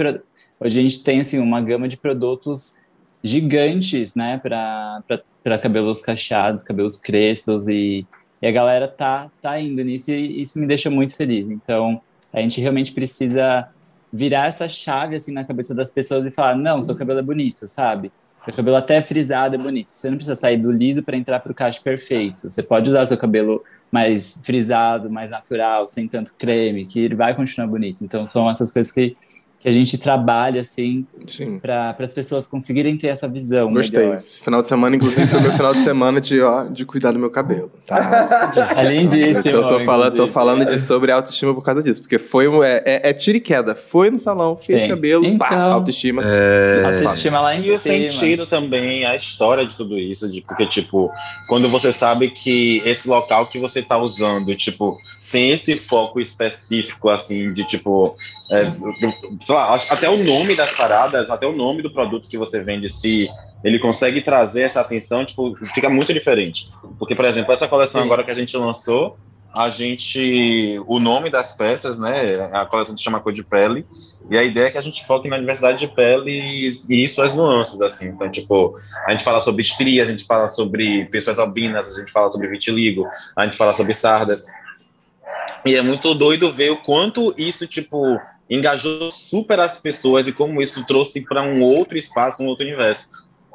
hoje 0.60 0.80
a 0.80 0.84
gente 0.84 1.04
tem, 1.04 1.20
assim, 1.22 1.40
uma 1.40 1.60
gama 1.60 1.88
de 1.88 1.98
produtos 1.98 2.84
gigantes, 3.24 4.16
né, 4.16 4.38
para 4.38 5.58
cabelos 5.62 6.02
cacheados, 6.02 6.62
cabelos 6.62 6.98
crespos 6.98 7.68
e, 7.68 8.06
e, 8.42 8.48
a 8.48 8.52
galera 8.52 8.88
tá, 8.88 9.32
tá 9.42 9.60
indo 9.60 9.82
nisso 9.84 10.12
e 10.12 10.42
isso 10.42 10.60
me 10.60 10.68
deixa 10.68 10.90
muito 10.90 11.16
feliz. 11.16 11.50
Então, 11.50 12.02
a 12.34 12.42
gente 12.42 12.60
realmente 12.60 12.92
precisa 12.92 13.70
virar 14.12 14.48
essa 14.48 14.68
chave 14.68 15.16
assim 15.16 15.32
na 15.32 15.44
cabeça 15.44 15.74
das 15.74 15.90
pessoas 15.90 16.26
e 16.26 16.32
falar: 16.32 16.56
não, 16.56 16.84
seu 16.84 16.96
cabelo 16.96 17.20
é 17.20 17.24
bonito, 17.24 17.68
sabe? 17.68 18.12
Seu 18.44 18.54
cabelo 18.54 18.76
até 18.76 19.02
frisado 19.02 19.56
é 19.56 19.58
bonito. 19.58 19.92
Você 19.92 20.10
não 20.10 20.18
precisa 20.18 20.36
sair 20.36 20.58
do 20.58 20.70
liso 20.70 21.02
para 21.02 21.16
entrar 21.16 21.40
para 21.40 21.52
o 21.52 21.56
cacho 21.56 21.82
perfeito. 21.82 22.52
Você 22.52 22.62
pode 22.62 22.90
usar 22.90 23.06
seu 23.06 23.18
cabelo 23.18 23.64
mais 23.90 24.42
frisado, 24.44 25.10
mais 25.10 25.30
natural, 25.30 25.88
sem 25.88 26.10
tanto 26.10 26.34
creme, 26.38 26.86
que 26.86 27.00
ele 27.00 27.16
vai 27.16 27.34
continuar 27.34 27.68
bonito. 27.68 28.04
Então, 28.04 28.28
são 28.28 28.50
essas 28.50 28.70
coisas 28.70 28.92
que 28.92 29.16
que 29.64 29.70
a 29.70 29.72
gente 29.72 29.98
trabalha, 29.98 30.60
assim, 30.60 31.08
para 31.62 31.96
as 31.98 32.14
pessoas 32.14 32.46
conseguirem 32.46 32.98
ter 32.98 33.08
essa 33.08 33.30
visão. 33.30 33.72
Gostei. 33.72 34.04
Melhor. 34.04 34.22
Esse 34.26 34.44
final 34.44 34.62
de 34.62 34.68
semana, 34.68 34.94
inclusive, 34.98 35.26
foi 35.26 35.40
meu 35.40 35.54
final 35.54 35.74
de 35.74 35.82
semana 35.82 36.20
de, 36.20 36.42
ó, 36.42 36.66
de 36.66 36.84
cuidar 36.84 37.14
do 37.14 37.20
meu 37.20 37.30
cabelo. 37.30 37.72
Tá? 37.88 38.52
Além 38.76 39.08
disso, 39.08 39.48
eu 39.48 39.62
tô, 39.62 39.70
tô 39.70 39.80
falando, 39.86 40.16
tô 40.18 40.28
falando 40.28 40.66
de 40.66 40.78
sobre 40.78 41.14
autoestima 41.14 41.54
por 41.54 41.64
causa 41.64 41.82
disso, 41.82 42.02
porque 42.02 42.20
foi 42.20 42.46
é, 42.66 42.84
é, 42.86 43.10
é 43.10 43.14
tiro 43.14 43.38
e 43.38 43.40
queda. 43.40 43.74
Foi 43.74 44.12
no 44.12 44.20
salão, 44.20 44.58
fez 44.58 44.82
Sim. 44.82 44.90
cabelo, 44.90 45.26
então, 45.26 45.38
pá, 45.38 45.56
autoestima. 45.62 46.22
É... 46.26 46.84
Autoestima 46.84 47.40
lá 47.40 47.56
em 47.56 47.62
e 47.62 47.64
cima. 47.64 47.96
E 47.96 48.08
o 48.08 48.12
sentido 48.12 48.46
também, 48.46 49.06
a 49.06 49.16
história 49.16 49.66
de 49.66 49.76
tudo 49.76 49.98
isso, 49.98 50.30
de, 50.30 50.42
porque, 50.42 50.66
tipo, 50.66 51.10
quando 51.48 51.70
você 51.70 51.94
sabe 51.94 52.32
que 52.32 52.82
esse 52.84 53.08
local 53.08 53.48
que 53.48 53.58
você 53.58 53.82
tá 53.82 53.98
usando, 53.98 54.54
tipo, 54.58 55.00
tem 55.32 55.52
esse 55.52 55.78
foco 55.78 56.20
específico, 56.20 57.10
assim, 57.10 57.54
de 57.54 57.64
tipo, 57.64 58.16
é, 58.52 58.66
sei 59.42 59.56
lá, 59.56 59.76
até 59.90 60.10
o 60.10 60.24
nome 60.24 60.56
das 60.56 60.76
paradas, 60.76 61.30
até 61.30 61.48
o 61.48 61.56
nome 61.56 61.82
do 61.82 61.92
produto 61.92 62.28
que 62.28 62.38
você 62.38 62.64
vende, 62.64 62.90
se 62.90 63.30
ele 63.64 63.80
consegue 63.80 64.22
trazer 64.22 64.64
essa 64.64 64.82
atenção, 64.82 65.26
tipo, 65.26 65.56
fica 65.74 65.90
muito 65.90 66.14
diferente. 66.14 66.70
Porque, 67.00 67.16
por 67.16 67.26
exemplo, 67.26 67.54
essa 67.54 67.68
coleção 67.68 68.02
Sim. 68.02 68.08
agora 68.08 68.24
que 68.24 68.32
a 68.32 68.36
gente 68.36 68.56
lançou, 68.58 69.18
a 69.54 69.70
gente, 69.70 70.82
o 70.88 71.00
nome 71.00 71.30
das 71.30 71.52
peças, 71.52 72.00
né, 72.00 72.50
a 72.52 72.66
coleção 72.66 72.98
se 72.98 73.04
chama 73.04 73.20
Cor 73.20 73.32
de 73.32 73.44
Pele, 73.44 73.86
e 74.30 74.38
a 74.38 74.44
ideia 74.44 74.66
é 74.66 74.72
que 74.72 74.78
a 74.80 74.82
gente 74.82 75.06
foque 75.06 75.28
na 75.28 75.38
diversidade 75.38 75.78
de 75.78 75.88
peles 75.88 76.90
e 76.90 77.08
suas 77.08 77.36
nuances, 77.36 77.80
assim. 77.82 78.08
Então, 78.08 78.30
tipo, 78.32 78.76
a 79.06 79.12
gente 79.12 79.24
fala 79.24 79.40
sobre 79.42 79.62
estrias, 79.62 80.08
a 80.08 80.12
gente 80.12 80.26
fala 80.26 80.48
sobre 80.48 81.06
pessoas 81.06 81.38
albinas, 81.38 81.96
a 81.96 82.00
gente 82.00 82.12
fala 82.12 82.30
sobre 82.30 82.48
vitiligo, 82.48 83.08
a 83.36 83.46
gente 83.46 83.56
fala 83.56 83.74
sobre 83.74 83.94
sardas. 83.94 84.44
E 85.66 85.76
é 85.76 85.82
muito 85.82 86.14
doido 86.14 86.52
ver 86.52 86.72
o 86.72 86.78
quanto 86.78 87.34
isso, 87.38 87.66
tipo, 87.68 88.20
engajou 88.50 89.10
super 89.10 89.60
as 89.60 89.80
pessoas 89.80 90.28
e 90.28 90.32
como 90.32 90.62
isso 90.62 90.86
trouxe 90.86 91.22
para 91.22 91.42
um 91.42 91.62
outro 91.62 91.98
espaço, 91.98 92.44
um 92.44 92.48
outro 92.48 92.66
universo. 92.66 93.08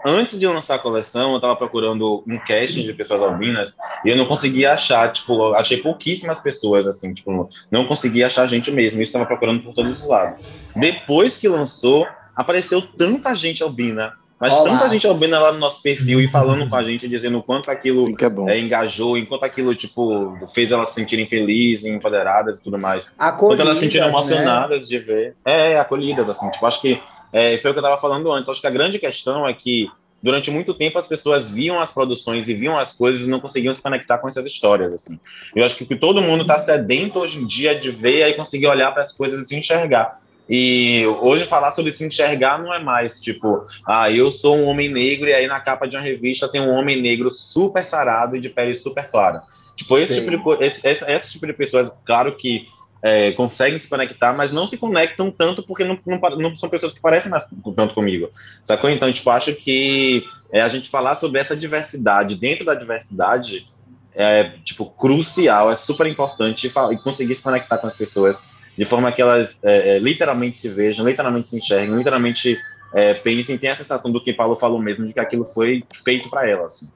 Antes 0.04 0.38
de 0.38 0.46
lançar 0.46 0.76
a 0.76 0.78
coleção, 0.78 1.32
eu 1.32 1.36
estava 1.36 1.56
procurando 1.56 2.22
um 2.26 2.38
casting 2.38 2.84
de 2.84 2.92
pessoas 2.92 3.22
albinas 3.22 3.76
e 4.04 4.08
eu 4.08 4.16
não 4.16 4.26
conseguia 4.26 4.72
achar, 4.72 5.10
tipo, 5.10 5.54
achei 5.54 5.78
pouquíssimas 5.78 6.40
pessoas, 6.40 6.86
assim, 6.86 7.12
tipo, 7.12 7.50
não 7.70 7.84
conseguia 7.84 8.26
achar 8.26 8.46
gente 8.46 8.70
mesmo. 8.70 9.02
Isso 9.02 9.08
estava 9.08 9.26
procurando 9.26 9.62
por 9.62 9.74
todos 9.74 10.00
os 10.00 10.08
lados. 10.08 10.46
Depois 10.74 11.36
que 11.36 11.48
lançou, 11.48 12.06
apareceu 12.34 12.80
tanta 12.80 13.34
gente 13.34 13.62
albina 13.62 14.14
mas 14.40 14.52
Olá. 14.52 14.70
tanta 14.70 14.88
gente 14.88 15.06
albina 15.06 15.38
lá 15.38 15.52
no 15.52 15.58
nosso 15.58 15.82
perfil 15.82 16.20
e 16.20 16.28
falando 16.28 16.68
com 16.68 16.76
a 16.76 16.82
gente, 16.82 17.08
dizendo 17.08 17.38
o 17.38 17.42
quanto 17.42 17.70
aquilo 17.70 18.06
Sim, 18.06 18.16
é 18.46 18.52
é, 18.52 18.60
engajou, 18.60 19.18
enquanto 19.18 19.42
aquilo, 19.42 19.74
tipo, 19.74 20.38
fez 20.54 20.70
elas 20.70 20.90
se 20.90 20.96
sentirem 20.96 21.26
felizes, 21.26 21.86
empoderadas 21.86 22.58
e 22.58 22.62
tudo 22.62 22.78
mais. 22.78 23.12
Acolhidas, 23.18 23.66
elas 23.66 23.78
se 23.78 23.84
sentiram 23.84 24.06
né? 24.06 24.12
emocionadas 24.12 24.82
né? 24.82 24.86
de 24.86 24.98
ver. 24.98 25.36
É, 25.44 25.78
acolhidas, 25.78 26.30
assim. 26.30 26.48
Tipo, 26.50 26.66
acho 26.66 26.80
que 26.80 27.00
é, 27.32 27.56
foi 27.58 27.70
o 27.70 27.74
que 27.74 27.80
eu 27.80 27.82
tava 27.82 28.00
falando 28.00 28.30
antes. 28.32 28.48
Acho 28.48 28.60
que 28.60 28.66
a 28.66 28.70
grande 28.70 28.98
questão 28.98 29.46
é 29.46 29.52
que 29.52 29.90
durante 30.22 30.50
muito 30.50 30.74
tempo 30.74 30.98
as 30.98 31.06
pessoas 31.06 31.50
viam 31.50 31.80
as 31.80 31.92
produções 31.92 32.48
e 32.48 32.54
viam 32.54 32.78
as 32.78 32.92
coisas 32.92 33.26
e 33.26 33.30
não 33.30 33.40
conseguiam 33.40 33.72
se 33.72 33.82
conectar 33.82 34.18
com 34.18 34.28
essas 34.28 34.46
histórias 34.46 34.92
assim. 34.92 35.18
Eu 35.54 35.64
acho 35.64 35.76
que 35.76 35.96
todo 35.96 36.22
mundo 36.22 36.42
está 36.42 36.58
sedento 36.58 37.20
hoje 37.20 37.38
em 37.38 37.46
dia 37.46 37.78
de 37.78 37.90
ver 37.90 38.28
e 38.28 38.34
conseguir 38.34 38.66
olhar 38.66 38.92
para 38.92 39.02
as 39.02 39.12
coisas 39.12 39.44
e 39.44 39.48
se 39.48 39.56
enxergar. 39.56 40.20
E 40.48 41.04
hoje 41.20 41.44
falar 41.44 41.72
sobre 41.72 41.92
se 41.92 42.06
enxergar 42.06 42.58
não 42.58 42.72
é 42.72 42.82
mais 42.82 43.20
tipo, 43.20 43.66
ah, 43.86 44.10
eu 44.10 44.30
sou 44.32 44.56
um 44.56 44.64
homem 44.64 44.88
negro 44.90 45.28
e 45.28 45.34
aí 45.34 45.46
na 45.46 45.60
capa 45.60 45.86
de 45.86 45.96
uma 45.96 46.02
revista 46.02 46.48
tem 46.48 46.60
um 46.60 46.70
homem 46.70 47.02
negro 47.02 47.30
super 47.30 47.84
sarado 47.84 48.34
e 48.34 48.40
de 48.40 48.48
pele 48.48 48.74
super 48.74 49.10
clara. 49.10 49.42
Tipo, 49.76 49.98
esse, 49.98 50.24
tipo 50.24 50.56
de, 50.56 50.64
esse, 50.64 50.88
esse, 50.88 51.10
esse, 51.10 51.32
tipo 51.32 51.46
de 51.46 51.52
pessoas, 51.52 51.96
claro 52.04 52.34
que 52.34 52.66
é, 53.02 53.30
conseguem 53.32 53.78
se 53.78 53.88
conectar, 53.88 54.32
mas 54.32 54.50
não 54.50 54.66
se 54.66 54.76
conectam 54.76 55.30
tanto 55.30 55.62
porque 55.62 55.84
não, 55.84 55.98
não, 56.04 56.18
não, 56.36 56.56
são 56.56 56.68
pessoas 56.68 56.94
que 56.94 57.00
parecem 57.00 57.30
mais 57.30 57.48
tanto 57.76 57.94
comigo. 57.94 58.30
Sacou? 58.64 58.90
Então, 58.90 59.12
tipo, 59.12 59.30
acho 59.30 59.54
que 59.54 60.24
é, 60.50 60.62
a 60.62 60.68
gente 60.68 60.88
falar 60.88 61.14
sobre 61.14 61.38
essa 61.40 61.54
diversidade 61.54 62.34
dentro 62.36 62.64
da 62.64 62.74
diversidade 62.74 63.66
é, 64.14 64.44
tipo, 64.64 64.86
crucial, 64.86 65.70
é 65.70 65.76
super 65.76 66.06
importante 66.06 66.66
e, 66.66 66.94
e 66.94 66.98
conseguir 66.98 67.34
se 67.34 67.42
conectar 67.42 67.78
com 67.78 67.86
as 67.86 67.94
pessoas 67.94 68.42
de 68.78 68.84
forma 68.84 69.10
que 69.10 69.20
elas 69.20 69.58
é, 69.64 69.96
é, 69.96 69.98
literalmente 69.98 70.60
se 70.60 70.68
vejam, 70.68 71.04
literalmente 71.04 71.48
se 71.48 71.58
enxerguem, 71.58 71.96
literalmente 71.96 72.56
é, 72.94 73.12
pensem, 73.12 73.58
tenham 73.58 73.72
a 73.72 73.76
sensação 73.76 74.12
do 74.12 74.22
que 74.22 74.32
Paulo 74.32 74.54
falou 74.54 74.80
mesmo, 74.80 75.04
de 75.04 75.12
que 75.12 75.18
aquilo 75.18 75.44
foi 75.44 75.82
feito 76.04 76.30
para 76.30 76.48
elas. 76.48 76.76
Assim. 76.76 76.92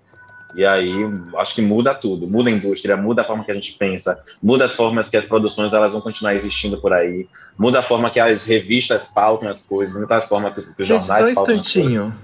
E 0.54 0.64
aí, 0.64 0.92
acho 1.38 1.56
que 1.56 1.60
muda 1.60 1.92
tudo, 1.92 2.28
muda 2.28 2.50
a 2.50 2.52
indústria, 2.52 2.96
muda 2.96 3.22
a 3.22 3.24
forma 3.24 3.42
que 3.42 3.50
a 3.50 3.54
gente 3.54 3.72
pensa, 3.72 4.22
muda 4.40 4.64
as 4.64 4.76
formas 4.76 5.10
que 5.10 5.16
as 5.16 5.26
produções 5.26 5.74
elas 5.74 5.92
vão 5.92 6.00
continuar 6.00 6.34
existindo 6.36 6.80
por 6.80 6.92
aí, 6.92 7.26
muda 7.58 7.80
a 7.80 7.82
forma 7.82 8.08
que 8.10 8.20
as 8.20 8.46
revistas 8.46 9.08
pautam 9.12 9.48
as 9.48 9.60
coisas, 9.60 10.00
muda 10.00 10.18
a 10.18 10.22
forma 10.22 10.52
que 10.52 10.60
os, 10.60 10.68
que 10.68 10.82
os 10.82 10.88
jornais 10.88 11.06
só 11.08 11.32
um 11.32 11.34
pautam 11.34 11.56
instantinho. 11.56 12.14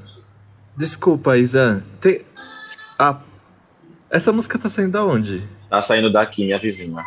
Desculpa, 0.77 1.37
Isa. 1.37 1.85
Tem... 2.01 2.21
Ah, 2.97 3.19
essa 4.09 4.33
música 4.33 4.57
tá 4.57 4.69
saindo 4.69 4.93
da 4.93 5.05
onde? 5.05 5.43
Tá 5.69 5.83
saindo 5.83 6.13
daqui, 6.13 6.45
minha 6.45 6.59
vizinha. 6.59 7.03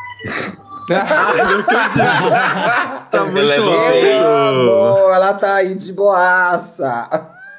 Acredito. 0.90 1.70
tá 3.10 3.26
muito 3.32 3.62
louco. 3.62 5.12
Ela 5.12 5.34
tá 5.34 5.56
aí 5.56 5.76
de 5.76 5.94
boaça. 5.94 7.10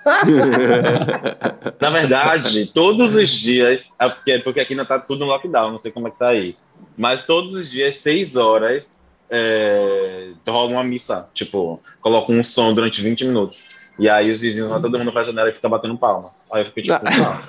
Na 1.81 1.91
verdade, 1.91 2.67
todos 2.67 3.15
os 3.15 3.31
dias, 3.31 3.93
é 4.01 4.09
porque, 4.09 4.39
porque 4.41 4.61
aqui 4.61 4.73
ainda 4.73 4.85
tá 4.85 4.99
tudo 4.99 5.21
no 5.21 5.27
lockdown, 5.27 5.71
não 5.71 5.79
sei 5.79 5.93
como 5.93 6.09
é 6.09 6.11
que 6.11 6.19
tá 6.19 6.29
aí. 6.29 6.57
Mas 6.97 7.23
todos 7.23 7.55
os 7.55 7.71
dias, 7.71 7.95
seis 7.95 8.37
horas, 8.37 9.01
é, 9.31 10.31
rola 10.47 10.71
uma 10.71 10.85
missa. 10.85 11.29
Tipo, 11.33 11.81
coloca 12.01 12.33
um 12.33 12.43
som 12.43 12.75
durante 12.75 13.01
20 13.01 13.27
minutos. 13.27 13.63
E 13.99 14.09
aí 14.09 14.31
os 14.31 14.41
vizinhos 14.41 14.71
lá, 14.71 14.81
todo 14.81 14.99
mundo 14.99 15.13
pra 15.13 15.23
janela 15.23 15.51
e 15.51 15.53
fica 15.53 15.69
batendo 15.69 15.97
palma. 15.99 16.31
Aí 16.51 16.63
eu 16.63 16.67
fiquei 16.67 16.83
tipo, 16.83 16.97
ah. 16.97 17.43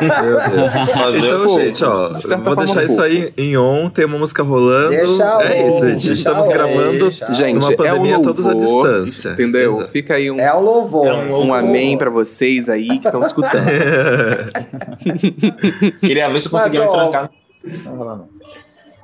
Meu 0.00 0.56
Deus. 0.56 0.72
então, 0.88 1.10
gente, 1.58 1.84
ó, 1.84 2.12
vou 2.38 2.56
deixar 2.56 2.84
isso 2.84 3.02
aí 3.02 3.32
em 3.36 3.56
on, 3.56 3.90
tem 3.90 4.04
uma 4.04 4.18
música 4.18 4.40
rolando. 4.42 4.90
Deixa 4.90 5.42
é 5.42 5.68
isso, 5.68 5.90
gente. 5.90 6.12
Estamos 6.12 6.48
gravando 6.48 7.06
deixa. 7.06 7.34
gente, 7.34 7.64
uma 7.64 7.76
pandemia 7.76 8.14
é 8.14 8.18
um 8.18 8.22
todos 8.22 8.46
à 8.46 8.54
distância. 8.54 9.32
Entendeu? 9.32 9.78
Exato. 9.78 9.90
Fica 9.90 10.14
aí 10.14 10.30
um, 10.30 10.38
é 10.38 10.56
um 10.56 10.60
louvor. 10.60 11.06
É 11.06 11.12
um, 11.12 11.46
um 11.46 11.54
amém 11.54 11.98
pra 11.98 12.08
vocês 12.08 12.68
aí 12.68 13.00
que 13.00 13.06
estão 13.06 13.22
escutando. 13.22 13.66
Queria 16.00 16.28
ver 16.28 16.40
se 16.40 16.46
eu 16.46 16.52
conseguia 16.52 16.84
me 16.84 16.92
trancar. 16.92 17.30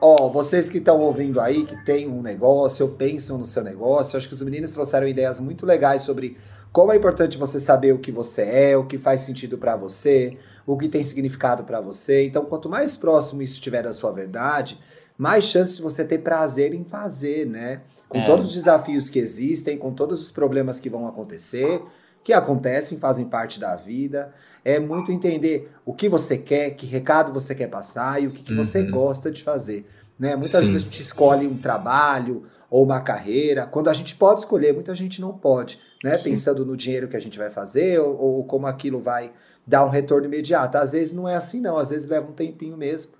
Ó, 0.00 0.28
vocês 0.28 0.68
que 0.68 0.78
estão 0.78 1.00
ouvindo 1.00 1.40
aí, 1.40 1.64
que 1.64 1.76
tem 1.84 2.06
um 2.06 2.22
negócio, 2.22 2.86
ou 2.86 2.92
pensam 2.92 3.38
no 3.38 3.46
seu 3.46 3.64
negócio, 3.64 4.16
acho 4.16 4.28
que 4.28 4.34
os 4.34 4.42
meninos 4.42 4.72
trouxeram 4.72 5.08
ideias 5.08 5.40
muito 5.40 5.64
legais 5.64 6.02
sobre 6.02 6.36
como 6.76 6.92
é 6.92 6.96
importante 6.96 7.38
você 7.38 7.58
saber 7.58 7.94
o 7.94 7.98
que 7.98 8.12
você 8.12 8.42
é, 8.42 8.76
o 8.76 8.84
que 8.84 8.98
faz 8.98 9.22
sentido 9.22 9.56
para 9.56 9.74
você, 9.74 10.36
o 10.66 10.76
que 10.76 10.90
tem 10.90 11.02
significado 11.02 11.64
para 11.64 11.80
você. 11.80 12.26
Então, 12.26 12.44
quanto 12.44 12.68
mais 12.68 12.98
próximo 12.98 13.40
isso 13.40 13.54
estiver 13.54 13.82
da 13.82 13.94
sua 13.94 14.12
verdade, 14.12 14.78
mais 15.16 15.44
chance 15.44 15.76
de 15.76 15.82
você 15.82 16.04
ter 16.04 16.18
prazer 16.18 16.74
em 16.74 16.84
fazer, 16.84 17.46
né? 17.46 17.80
Com 18.10 18.18
é. 18.18 18.26
todos 18.26 18.48
os 18.48 18.52
desafios 18.52 19.08
que 19.08 19.18
existem, 19.18 19.78
com 19.78 19.90
todos 19.90 20.20
os 20.20 20.30
problemas 20.30 20.78
que 20.78 20.90
vão 20.90 21.06
acontecer, 21.06 21.80
que 22.22 22.34
acontecem, 22.34 22.98
fazem 22.98 23.24
parte 23.24 23.58
da 23.58 23.74
vida. 23.74 24.34
É 24.62 24.78
muito 24.78 25.10
entender 25.10 25.72
o 25.82 25.94
que 25.94 26.10
você 26.10 26.36
quer, 26.36 26.72
que 26.72 26.84
recado 26.84 27.32
você 27.32 27.54
quer 27.54 27.68
passar 27.68 28.22
e 28.22 28.26
o 28.26 28.32
que, 28.32 28.42
que 28.42 28.52
uhum. 28.52 28.62
você 28.62 28.82
gosta 28.82 29.30
de 29.30 29.42
fazer. 29.42 29.88
Né? 30.18 30.36
Muitas 30.36 30.50
Sim. 30.50 30.72
vezes 30.72 30.76
a 30.76 30.80
gente 30.80 31.00
escolhe 31.00 31.46
um 31.46 31.56
trabalho 31.56 32.44
ou 32.68 32.84
uma 32.84 33.00
carreira, 33.00 33.64
quando 33.64 33.88
a 33.88 33.94
gente 33.94 34.14
pode 34.16 34.40
escolher, 34.40 34.74
muita 34.74 34.94
gente 34.94 35.22
não 35.22 35.32
pode, 35.32 35.80
né? 36.02 36.18
Pensando 36.18 36.64
no 36.64 36.76
dinheiro 36.76 37.08
que 37.08 37.16
a 37.16 37.20
gente 37.20 37.38
vai 37.38 37.50
fazer 37.50 37.98
ou, 38.00 38.18
ou 38.18 38.44
como 38.44 38.66
aquilo 38.66 39.00
vai 39.00 39.32
dar 39.66 39.84
um 39.84 39.88
retorno 39.88 40.26
imediato. 40.26 40.76
Às 40.76 40.92
vezes 40.92 41.12
não 41.12 41.28
é 41.28 41.36
assim, 41.36 41.60
não, 41.60 41.76
às 41.76 41.90
vezes 41.90 42.06
leva 42.06 42.28
um 42.28 42.32
tempinho 42.32 42.76
mesmo 42.76 43.12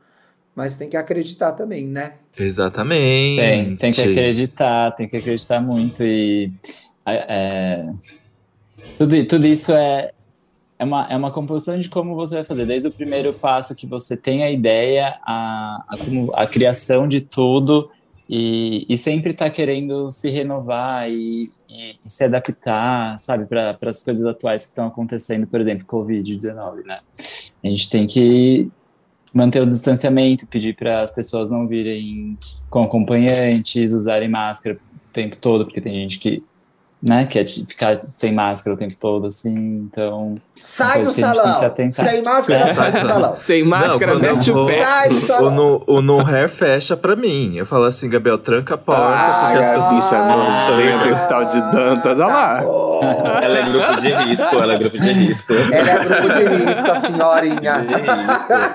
mas 0.57 0.74
tem 0.74 0.89
que 0.89 0.97
acreditar 0.97 1.53
também, 1.53 1.87
né? 1.87 2.14
Exatamente. 2.35 3.39
Tem, 3.39 3.77
tem 3.77 3.93
que 3.93 4.01
acreditar, 4.01 4.91
tem 4.93 5.07
que 5.07 5.18
acreditar 5.18 5.61
muito 5.61 6.03
e 6.03 6.51
é, 7.05 7.87
tudo, 8.97 9.27
tudo 9.27 9.47
isso 9.47 9.72
é, 9.72 10.12
é, 10.79 10.85
uma, 10.85 11.07
é 11.11 11.16
uma 11.16 11.31
composição 11.31 11.79
de 11.79 11.91
como 11.91 12.14
você 12.14 12.37
vai 12.37 12.45
fazer, 12.45 12.64
desde 12.64 12.89
o 12.89 12.91
primeiro 12.91 13.35
passo 13.35 13.74
que 13.74 13.87
você 13.87 14.16
tem 14.16 14.43
a 14.43 14.51
ideia, 14.51 15.18
a, 15.22 15.85
a, 15.89 16.43
a 16.43 16.47
criação 16.47 17.07
de 17.07 17.20
tudo 17.20 17.91
e, 18.29 18.85
e 18.89 18.97
sempre 18.97 19.33
tá 19.33 19.49
querendo 19.49 20.11
se 20.11 20.29
renovar 20.31 21.09
e, 21.09 21.51
e, 21.68 21.99
e 22.05 22.09
se 22.09 22.24
adaptar, 22.24 23.18
sabe, 23.18 23.47
para 23.47 23.79
as 23.83 24.03
coisas 24.03 24.24
atuais 24.24 24.64
que 24.64 24.68
estão 24.70 24.87
acontecendo, 24.87 25.47
por 25.47 25.61
exemplo, 25.61 25.87
Covid-19, 25.87 26.85
né? 26.85 26.99
A 27.62 27.68
gente 27.68 27.89
tem 27.89 28.07
que 28.07 28.68
manter 29.33 29.61
o 29.61 29.66
distanciamento, 29.66 30.47
pedir 30.47 30.74
para 30.74 31.03
as 31.03 31.12
pessoas 31.12 31.51
não 31.51 31.68
virem 31.68 32.37
com 32.68 32.83
acompanhantes, 32.83 33.93
usarem 33.93 34.29
máscara 34.29 34.77
o 34.77 35.12
tempo 35.12 35.37
todo, 35.37 35.64
porque 35.64 35.81
tem 35.81 35.95
gente 35.95 36.18
que 36.18 36.43
né, 37.03 37.27
quer 37.27 37.47
ficar 37.47 38.01
sem 38.15 38.33
máscara 38.33 38.75
o 38.75 38.79
tempo 38.79 38.95
todo, 38.97 39.27
assim, 39.27 39.89
então... 39.91 40.37
Sai 40.61 41.05
do 41.05 41.11
salão! 41.11 41.61
Sem 41.93 42.23
máscara, 42.23 42.73
sai 42.75 42.93
do 42.93 43.07
salão! 43.07 43.37
Sem 43.37 43.65
máscara, 43.65 44.15
não, 44.15 44.21
mete 44.21 44.51
o 44.51 44.67
pé! 44.67 44.83
Sai 44.83 45.09
do 45.09 45.15
salão! 45.15 45.47
O 45.47 45.51
no, 45.51 45.85
o 45.87 46.03
no 46.03 46.21
hair 46.25 46.49
fecha 46.49 46.97
pra 46.97 47.15
mim. 47.15 47.57
Eu 47.57 47.67
falo 47.67 47.85
assim, 47.85 48.09
Gabriel, 48.09 48.39
tranca 48.39 48.75
a 48.75 48.79
porta, 48.79 49.03
ah, 49.05 49.41
porque 49.47 49.65
as 49.65 49.89
pessoas... 49.89 50.77
Bicha 50.79 51.11
esse 51.11 51.29
tal 51.29 51.45
de 51.45 51.61
Dantas, 51.61 52.19
olha 52.19 52.27
lá! 52.27 52.63
Ela 53.43 53.59
é 53.59 53.63
grupo 53.63 54.01
de 54.01 54.11
risco, 54.11 54.57
ela 54.57 54.75
é 54.75 54.79
grupo 54.79 54.99
de 54.99 55.13
risco. 55.13 55.53
Ela 55.53 55.91
é 55.91 56.05
grupo 56.05 56.29
de 56.31 56.65
risco, 56.65 56.91
a 56.91 56.97
senhorinha. 56.97 57.87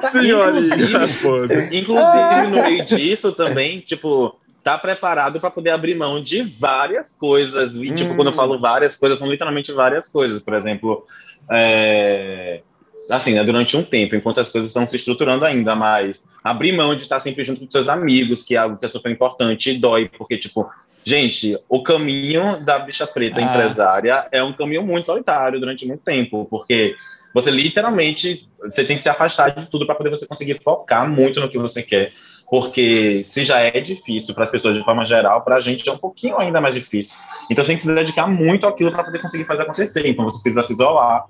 senhorinha, 0.03 0.71
Inclusive, 1.01 1.77
inclusive 1.77 2.47
no 2.49 2.63
meio 2.63 2.85
disso 2.85 3.31
também, 3.31 3.79
tipo 3.79 4.35
tá 4.63 4.77
preparado 4.77 5.39
para 5.39 5.49
poder 5.49 5.71
abrir 5.71 5.95
mão 5.95 6.21
de 6.21 6.41
várias 6.41 7.13
coisas. 7.13 7.75
E, 7.75 7.91
tipo, 7.91 8.15
quando 8.15 8.27
eu 8.27 8.33
hum. 8.33 8.35
falo 8.35 8.59
várias 8.59 8.95
coisas, 8.95 9.17
são 9.17 9.29
literalmente 9.29 9.71
várias 9.71 10.07
coisas. 10.07 10.41
Por 10.41 10.53
exemplo, 10.53 11.05
é, 11.49 12.61
assim, 13.09 13.33
né, 13.33 13.43
durante 13.43 13.75
um 13.75 13.83
tempo, 13.83 14.15
enquanto 14.15 14.39
as 14.39 14.49
coisas 14.49 14.69
estão 14.69 14.87
se 14.87 14.95
estruturando 14.95 15.45
ainda, 15.45 15.75
mas 15.75 16.27
abrir 16.43 16.71
mão 16.71 16.95
de 16.95 17.03
estar 17.03 17.19
sempre 17.19 17.43
junto 17.43 17.61
com 17.61 17.71
seus 17.71 17.89
amigos, 17.89 18.43
que 18.43 18.55
é 18.55 18.59
algo 18.59 18.77
que 18.77 18.85
é 18.85 18.87
super 18.87 19.11
importante 19.11 19.71
e 19.71 19.79
dói, 19.79 20.09
porque, 20.09 20.37
tipo, 20.37 20.69
gente, 21.03 21.57
o 21.67 21.81
caminho 21.81 22.63
da 22.63 22.79
bicha 22.79 23.07
preta 23.07 23.39
ah. 23.39 23.43
empresária 23.43 24.27
é 24.31 24.43
um 24.43 24.53
caminho 24.53 24.83
muito 24.83 25.07
solitário 25.07 25.59
durante 25.59 25.85
muito 25.85 26.03
tempo, 26.03 26.45
porque 26.49 26.95
você 27.33 27.49
literalmente 27.49 28.47
você 28.61 28.83
tem 28.83 28.97
que 28.97 29.03
se 29.03 29.09
afastar 29.09 29.49
de 29.49 29.65
tudo 29.67 29.85
para 29.85 29.95
poder 29.95 30.09
você 30.09 30.27
conseguir 30.27 30.61
focar 30.61 31.09
muito 31.09 31.39
no 31.39 31.49
que 31.49 31.57
você 31.57 31.81
quer 31.81 32.11
porque 32.51 33.21
se 33.23 33.45
já 33.45 33.61
é 33.61 33.79
difícil 33.79 34.35
para 34.35 34.43
as 34.43 34.49
pessoas 34.49 34.75
de 34.75 34.83
forma 34.83 35.05
geral, 35.05 35.41
para 35.41 35.55
a 35.55 35.61
gente 35.61 35.87
é 35.87 35.91
um 35.93 35.97
pouquinho 35.97 36.37
ainda 36.37 36.59
mais 36.59 36.75
difícil. 36.75 37.15
Então 37.49 37.63
você 37.63 37.69
tem 37.69 37.77
que 37.77 37.83
se 37.83 37.95
dedicar 37.95 38.27
muito 38.27 38.67
àquilo 38.67 38.91
para 38.91 39.05
poder 39.05 39.21
conseguir 39.21 39.45
fazer 39.45 39.63
acontecer. 39.63 40.05
Então 40.05 40.25
você 40.25 40.43
precisa 40.43 40.61
se 40.61 40.73
isolar, 40.73 41.23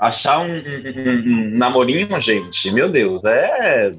achar 0.00 0.38
um, 0.38 0.46
um, 0.46 1.22
um, 1.26 1.58
namorinho, 1.58 2.20
gente, 2.20 2.70
meu 2.70 2.88
Deus, 2.88 3.24
é. 3.24 3.90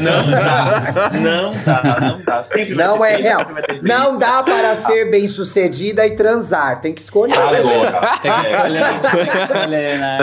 Não 0.00 0.28
dá, 0.28 1.12
não 1.20 1.50
dá, 1.64 2.00
não 2.00 2.20
dá. 2.22 2.42
Sempre 2.42 2.74
não 2.74 3.04
é 3.04 3.14
real. 3.14 3.46
Não 3.82 4.18
dá 4.18 4.42
para 4.42 4.74
ser 4.74 5.08
bem 5.08 5.28
sucedida 5.28 6.04
e 6.04 6.16
transar. 6.16 6.80
Tem 6.80 6.92
que 6.92 7.00
escolher. 7.00 7.38
Agora. 7.38 8.18
Tem 8.20 8.32
que 8.32 8.40
escolher. 8.40 8.82
Tem 9.12 9.26
que 9.26 9.52
escolher, 9.52 9.98
né? 9.98 10.18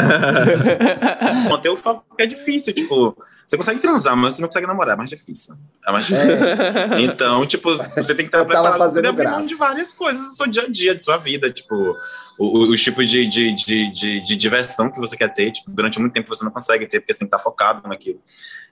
Manter 1.50 1.70
o 1.70 1.78
foco 1.78 2.04
é 2.18 2.26
difícil, 2.26 2.74
tipo. 2.74 3.16
Você 3.48 3.56
consegue 3.56 3.80
transar, 3.80 4.18
mas 4.18 4.34
você 4.34 4.42
não 4.42 4.50
consegue 4.50 4.68
namorar, 4.68 4.96
é 4.96 4.98
mais 4.98 5.10
difícil. 5.10 5.56
É 5.88 5.90
mais 5.90 6.06
difícil. 6.06 6.50
É. 6.50 7.02
Então, 7.02 7.46
tipo, 7.46 7.78
você 7.78 8.14
tem 8.14 8.18
que 8.18 8.24
estar 8.24 8.44
preparado 8.44 8.92
para 8.92 9.10
abrir 9.10 9.24
mão 9.30 9.40
de 9.40 9.56
várias 9.56 9.94
coisas 9.94 10.26
do 10.26 10.32
seu 10.32 10.48
dia 10.48 10.64
a 10.64 10.68
dia, 10.68 10.94
de 10.94 11.06
sua 11.06 11.16
vida, 11.16 11.50
tipo, 11.50 11.96
os 12.38 12.84
tipos 12.84 13.10
de, 13.10 13.26
de, 13.26 13.54
de, 13.54 13.92
de, 13.94 14.20
de 14.20 14.36
diversão 14.36 14.92
que 14.92 15.00
você 15.00 15.16
quer 15.16 15.34
ter, 15.34 15.52
tipo, 15.52 15.72
durante 15.72 15.98
muito 15.98 16.12
tempo 16.12 16.28
você 16.28 16.44
não 16.44 16.52
consegue 16.52 16.86
ter, 16.88 17.00
porque 17.00 17.14
você 17.14 17.20
tem 17.20 17.28
que 17.28 17.34
estar 17.34 17.42
focado 17.42 17.88
naquilo. 17.88 18.22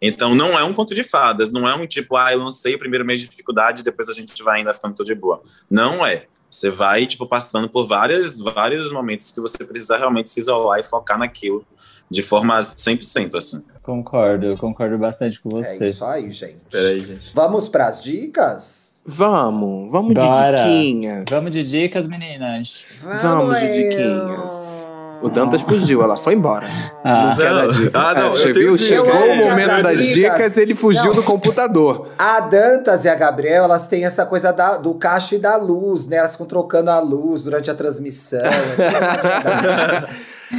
Então, 0.02 0.36
não 0.36 0.60
é 0.60 0.64
um 0.66 0.74
conto 0.74 0.94
de 0.94 1.06
fadas, 1.06 1.54
não 1.54 1.66
é 1.66 1.74
um 1.74 1.88
tipo, 1.88 2.18
ah, 2.18 2.34
eu 2.34 2.40
lancei 2.40 2.76
o 2.76 2.80
primeiro 2.80 3.06
mês 3.06 3.22
de 3.22 3.30
dificuldade, 3.30 3.82
depois 3.82 4.10
a 4.10 4.14
gente 4.14 4.44
vai 4.44 4.60
ainda 4.60 4.74
ficando 4.74 4.94
tudo 4.94 5.06
de 5.06 5.16
boa. 5.16 5.42
Não 5.70 6.06
é. 6.06 6.26
Você 6.50 6.70
vai, 6.70 7.06
tipo, 7.06 7.26
passando 7.26 7.70
por 7.70 7.88
vários, 7.88 8.40
vários 8.40 8.92
momentos 8.92 9.32
que 9.32 9.40
você 9.40 9.58
precisa 9.64 9.96
realmente 9.96 10.30
se 10.30 10.42
isolar 10.42 10.82
e 10.82 10.84
focar 10.84 11.18
naquilo 11.18 11.66
de 12.10 12.22
forma 12.22 12.66
100%, 12.66 13.36
assim. 13.36 13.64
Concordo, 13.82 14.58
concordo 14.58 14.98
bastante 14.98 15.40
com 15.40 15.50
você. 15.50 15.84
É 15.84 15.88
isso 15.88 16.06
aí, 16.06 16.32
gente. 16.32 16.64
Peraí, 16.72 17.02
gente. 17.02 17.32
Vamos 17.34 17.70
para 17.70 17.88
as 17.88 18.02
dicas? 18.02 19.02
Vamos, 19.06 19.92
vamos 19.92 20.14
Bora. 20.16 20.58
de 20.58 20.64
diquinhas. 20.64 21.26
Vamos 21.30 21.52
de 21.52 21.64
dicas, 21.64 22.08
meninas. 22.08 22.86
Vamos, 23.02 23.22
vamos 23.22 23.60
de 23.60 23.68
diquinhas. 23.68 24.76
O 25.22 25.30
Dantas 25.30 25.62
fugiu, 25.62 26.04
ela 26.04 26.18
foi 26.18 26.34
embora. 26.34 26.68
Ah. 27.04 27.30
Não 27.30 27.38
quer 27.38 27.54
dar 27.54 27.68
dica. 27.68 28.00
Ah, 28.00 28.14
não, 28.14 28.28
é, 28.28 28.30
você 28.32 28.54
viu? 28.54 28.76
Chegou 28.78 29.08
o 29.08 29.36
momento 29.38 29.84
das 29.84 30.00
dicas, 30.00 30.58
ele 30.58 30.76
fugiu 30.76 31.06
não. 31.06 31.16
do 31.16 31.24
computador. 31.24 32.10
A 32.18 32.40
Dantas 32.40 33.06
e 33.06 33.10
a 33.10 33.16
Gabriel, 33.16 33.64
elas 33.64 33.88
têm 33.88 34.06
essa 34.06 34.26
coisa 34.26 34.52
da, 34.52 34.78
do 34.78 34.94
cacho 34.96 35.36
e 35.36 35.40
da 35.40 35.56
luz, 35.56 36.08
né? 36.08 36.18
Elas 36.18 36.34
ficam 36.34 36.46
trocando 36.46 36.92
a 36.92 37.00
luz 37.00 37.44
durante 37.44 37.72
a 37.72 37.76
transmissão. 37.76 38.42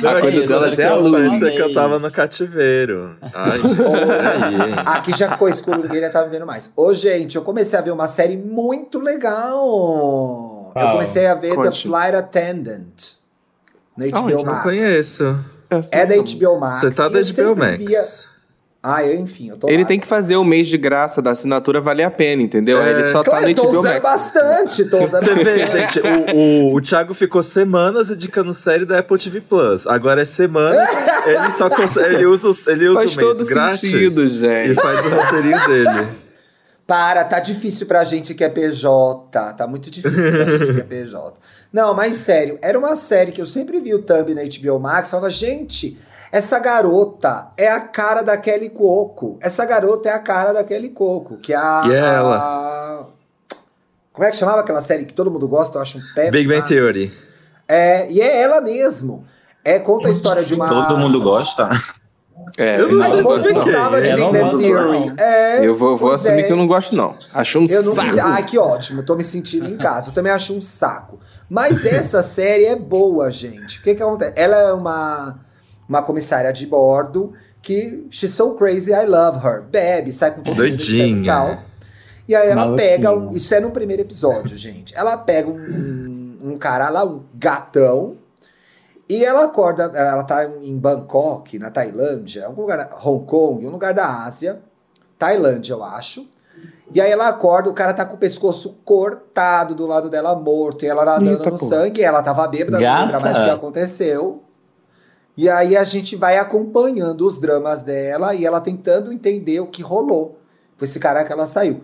Não, 0.03 0.11
a 0.11 0.21
coisa 0.21 0.47
delas 0.47 0.79
é 0.79 0.87
a 0.87 0.95
luz. 0.95 1.13
Parecia 1.13 1.51
que 1.53 1.63
eu 1.63 1.75
tava 1.75 1.99
no 1.99 2.11
cativeiro. 2.11 3.17
Ai, 3.23 3.57
gente, 3.57 4.79
Aqui 4.87 5.17
já 5.17 5.31
ficou 5.31 5.49
escuro, 5.49 5.83
ninguém 5.83 6.01
já 6.01 6.11
tava 6.11 6.29
vendo 6.29 6.47
mais. 6.47 6.73
Ô, 6.77 6.93
gente, 6.95 7.37
eu 7.37 7.43
comecei 7.43 7.79
a 7.79 7.83
ver 7.83 7.91
uma 7.91 8.09
série 8.09 8.37
muito 8.37 9.01
legal. 9.01 10.73
Eu 10.75 10.91
comecei 10.91 11.27
a 11.27 11.35
ver 11.35 11.55
Conte. 11.55 11.71
The 11.71 11.89
Flight 11.89 12.17
Attendant. 12.17 13.17
No 13.97 14.11
HBO 14.11 14.31
Max. 14.31 14.45
Não 14.45 14.63
conheço. 14.63 15.45
É 15.91 16.07
da 16.07 16.15
HBO 16.17 16.61
Max. 16.61 16.81
Você 16.81 16.91
tá 16.91 17.09
da 17.09 17.21
HBO 17.21 17.57
Max. 17.57 17.79
Via... 17.79 18.05
Ah, 18.89 19.05
eu, 19.05 19.19
enfim, 19.19 19.49
eu 19.49 19.57
tô 19.57 19.69
Ele 19.69 19.83
lá. 19.83 19.89
tem 19.89 19.99
que 19.99 20.07
fazer 20.07 20.37
o 20.37 20.45
mês 20.45 20.69
de 20.69 20.79
graça 20.79 21.21
da 21.21 21.33
assinatura 21.33 21.81
valer 21.81 22.05
a 22.05 22.11
pena, 22.11 22.41
entendeu? 22.41 22.81
É... 22.81 22.93
Ele 22.93 23.05
só 23.07 23.21
tá 23.21 23.33
claro, 23.33 23.53
tá 23.53 23.63
no 23.65 23.73
HBO 23.73 23.83
Max. 23.83 24.01
Bastante, 24.01 24.85
tô 24.85 25.03
usando 25.03 25.25
Você 25.25 25.35
vê, 25.35 25.67
gente, 25.67 25.99
o, 25.99 26.37
o, 26.37 26.75
o 26.77 26.81
Thiago 26.81 27.13
ficou 27.13 27.43
semanas 27.43 28.11
indicando 28.11 28.55
série 28.55 28.85
da 28.85 29.01
Apple 29.01 29.19
TV 29.19 29.41
Plus. 29.41 29.89
Agora 29.89 30.23
é 30.23 30.25
semana, 30.25 30.81
ele 31.27 31.51
só 31.51 31.69
consegue, 31.69 32.15
ele 32.15 32.27
usa, 32.27 32.49
ele 32.71 32.89
usa 32.89 33.01
faz 33.01 33.17
o 33.17 33.21
mês 33.21 33.29
todo 33.29 33.45
grátis 33.45 33.81
sentido, 33.81 34.29
gente. 34.29 34.71
e 34.71 34.75
faz 34.77 35.05
o 35.05 35.09
roteirinho 35.17 35.67
dele. 35.67 36.09
Para, 36.87 37.25
tá 37.25 37.41
difícil 37.41 37.89
pra 37.89 38.05
gente 38.05 38.35
que 38.35 38.45
é 38.45 38.49
PJ. 38.49 39.53
Tá 39.55 39.67
muito 39.67 39.91
difícil 39.91 40.31
pra 40.31 40.45
gente 40.45 40.75
que 40.75 40.81
é 40.81 40.85
PJ. 40.85 41.35
Não, 41.73 41.93
mas 41.93 42.15
sério, 42.15 42.57
era 42.63 42.79
uma 42.79 42.95
série 42.95 43.33
que 43.33 43.41
eu 43.41 43.47
sempre 43.47 43.81
vi 43.81 43.93
o 43.95 44.03
thumb 44.03 44.33
na 44.33 44.43
HBO 44.43 44.79
Max. 44.79 45.11
Falava, 45.11 45.29
gente, 45.29 45.99
essa 46.37 46.59
garota 46.59 47.49
é 47.57 47.67
a 47.71 47.81
cara 47.81 48.23
da 48.23 48.37
Kelly 48.37 48.69
Coco. 48.69 49.39
Essa 49.41 49.65
garota 49.65 50.11
é 50.11 50.13
a 50.13 50.19
cara 50.19 50.53
da 50.53 50.63
Kelly 50.63 50.91
Coco, 50.91 51.39
que 51.39 51.55
é 51.55 51.57
a. 51.57 51.85
E 51.87 51.95
ela? 51.95 52.37
A... 52.37 53.05
Como 54.13 54.27
é 54.27 54.31
que 54.31 54.37
chamava 54.37 54.61
aquela 54.61 54.83
série 54.83 55.07
que 55.07 55.15
todo 55.15 55.31
mundo 55.31 55.49
gosta? 55.49 55.79
Eu 55.79 55.83
acho 55.83 55.97
um 55.97 56.03
pé. 56.15 56.31
Big 56.31 56.47
Bang 56.47 56.69
Theory. 56.69 57.13
É, 57.67 58.11
e 58.11 58.21
é 58.21 58.43
ela 58.43 58.61
mesmo. 58.61 59.25
É, 59.65 59.79
conta 59.79 60.09
a 60.09 60.11
história 60.11 60.45
de 60.45 60.55
uma. 60.55 60.69
Todo 60.69 60.99
mundo 60.99 61.23
gosta. 61.23 61.71
É, 62.59 62.81
eu 62.81 62.93
não 62.93 63.03
sei 63.03 63.41
se 63.41 63.53
gostava 63.55 64.03
de 64.03 64.15
Big 64.15 64.31
Bang 64.31 64.59
Theory. 64.59 65.15
É, 65.19 65.67
eu 65.67 65.75
vou, 65.75 65.97
vou 65.97 66.13
assumir 66.13 66.41
é. 66.41 66.43
que 66.43 66.53
eu 66.53 66.57
não 66.57 66.67
gosto, 66.67 66.95
não. 66.95 67.17
Acho 67.33 67.61
um 67.61 67.67
eu 67.67 67.95
saco. 67.95 68.15
Não, 68.15 68.35
ah, 68.35 68.43
que 68.43 68.59
ótimo. 68.59 69.03
Tô 69.03 69.17
me 69.17 69.25
sentindo 69.25 69.71
em 69.71 69.79
casa. 69.79 70.11
Eu 70.11 70.13
também 70.13 70.31
acho 70.31 70.55
um 70.55 70.61
saco. 70.61 71.19
Mas 71.49 71.87
essa 71.87 72.21
série 72.23 72.67
é 72.67 72.77
boa, 72.77 73.31
gente. 73.31 73.79
O 73.79 73.83
que 73.83 73.95
que 73.95 74.03
acontece? 74.03 74.35
Ela 74.37 74.57
é 74.57 74.73
uma 74.75 75.46
uma 75.89 76.03
comissária 76.03 76.53
de 76.53 76.67
bordo 76.67 77.33
que 77.63 78.07
she's 78.11 78.33
so 78.33 78.55
crazy, 78.55 78.93
I 78.93 79.07
love 79.07 79.45
her. 79.45 79.63
Bebe, 79.63 80.13
sai 80.13 80.33
com 80.33 80.43
todo 80.43 80.57
mundo 80.57 80.91
e 80.91 81.25
tal. 81.25 81.63
E 82.29 82.35
aí 82.35 82.49
ela 82.49 82.75
pega, 82.75 83.13
um, 83.13 83.31
isso 83.31 83.55
é 83.55 83.61
no 83.61 83.71
primeiro 83.71 84.03
episódio, 84.03 84.57
gente. 84.57 84.97
Ela 84.97 85.17
pega 85.17 85.49
um, 85.49 85.57
um, 85.57 86.39
um 86.53 86.59
cara 86.59 86.89
lá, 86.89 87.05
um 87.05 87.23
gatão, 87.35 88.17
e 89.09 89.25
ela 89.25 89.45
acorda, 89.45 89.85
ela 89.95 90.25
tá 90.25 90.45
em 90.61 90.77
Bangkok, 90.77 91.59
na 91.59 91.71
Tailândia, 91.71 92.47
algum 92.47 92.63
lugar, 92.63 92.89
Hong 93.05 93.25
Kong, 93.25 93.65
um 93.65 93.71
lugar 93.71 93.95
da 93.95 94.25
Ásia, 94.25 94.61
Tailândia, 95.17 95.75
eu 95.75 95.85
acho. 95.85 96.27
E 96.93 97.01
aí 97.01 97.11
ela 97.11 97.29
acorda, 97.29 97.71
o 97.71 97.75
cara 97.75 97.93
tá 97.93 98.05
com 98.05 98.15
o 98.15 98.19
pescoço 98.19 98.77
cortado 98.85 99.75
do 99.75 99.87
lado 99.87 100.11
dela, 100.11 100.35
morto, 100.35 100.85
e 100.85 100.89
ela 100.89 101.05
nadando 101.05 101.31
Eita, 101.31 101.51
no 101.51 101.59
pô. 101.59 101.65
sangue, 101.65 102.03
ela 102.03 102.23
tava 102.23 102.47
bêbada, 102.49 102.79
Gata. 102.79 102.97
não 102.97 103.07
lembra 103.07 103.21
mais 103.21 103.39
o 103.39 103.45
que 103.45 103.51
aconteceu. 103.51 104.43
E 105.37 105.51
aí 105.51 105.77
a 105.77 105.85
gente 105.85 106.17
vai 106.17 106.39
acompanhando 106.39 107.27
os 107.27 107.39
dramas 107.39 107.83
dela 107.83 108.35
e 108.35 108.47
ela 108.47 108.61
tentando 108.61 109.13
entender 109.13 109.61
o 109.61 109.67
que 109.67 109.83
rolou 109.83 110.39
com 110.79 110.85
esse 110.85 110.99
cara 110.99 111.25
que 111.25 111.33
ela 111.33 111.47
saiu. 111.47 111.83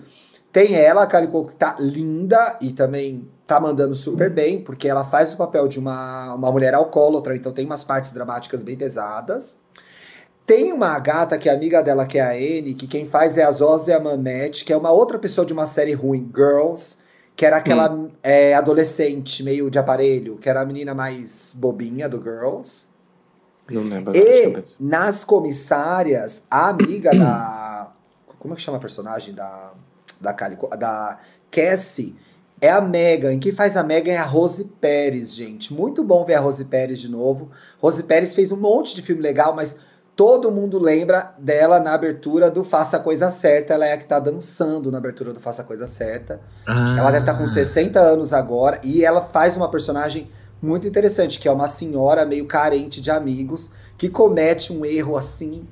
Tem 0.50 0.74
ela, 0.74 1.02
a 1.02 1.06
Calico, 1.06 1.46
que 1.46 1.54
tá 1.54 1.76
linda 1.78 2.58
e 2.60 2.72
também 2.72 3.28
tá 3.46 3.58
mandando 3.58 3.94
super 3.94 4.30
bem, 4.30 4.62
porque 4.62 4.88
ela 4.88 5.04
faz 5.04 5.32
o 5.32 5.36
papel 5.36 5.66
de 5.66 5.78
uma, 5.78 6.34
uma 6.34 6.50
mulher 6.52 6.74
alcoólatra, 6.74 7.34
então 7.34 7.52
tem 7.52 7.64
umas 7.64 7.84
partes 7.84 8.12
dramáticas 8.12 8.62
bem 8.62 8.76
pesadas. 8.76 9.58
Tem 10.46 10.72
uma 10.72 10.98
gata 10.98 11.38
que 11.38 11.48
é 11.48 11.52
amiga 11.52 11.82
dela, 11.82 12.04
que 12.04 12.18
é 12.18 12.22
a 12.22 12.32
Anne, 12.32 12.74
que 12.74 12.86
quem 12.86 13.06
faz 13.06 13.38
é 13.38 13.44
a 13.44 13.50
Zózia 13.50 13.98
Mamete, 14.00 14.64
que 14.64 14.72
é 14.72 14.76
uma 14.76 14.90
outra 14.90 15.18
pessoa 15.18 15.46
de 15.46 15.52
uma 15.52 15.66
série 15.66 15.92
ruim, 15.92 16.30
Girls, 16.34 16.98
que 17.36 17.46
era 17.46 17.56
aquela 17.56 17.90
hum. 17.90 18.10
é, 18.22 18.54
adolescente 18.54 19.42
meio 19.42 19.70
de 19.70 19.78
aparelho, 19.78 20.36
que 20.36 20.48
era 20.48 20.60
a 20.60 20.66
menina 20.66 20.94
mais 20.94 21.54
bobinha 21.58 22.08
do 22.08 22.20
Girls. 22.22 22.91
Não 23.70 23.82
lembro. 23.82 24.12
E 24.16 24.62
nas 24.78 25.24
comissárias, 25.24 26.44
a 26.50 26.68
amiga 26.68 27.10
da. 27.10 27.92
Como 28.38 28.54
é 28.54 28.56
que 28.56 28.62
chama 28.62 28.78
a 28.78 28.80
personagem 28.80 29.34
da. 29.34 29.72
Da, 30.20 30.32
Cali, 30.32 30.56
da 30.78 31.18
Cassie 31.50 32.16
é 32.62 32.70
a 32.70 32.80
Megan. 32.80 33.40
Quem 33.40 33.50
faz 33.50 33.76
a 33.76 33.82
Megan 33.82 34.12
é 34.12 34.18
a 34.18 34.24
Rose 34.24 34.64
Pérez, 34.80 35.34
gente. 35.34 35.74
Muito 35.74 36.04
bom 36.04 36.24
ver 36.24 36.34
a 36.34 36.40
Rose 36.40 36.64
Pérez 36.66 37.00
de 37.00 37.10
novo. 37.10 37.50
Rose 37.80 38.04
Pérez 38.04 38.36
fez 38.36 38.52
um 38.52 38.56
monte 38.56 38.94
de 38.94 39.02
filme 39.02 39.20
legal, 39.20 39.52
mas 39.52 39.78
todo 40.14 40.52
mundo 40.52 40.78
lembra 40.78 41.34
dela 41.38 41.80
na 41.80 41.92
abertura 41.92 42.48
do 42.52 42.62
Faça 42.62 42.98
a 42.98 43.00
Coisa 43.00 43.32
Certa. 43.32 43.74
Ela 43.74 43.86
é 43.86 43.94
a 43.94 43.98
que 43.98 44.04
tá 44.04 44.20
dançando 44.20 44.92
na 44.92 44.98
abertura 44.98 45.32
do 45.32 45.40
Faça 45.40 45.62
a 45.62 45.64
Coisa 45.64 45.88
Certa. 45.88 46.40
Ah. 46.64 46.84
Ela 46.96 47.10
deve 47.10 47.24
estar 47.24 47.32
tá 47.32 47.38
com 47.40 47.48
60 47.48 47.98
anos 47.98 48.32
agora. 48.32 48.80
E 48.84 49.04
ela 49.04 49.22
faz 49.22 49.56
uma 49.56 49.68
personagem 49.68 50.30
muito 50.62 50.86
interessante, 50.86 51.40
que 51.40 51.48
é 51.48 51.52
uma 51.52 51.66
senhora 51.66 52.24
meio 52.24 52.46
carente 52.46 53.00
de 53.00 53.10
amigos, 53.10 53.72
que 53.98 54.08
comete 54.08 54.72
um 54.72 54.84
erro 54.84 55.16
assim, 55.16 55.66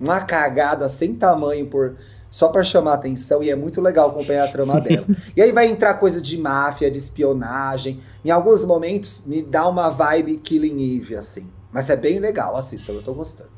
uma 0.00 0.20
cagada 0.20 0.88
sem 0.88 1.14
tamanho 1.14 1.66
por 1.68 1.96
só 2.28 2.48
para 2.48 2.64
chamar 2.64 2.94
atenção 2.94 3.42
e 3.42 3.50
é 3.50 3.54
muito 3.54 3.78
legal 3.80 4.08
acompanhar 4.08 4.48
a 4.48 4.48
trama 4.50 4.80
dela. 4.82 5.06
E 5.36 5.42
aí 5.42 5.52
vai 5.52 5.66
entrar 5.66 5.94
coisa 5.94 6.20
de 6.20 6.38
máfia, 6.38 6.90
de 6.90 6.96
espionagem. 6.96 8.00
Em 8.24 8.30
alguns 8.30 8.64
momentos 8.64 9.22
me 9.26 9.42
dá 9.42 9.68
uma 9.68 9.90
vibe 9.90 10.38
Killing 10.38 10.96
Eve 10.96 11.14
assim, 11.14 11.46
mas 11.70 11.88
é 11.90 11.96
bem 11.96 12.18
legal, 12.18 12.56
assista, 12.56 12.90
eu 12.90 13.02
tô 13.02 13.12
gostando. 13.12 13.50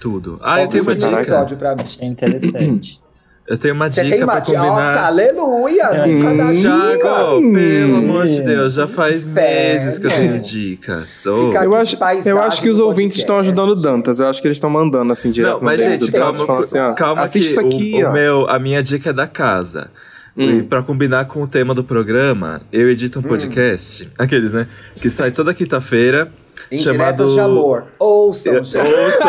Tudo. 0.00 0.38
Ah, 0.42 0.62
eu 0.62 0.68
tenho 0.68 0.82
uma 0.82 0.94
dica. 0.94 1.12
episódio 1.12 1.56
para 1.58 1.74
mim. 1.74 1.82
Achei 1.82 2.08
interessante. 2.08 3.02
Eu 3.50 3.58
tenho 3.58 3.74
uma 3.74 3.90
Você 3.90 4.04
dica 4.04 4.14
tem 4.14 4.22
uma 4.22 4.32
pra 4.34 4.42
combinar. 4.42 4.64
Nossa, 4.64 5.00
aleluia! 5.06 5.88
Hum, 6.06 6.52
Thiago, 6.52 7.52
pelo 7.52 7.96
amor 7.96 8.28
de 8.28 8.42
Deus, 8.42 8.74
já 8.74 8.86
faz 8.86 9.26
Fé, 9.26 9.72
meses 9.72 9.98
que 9.98 10.06
eu 10.06 10.10
tenho 10.12 10.38
dicas. 10.38 11.26
Oh. 11.26 11.50
Eu, 11.60 11.74
acho, 11.74 11.98
eu 12.26 12.40
acho 12.40 12.62
que 12.62 12.68
os 12.68 12.78
ouvintes 12.78 13.18
estão 13.18 13.40
ajudando 13.40 13.70
o 13.70 13.74
Dantas. 13.74 14.20
Eu 14.20 14.28
acho 14.28 14.40
que 14.40 14.46
eles 14.46 14.56
estão 14.56 14.70
mandando 14.70 15.10
assim 15.10 15.32
direto. 15.32 15.54
Não, 15.54 15.62
mas 15.62 15.80
gente, 15.80 16.12
calma, 16.12 16.58
assim, 16.60 16.78
ó, 16.78 16.92
calma 16.92 17.26
que 17.26 17.40
isso 17.40 17.58
aqui, 17.58 18.04
o, 18.04 18.08
o, 18.08 18.12
meu, 18.12 18.48
a 18.48 18.56
minha 18.60 18.80
dica 18.84 19.10
é 19.10 19.12
da 19.12 19.26
casa. 19.26 19.90
Hum. 20.36 20.58
E 20.58 20.62
pra 20.62 20.80
combinar 20.80 21.24
com 21.24 21.42
o 21.42 21.46
tema 21.48 21.74
do 21.74 21.82
programa, 21.82 22.62
eu 22.72 22.88
edito 22.88 23.18
um 23.18 23.22
hum. 23.22 23.24
podcast, 23.24 24.04
hum. 24.04 24.10
aqueles, 24.16 24.52
né? 24.52 24.68
Que 25.00 25.10
sai 25.10 25.32
toda 25.32 25.52
quinta-feira 25.52 26.30
Indiretas 26.70 27.32
chamado... 27.32 27.32
de 27.32 27.40
amor. 27.40 27.86
Ouçam, 27.98 28.62
gente. 28.62 28.76
Ouçam. 28.76 29.28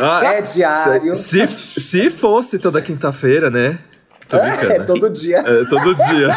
Ah, 0.00 0.24
é 0.24 0.42
diário. 0.42 1.14
Se, 1.14 1.46
se 1.48 2.10
fosse 2.10 2.58
toda 2.58 2.80
quinta-feira, 2.80 3.50
né? 3.50 3.78
É, 4.30 4.76
é, 4.76 4.78
todo 4.80 5.08
dia. 5.08 5.38
É, 5.38 5.64
todo 5.64 5.94
dia. 5.94 6.30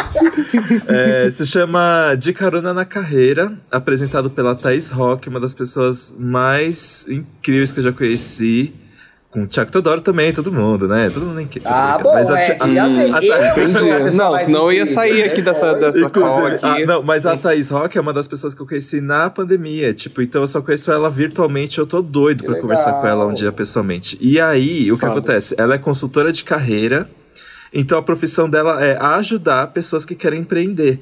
é, 0.87 1.29
se 1.29 1.45
chama 1.45 2.15
De 2.17 2.31
Carona 2.31 2.73
na 2.73 2.85
Carreira, 2.85 3.51
apresentado 3.69 4.31
pela 4.31 4.55
Thaís 4.55 4.89
Rock, 4.89 5.27
uma 5.27 5.39
das 5.39 5.53
pessoas 5.53 6.15
mais 6.17 7.05
incríveis 7.09 7.73
que 7.73 7.79
eu 7.79 7.83
já 7.83 7.91
conheci. 7.91 8.73
Com 9.31 9.43
o 9.43 9.47
Thiago 9.47 9.71
Teodoro 9.71 10.01
também, 10.01 10.33
todo 10.33 10.51
mundo, 10.51 10.89
né? 10.89 11.09
Todo 11.09 11.25
mundo 11.25 11.35
nem 11.35 11.47
quer. 11.47 11.61
Ah, 11.63 11.97
bom, 11.97 12.13
mas 12.13 12.29
é, 12.29 12.57
a, 12.59 12.65
a, 12.65 13.17
a, 13.17 13.51
Entendi. 13.51 14.17
Não, 14.17 14.37
senão 14.37 14.63
eu 14.63 14.73
ia 14.73 14.85
sair 14.85 15.23
aqui 15.23 15.41
dessa, 15.41 15.73
dessa 15.73 16.09
call 16.09 16.47
aqui. 16.47 16.85
Não, 16.85 17.01
mas 17.01 17.25
a 17.25 17.37
Thaís 17.37 17.69
Rock 17.69 17.97
é 17.97 18.01
uma 18.01 18.11
das 18.11 18.27
pessoas 18.27 18.53
que 18.53 18.61
eu 18.61 18.67
conheci 18.67 18.99
na 18.99 19.29
pandemia. 19.29 19.93
Tipo, 19.93 20.21
então 20.21 20.41
eu 20.41 20.47
só 20.49 20.61
conheço 20.61 20.91
ela 20.91 21.09
virtualmente. 21.09 21.79
Eu 21.79 21.85
tô 21.85 22.01
doido 22.01 22.39
que 22.39 22.45
pra 22.45 22.55
legal. 22.55 22.61
conversar 22.61 22.99
com 22.99 23.07
ela 23.07 23.25
um 23.25 23.33
dia 23.33 23.53
pessoalmente. 23.53 24.17
E 24.19 24.37
aí, 24.37 24.91
o 24.91 24.95
que 24.95 25.01
Fala. 25.01 25.13
acontece? 25.13 25.55
Ela 25.57 25.75
é 25.75 25.77
consultora 25.77 26.33
de 26.33 26.43
carreira. 26.43 27.09
Então 27.73 27.97
a 27.97 28.03
profissão 28.03 28.49
dela 28.49 28.83
é 28.83 28.97
ajudar 29.01 29.67
pessoas 29.67 30.05
que 30.05 30.13
querem 30.13 30.41
empreender. 30.41 30.99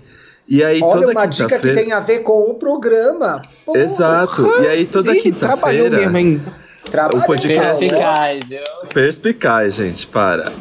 E 0.47 0.63
aí, 0.63 0.81
Olha, 0.83 1.01
toda 1.01 1.11
uma 1.11 1.25
dica 1.25 1.59
que 1.59 1.73
tem 1.73 1.91
a 1.91 1.99
ver 1.99 2.19
com 2.19 2.49
o 2.49 2.53
programa. 2.53 3.41
Porra. 3.65 3.79
Exato. 3.79 4.45
E 4.63 4.67
aí, 4.67 4.85
toda 4.85 5.13
quinta-feira. 5.13 5.37
Trabalhou 5.55 5.89
mesmo, 5.89 6.17
hein? 6.17 6.41
Trabalho 6.89 7.19
o 7.19 7.25
podcast. 7.25 7.87
Perspicaz, 7.87 8.45
Perspicaz, 8.93 9.75
gente, 9.75 10.07
para. 10.07 10.51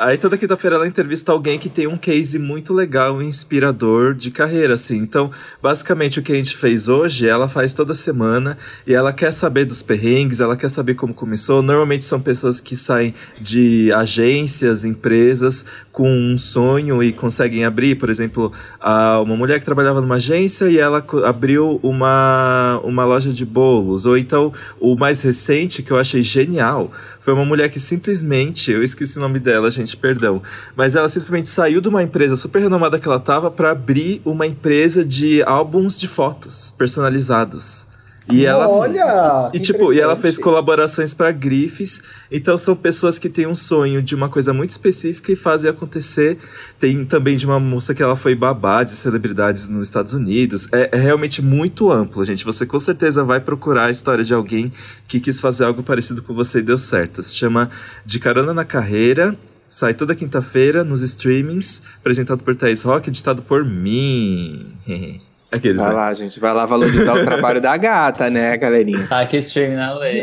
Aí 0.00 0.16
toda 0.16 0.38
quinta-feira 0.38 0.76
ela 0.76 0.86
entrevista 0.86 1.32
alguém 1.32 1.58
que 1.58 1.68
tem 1.68 1.86
um 1.86 1.96
case 1.96 2.38
muito 2.38 2.72
legal, 2.72 3.20
inspirador 3.22 4.14
de 4.14 4.30
carreira, 4.30 4.74
assim. 4.74 4.96
Então, 4.96 5.30
basicamente, 5.62 6.18
o 6.18 6.22
que 6.22 6.32
a 6.32 6.36
gente 6.36 6.56
fez 6.56 6.88
hoje, 6.88 7.28
ela 7.28 7.48
faz 7.48 7.74
toda 7.74 7.94
semana 7.94 8.56
e 8.86 8.94
ela 8.94 9.12
quer 9.12 9.32
saber 9.32 9.66
dos 9.66 9.82
perrengues, 9.82 10.40
ela 10.40 10.56
quer 10.56 10.70
saber 10.70 10.94
como 10.94 11.12
começou. 11.12 11.62
Normalmente 11.62 12.04
são 12.04 12.20
pessoas 12.20 12.60
que 12.60 12.76
saem 12.76 13.14
de 13.38 13.92
agências, 13.92 14.84
empresas, 14.84 15.64
com 15.92 16.10
um 16.10 16.38
sonho 16.38 17.02
e 17.02 17.12
conseguem 17.12 17.64
abrir, 17.64 17.96
por 17.96 18.08
exemplo, 18.08 18.52
uma 18.80 19.36
mulher 19.36 19.58
que 19.58 19.64
trabalhava 19.64 20.00
numa 20.00 20.14
agência 20.14 20.66
e 20.70 20.78
ela 20.78 21.04
abriu 21.24 21.78
uma, 21.82 22.80
uma 22.82 23.04
loja 23.04 23.30
de 23.30 23.44
bolos. 23.44 24.06
Ou 24.06 24.16
então, 24.16 24.52
o 24.80 24.96
mais 24.96 25.20
recente 25.20 25.57
que 25.66 25.90
eu 25.90 25.98
achei 25.98 26.22
genial 26.22 26.92
foi 27.18 27.34
uma 27.34 27.44
mulher 27.44 27.68
que 27.68 27.80
simplesmente, 27.80 28.70
eu 28.70 28.82
esqueci 28.82 29.18
o 29.18 29.20
nome 29.20 29.40
dela, 29.40 29.70
gente, 29.70 29.96
perdão, 29.96 30.40
mas 30.76 30.94
ela 30.94 31.08
simplesmente 31.08 31.48
saiu 31.48 31.80
de 31.80 31.88
uma 31.88 32.02
empresa 32.02 32.36
super 32.36 32.62
renomada 32.62 32.98
que 33.00 33.08
ela 33.08 33.18
tava 33.18 33.50
para 33.50 33.72
abrir 33.72 34.22
uma 34.24 34.46
empresa 34.46 35.04
de 35.04 35.42
álbuns 35.42 35.98
de 35.98 36.06
fotos 36.06 36.72
personalizados. 36.78 37.87
E 38.30 38.44
ela, 38.44 38.68
Olha! 38.68 39.50
E 39.54 39.58
tipo, 39.58 39.92
e 39.92 40.00
ela 40.00 40.14
fez 40.16 40.38
colaborações 40.38 41.14
para 41.14 41.32
grifes. 41.32 42.00
Então 42.30 42.58
são 42.58 42.76
pessoas 42.76 43.18
que 43.18 43.28
têm 43.28 43.46
um 43.46 43.54
sonho 43.54 44.02
de 44.02 44.14
uma 44.14 44.28
coisa 44.28 44.52
muito 44.52 44.70
específica 44.70 45.32
e 45.32 45.36
fazem 45.36 45.70
acontecer. 45.70 46.38
Tem 46.78 47.04
também 47.04 47.36
de 47.36 47.46
uma 47.46 47.58
moça 47.58 47.94
que 47.94 48.02
ela 48.02 48.16
foi 48.16 48.34
babá 48.34 48.84
de 48.84 48.90
celebridades 48.90 49.68
nos 49.68 49.88
Estados 49.88 50.12
Unidos. 50.12 50.68
É, 50.72 50.90
é 50.92 50.98
realmente 50.98 51.40
muito 51.40 51.90
amplo, 51.90 52.24
gente. 52.24 52.44
Você 52.44 52.66
com 52.66 52.78
certeza 52.78 53.24
vai 53.24 53.40
procurar 53.40 53.86
a 53.86 53.90
história 53.90 54.24
de 54.24 54.34
alguém 54.34 54.72
que 55.06 55.20
quis 55.20 55.40
fazer 55.40 55.64
algo 55.64 55.82
parecido 55.82 56.22
com 56.22 56.34
você 56.34 56.58
e 56.58 56.62
deu 56.62 56.78
certo. 56.78 57.22
Se 57.22 57.34
chama 57.34 57.70
De 58.04 58.18
Carona 58.18 58.52
na 58.52 58.64
Carreira 58.64 59.36
Sai 59.68 59.92
toda 59.92 60.14
quinta-feira 60.14 60.82
nos 60.82 61.02
streamings, 61.02 61.82
apresentado 61.98 62.42
por 62.42 62.56
Thais 62.56 62.82
Rock, 62.82 63.10
editado 63.10 63.42
por 63.42 63.64
mim. 63.64 64.74
Aqueles, 65.50 65.78
vai 65.78 65.88
né? 65.88 65.94
lá, 65.94 66.12
gente, 66.12 66.38
vai 66.38 66.52
lá 66.52 66.66
valorizar 66.66 67.14
o 67.14 67.24
trabalho 67.24 67.60
da 67.60 67.74
gata, 67.76 68.28
né, 68.28 68.54
galerinha? 68.56 69.06
Tá 69.08 69.20
aqui 69.20 69.38
stream 69.38 69.76
na 69.76 69.98
lei. 69.98 70.22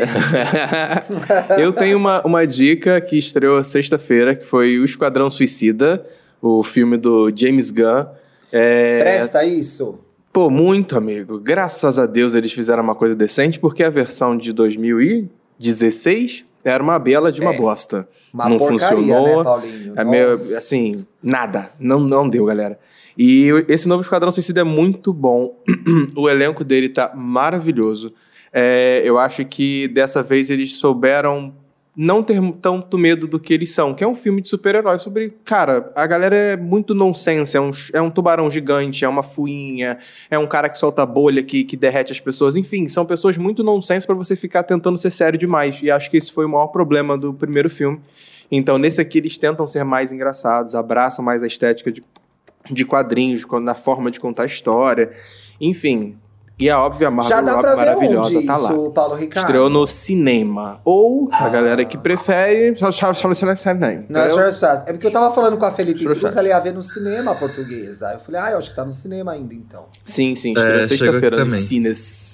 Eu 1.58 1.72
tenho 1.72 1.96
uma, 1.96 2.22
uma 2.22 2.46
dica 2.46 3.00
que 3.00 3.18
estreou 3.18 3.62
sexta-feira, 3.64 4.36
que 4.36 4.46
foi 4.46 4.78
O 4.78 4.84
Esquadrão 4.84 5.28
Suicida, 5.28 6.06
o 6.40 6.62
filme 6.62 6.96
do 6.96 7.32
James 7.34 7.72
Gunn. 7.72 8.06
É... 8.52 9.00
Presta 9.00 9.44
isso. 9.44 9.98
Pô, 10.32 10.48
muito, 10.48 10.96
amigo. 10.96 11.40
Graças 11.40 11.98
a 11.98 12.06
Deus 12.06 12.34
eles 12.34 12.52
fizeram 12.52 12.82
uma 12.82 12.94
coisa 12.94 13.16
decente, 13.16 13.58
porque 13.58 13.82
a 13.82 13.90
versão 13.90 14.36
de 14.36 14.52
2016 14.52 16.44
era 16.62 16.82
uma 16.82 16.98
bela 16.98 17.32
de 17.32 17.40
uma 17.40 17.54
é. 17.54 17.56
bosta. 17.56 18.06
Uma 18.32 18.48
não 18.48 18.58
porcaria, 18.58 18.96
funcionou. 18.96 19.38
Né, 19.38 19.44
Paulinho? 19.44 19.94
É 19.96 20.04
meio, 20.04 20.32
assim, 20.32 21.06
nada. 21.22 21.70
Não, 21.80 21.98
não 21.98 22.28
deu, 22.28 22.44
galera. 22.44 22.78
E 23.16 23.48
esse 23.68 23.88
novo 23.88 24.02
Esquadrão 24.02 24.30
Suicida 24.30 24.60
é 24.60 24.64
muito 24.64 25.12
bom. 25.12 25.62
o 26.14 26.28
elenco 26.28 26.62
dele 26.62 26.88
tá 26.88 27.12
maravilhoso. 27.14 28.12
É, 28.52 29.02
eu 29.04 29.18
acho 29.18 29.44
que 29.44 29.88
dessa 29.88 30.22
vez 30.22 30.50
eles 30.50 30.76
souberam 30.76 31.54
não 31.96 32.22
ter 32.22 32.38
tanto 32.60 32.98
medo 32.98 33.26
do 33.26 33.40
que 33.40 33.54
eles 33.54 33.72
são, 33.72 33.94
que 33.94 34.04
é 34.04 34.06
um 34.06 34.14
filme 34.14 34.42
de 34.42 34.50
super-herói 34.50 34.98
sobre. 34.98 35.34
Cara, 35.44 35.90
a 35.94 36.06
galera 36.06 36.36
é 36.36 36.56
muito 36.56 36.94
nonsense, 36.94 37.56
é 37.56 37.60
um, 37.60 37.70
é 37.94 38.02
um 38.02 38.10
tubarão 38.10 38.50
gigante, 38.50 39.02
é 39.02 39.08
uma 39.08 39.22
fuinha, 39.22 39.96
é 40.30 40.38
um 40.38 40.46
cara 40.46 40.68
que 40.68 40.78
solta 40.78 41.06
bolha 41.06 41.42
que, 41.42 41.64
que 41.64 41.74
derrete 41.74 42.12
as 42.12 42.20
pessoas. 42.20 42.54
Enfim, 42.54 42.86
são 42.86 43.06
pessoas 43.06 43.38
muito 43.38 43.64
nonsense 43.64 44.06
para 44.06 44.14
você 44.14 44.36
ficar 44.36 44.62
tentando 44.62 44.98
ser 44.98 45.10
sério 45.10 45.38
demais. 45.38 45.80
E 45.82 45.90
acho 45.90 46.10
que 46.10 46.18
esse 46.18 46.30
foi 46.30 46.44
o 46.44 46.48
maior 46.50 46.66
problema 46.66 47.16
do 47.16 47.32
primeiro 47.32 47.70
filme. 47.70 47.98
Então, 48.50 48.76
nesse 48.76 49.00
aqui, 49.00 49.18
eles 49.18 49.38
tentam 49.38 49.66
ser 49.66 49.82
mais 49.82 50.12
engraçados, 50.12 50.74
abraçam 50.74 51.24
mais 51.24 51.42
a 51.42 51.46
estética 51.46 51.90
de 51.90 52.02
de 52.70 52.84
quadrinhos, 52.84 53.44
na 53.62 53.74
forma 53.74 54.10
de 54.10 54.18
contar 54.20 54.46
história. 54.46 55.10
Enfim, 55.60 56.16
e 56.58 56.70
a 56.70 56.80
óbvia 56.80 57.10
Margot 57.10 57.28
Já 57.28 57.42
dá 57.42 57.58
pra 57.58 57.74
ver 57.74 57.84
maravilhosa 57.84 58.38
onde 58.38 58.46
tá 58.46 58.56
lá. 58.56 58.70
isso, 58.70 58.90
Paulo 58.92 59.14
Ricardo? 59.14 59.44
Estreou 59.46 59.68
no 59.68 59.86
cinema. 59.86 60.80
Ou 60.86 61.28
a 61.30 61.50
galera 61.50 61.84
que 61.84 61.98
prefere. 61.98 62.68
É. 62.68 62.68
É 64.86 64.92
porque 64.92 65.06
eu 65.06 65.12
tava 65.12 65.34
falando 65.34 65.58
com 65.58 65.66
a 65.66 65.72
Felipe 65.72 66.02
Cruz, 66.02 66.34
ela 66.34 66.48
ia 66.48 66.58
ver 66.58 66.72
no 66.72 66.82
cinema 66.82 67.34
portuguesa. 67.34 68.08
Aí 68.08 68.14
eu 68.16 68.20
falei, 68.20 68.40
ah, 68.40 68.50
eu 68.52 68.58
acho 68.58 68.70
que 68.70 68.76
tá 68.76 68.86
no 68.86 68.92
cinema 68.94 69.32
ainda, 69.32 69.52
então. 69.52 69.84
Sim, 70.02 70.34
sim, 70.34 70.54
estreou 70.54 70.80
É, 70.80 70.84
sexta-feira 70.84 71.44
nos 71.44 71.54
cines. 71.54 72.26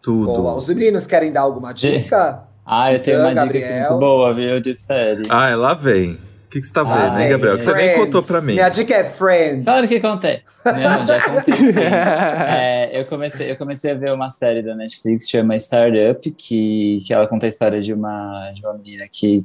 Tudo. 0.00 0.26
Boa. 0.26 0.54
Os 0.54 0.68
meninos 0.68 1.08
querem 1.08 1.32
dar 1.32 1.40
alguma 1.40 1.72
dica? 1.72 2.46
Ah, 2.64 2.92
eu 2.92 3.02
tenho 3.02 3.18
uma 3.18 3.32
Isan, 3.32 3.46
dica 3.46 3.58
Gabriel. 3.58 3.90
muito 3.90 4.00
boa, 4.00 4.34
viu, 4.34 4.60
de 4.60 4.74
série. 4.74 5.22
Ah, 5.28 5.54
lá 5.56 5.74
vem. 5.74 6.18
O 6.48 6.50
que, 6.50 6.62
que 6.62 6.66
você 6.66 6.72
tá 6.72 6.82
vendo, 6.82 7.14
Ah, 7.14 7.22
hein, 7.22 7.28
Gabriel? 7.28 7.58
Que 7.58 7.62
você 7.62 7.74
nem 7.74 7.94
contou 7.98 8.22
pra 8.22 8.40
mim. 8.40 8.54
Minha 8.54 8.70
dica 8.70 8.94
é 8.94 9.04
Friends. 9.04 9.64
Claro 9.64 9.86
que 9.86 10.00
contei. 10.00 10.40
Não, 10.64 11.06
já 11.06 11.20
contei. 11.22 11.54
É, 11.78 12.98
eu, 12.98 13.04
comecei, 13.04 13.50
eu 13.50 13.56
comecei 13.56 13.90
a 13.90 13.94
ver 13.94 14.14
uma 14.14 14.30
série 14.30 14.62
da 14.62 14.74
Netflix 14.74 15.26
que 15.26 15.32
chama 15.32 15.54
Startup, 15.56 16.30
que, 16.30 17.00
que 17.06 17.12
ela 17.12 17.26
conta 17.26 17.44
a 17.44 17.50
história 17.50 17.82
de 17.82 17.92
uma, 17.92 18.50
de 18.52 18.64
uma 18.64 18.72
menina 18.72 19.04
que 19.12 19.44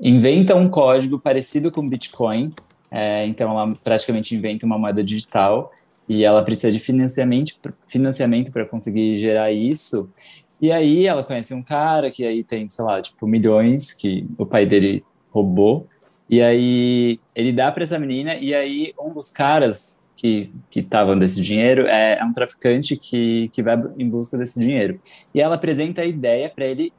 inventa 0.00 0.54
um 0.54 0.66
código 0.66 1.18
parecido 1.18 1.70
com 1.70 1.86
Bitcoin. 1.86 2.54
É, 2.90 3.26
então, 3.26 3.50
ela 3.50 3.74
praticamente 3.84 4.34
inventa 4.34 4.64
uma 4.64 4.78
moeda 4.78 5.04
digital 5.04 5.70
e 6.08 6.24
ela 6.24 6.42
precisa 6.42 6.70
de 6.72 6.78
financiamento 6.78 7.52
financiamento 7.86 8.50
para 8.50 8.64
conseguir 8.64 9.18
gerar 9.18 9.52
isso. 9.52 10.10
E 10.58 10.72
aí 10.72 11.06
ela 11.06 11.22
conhece 11.22 11.52
um 11.52 11.62
cara 11.62 12.10
que 12.10 12.24
aí 12.24 12.42
tem, 12.42 12.66
sei 12.66 12.82
lá, 12.82 13.02
tipo, 13.02 13.26
milhões 13.26 13.92
que 13.92 14.26
o 14.38 14.46
pai 14.46 14.64
dele 14.64 15.04
roubou. 15.30 15.86
E 16.30 16.40
aí 16.40 17.18
ele 17.34 17.52
dá 17.52 17.72
para 17.72 17.82
essa 17.82 17.98
menina, 17.98 18.36
e 18.36 18.54
aí 18.54 18.94
um 19.00 19.12
dos 19.12 19.32
caras 19.32 20.00
que 20.14 20.52
estavam 20.76 21.18
desse 21.18 21.40
dinheiro 21.40 21.86
é, 21.86 22.18
é 22.18 22.24
um 22.24 22.32
traficante 22.32 22.96
que, 22.96 23.48
que 23.48 23.62
vai 23.62 23.76
em 23.98 24.08
busca 24.08 24.38
desse 24.38 24.60
dinheiro. 24.60 25.00
E 25.34 25.40
ela 25.40 25.56
apresenta 25.56 26.02
a 26.02 26.06
ideia 26.06 26.48
para 26.48 26.66
ele 26.66 26.92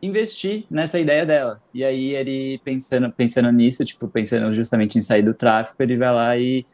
investir 0.00 0.64
nessa 0.70 1.00
ideia 1.00 1.26
dela. 1.26 1.60
E 1.72 1.82
aí 1.82 2.14
ele 2.14 2.60
pensando 2.62 3.10
pensando 3.10 3.50
nisso, 3.50 3.84
tipo, 3.84 4.06
pensando 4.06 4.54
justamente 4.54 4.98
em 4.98 5.02
sair 5.02 5.22
do 5.22 5.34
tráfico, 5.34 5.82
ele 5.82 5.96
vai 5.96 6.12
lá 6.12 6.36
e 6.36 6.66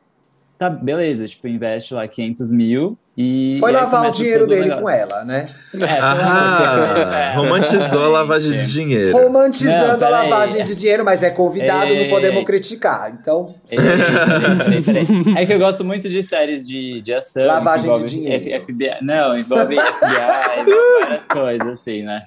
tá, 0.58 0.68
beleza, 0.68 1.24
tipo, 1.26 1.46
investe 1.48 1.94
lá 1.94 2.06
500 2.06 2.50
mil 2.50 2.98
e... 3.20 3.56
Foi 3.58 3.70
e 3.70 3.74
lavar 3.74 4.08
o 4.08 4.12
dinheiro 4.12 4.46
dele 4.46 4.62
negócio. 4.62 4.82
com 4.82 4.88
ela, 4.90 5.24
né? 5.24 5.46
É, 5.74 5.98
Ah, 6.00 7.32
É, 7.32 7.34
romantizou 7.36 8.04
a 8.04 8.08
lavagem 8.08 8.52
de 8.52 8.70
dinheiro. 8.72 9.10
Romantizando 9.12 9.98
Não, 9.98 10.06
a 10.06 10.10
lavagem 10.10 10.64
de 10.64 10.74
dinheiro, 10.76 11.04
mas 11.04 11.22
é 11.24 11.30
convidado, 11.30 11.86
não 11.92 12.02
Ei. 12.02 12.08
podemos 12.08 12.44
criticar. 12.44 13.10
Então, 13.20 13.54
Ei, 13.70 13.76
peraí, 13.76 14.82
peraí, 14.82 15.06
peraí. 15.06 15.34
É 15.36 15.44
que 15.46 15.52
eu 15.52 15.58
gosto 15.58 15.84
muito 15.84 16.08
de 16.08 16.22
séries 16.22 16.66
de, 16.66 17.02
de 17.02 17.12
ação. 17.12 17.44
Lavagem 17.44 17.92
de 17.92 18.04
dinheiro. 18.04 18.42
F- 18.50 18.60
FBI. 18.60 18.98
Não, 19.02 19.36
envolve 19.36 19.76
FBI, 19.76 20.60
envolve 20.60 21.00
várias 21.00 21.26
coisas, 21.26 21.68
assim, 21.80 22.02
né? 22.04 22.22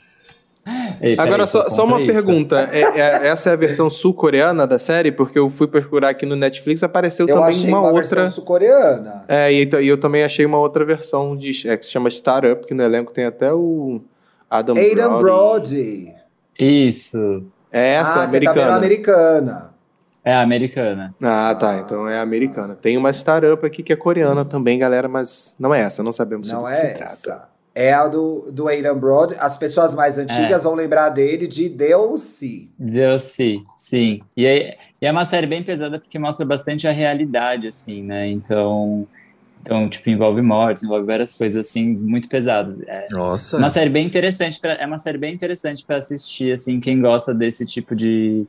Ei, 1.02 1.16
Agora, 1.18 1.48
só, 1.48 1.70
só 1.70 1.84
uma 1.86 2.00
isso. 2.00 2.12
pergunta. 2.12 2.70
É, 2.72 2.82
é- 2.82 3.28
essa 3.28 3.50
é 3.50 3.54
a 3.54 3.56
versão 3.56 3.90
sul-coreana 3.90 4.68
da 4.68 4.78
série? 4.78 5.12
Porque 5.12 5.40
eu 5.40 5.50
fui 5.50 5.68
procurar 5.68 6.10
aqui 6.10 6.26
no 6.26 6.36
Netflix 6.36 6.84
apareceu 6.84 7.26
eu 7.28 7.34
também 7.36 7.50
achei 7.50 7.70
uma, 7.70 7.80
uma, 7.80 7.88
outra. 7.88 8.02
versão 8.02 8.30
sul-coreana. 8.30 9.26
É, 9.28 9.52
e, 9.52 9.64
então- 9.64 9.82
e 9.82 9.88
eu 9.88 9.98
também 10.00 10.24
achei 10.24 10.46
uma 10.46 10.60
outra 10.60 10.86
versão 10.86 11.36
de, 11.36 11.68
é, 11.68 11.76
que 11.78 11.86
se 11.86 11.92
chama 11.92 12.10
Startup, 12.10 12.66
que 12.66 12.74
no 12.76 12.84
elenco 12.84 13.12
tem 13.12 13.26
até 13.26 13.52
o 13.52 14.02
Adam 14.50 14.76
Aidan 14.78 15.18
Brody. 15.18 16.06
Brody. 16.06 16.16
Isso. 16.60 17.44
É 17.72 17.94
essa, 17.96 18.24
ah, 18.24 18.28
você 18.28 18.40
tá 18.42 18.52
vendo 18.54 18.62
americana. 18.70 18.72
a 18.74 18.76
americana. 18.78 19.74
É 20.24 20.34
a 20.36 20.42
americana. 20.42 21.16
Ah, 21.24 21.56
tá. 21.60 21.78
Então 21.78 22.08
é 22.08 22.20
americana. 22.20 22.76
Tem 22.76 22.96
uma 22.96 23.10
startup 23.12 23.66
aqui 23.66 23.82
que 23.82 23.92
é 23.92 23.96
coreana 23.96 24.46
também, 24.46 24.78
galera, 24.78 25.08
mas 25.08 25.56
não 25.58 25.74
é 25.74 25.80
essa, 25.82 26.04
não 26.04 26.12
sabemos 26.12 26.52
Não 26.52 26.62
do 26.62 26.68
é 26.68 26.72
que 26.72 26.78
se 26.78 27.04
essa. 27.04 27.50
É 27.74 27.94
a 27.94 28.08
do, 28.08 28.52
do 28.52 28.68
Aidan 28.68 28.98
Brody. 28.98 29.36
As 29.40 29.56
pessoas 29.56 29.96
mais 29.96 30.18
antigas 30.18 30.64
vão 30.64 30.76
lembrar 30.76 31.10
dele 31.10 31.48
de 31.48 31.70
DLC. 31.70 32.68
Deus 32.78 33.24
sim, 33.24 33.64
sim. 33.78 34.22
E 34.36 34.46
é, 34.46 34.78
e 35.02 35.06
é 35.06 35.12
uma 35.12 35.26
série 35.26 35.48
bem 35.48 35.64
pesada 35.64 35.98
porque 35.98 36.20
mostra 36.20 36.46
bastante 36.46 36.88
a 36.88 36.92
realidade, 36.92 37.68
assim, 37.68 38.04
né? 38.04 38.28
Então, 38.28 39.08
então 39.62 39.88
tipo, 39.88 40.10
envolve 40.10 40.42
mortes, 40.42 40.84
envolve 40.84 41.06
várias 41.06 41.34
coisas, 41.34 41.66
assim, 41.66 41.88
muito 41.88 42.28
pesadas. 42.28 42.76
É 42.88 43.08
Nossa. 43.12 43.58
uma 43.58 43.70
série 43.70 43.90
bem 43.90 44.06
interessante, 44.06 44.60
pra, 44.60 44.74
é 44.74 44.86
uma 44.86 44.98
série 44.98 45.18
bem 45.18 45.34
interessante 45.34 45.86
para 45.86 45.96
assistir, 45.96 46.52
assim, 46.52 46.80
quem 46.80 47.00
gosta 47.00 47.34
desse 47.34 47.66
tipo 47.66 47.96
de, 47.96 48.46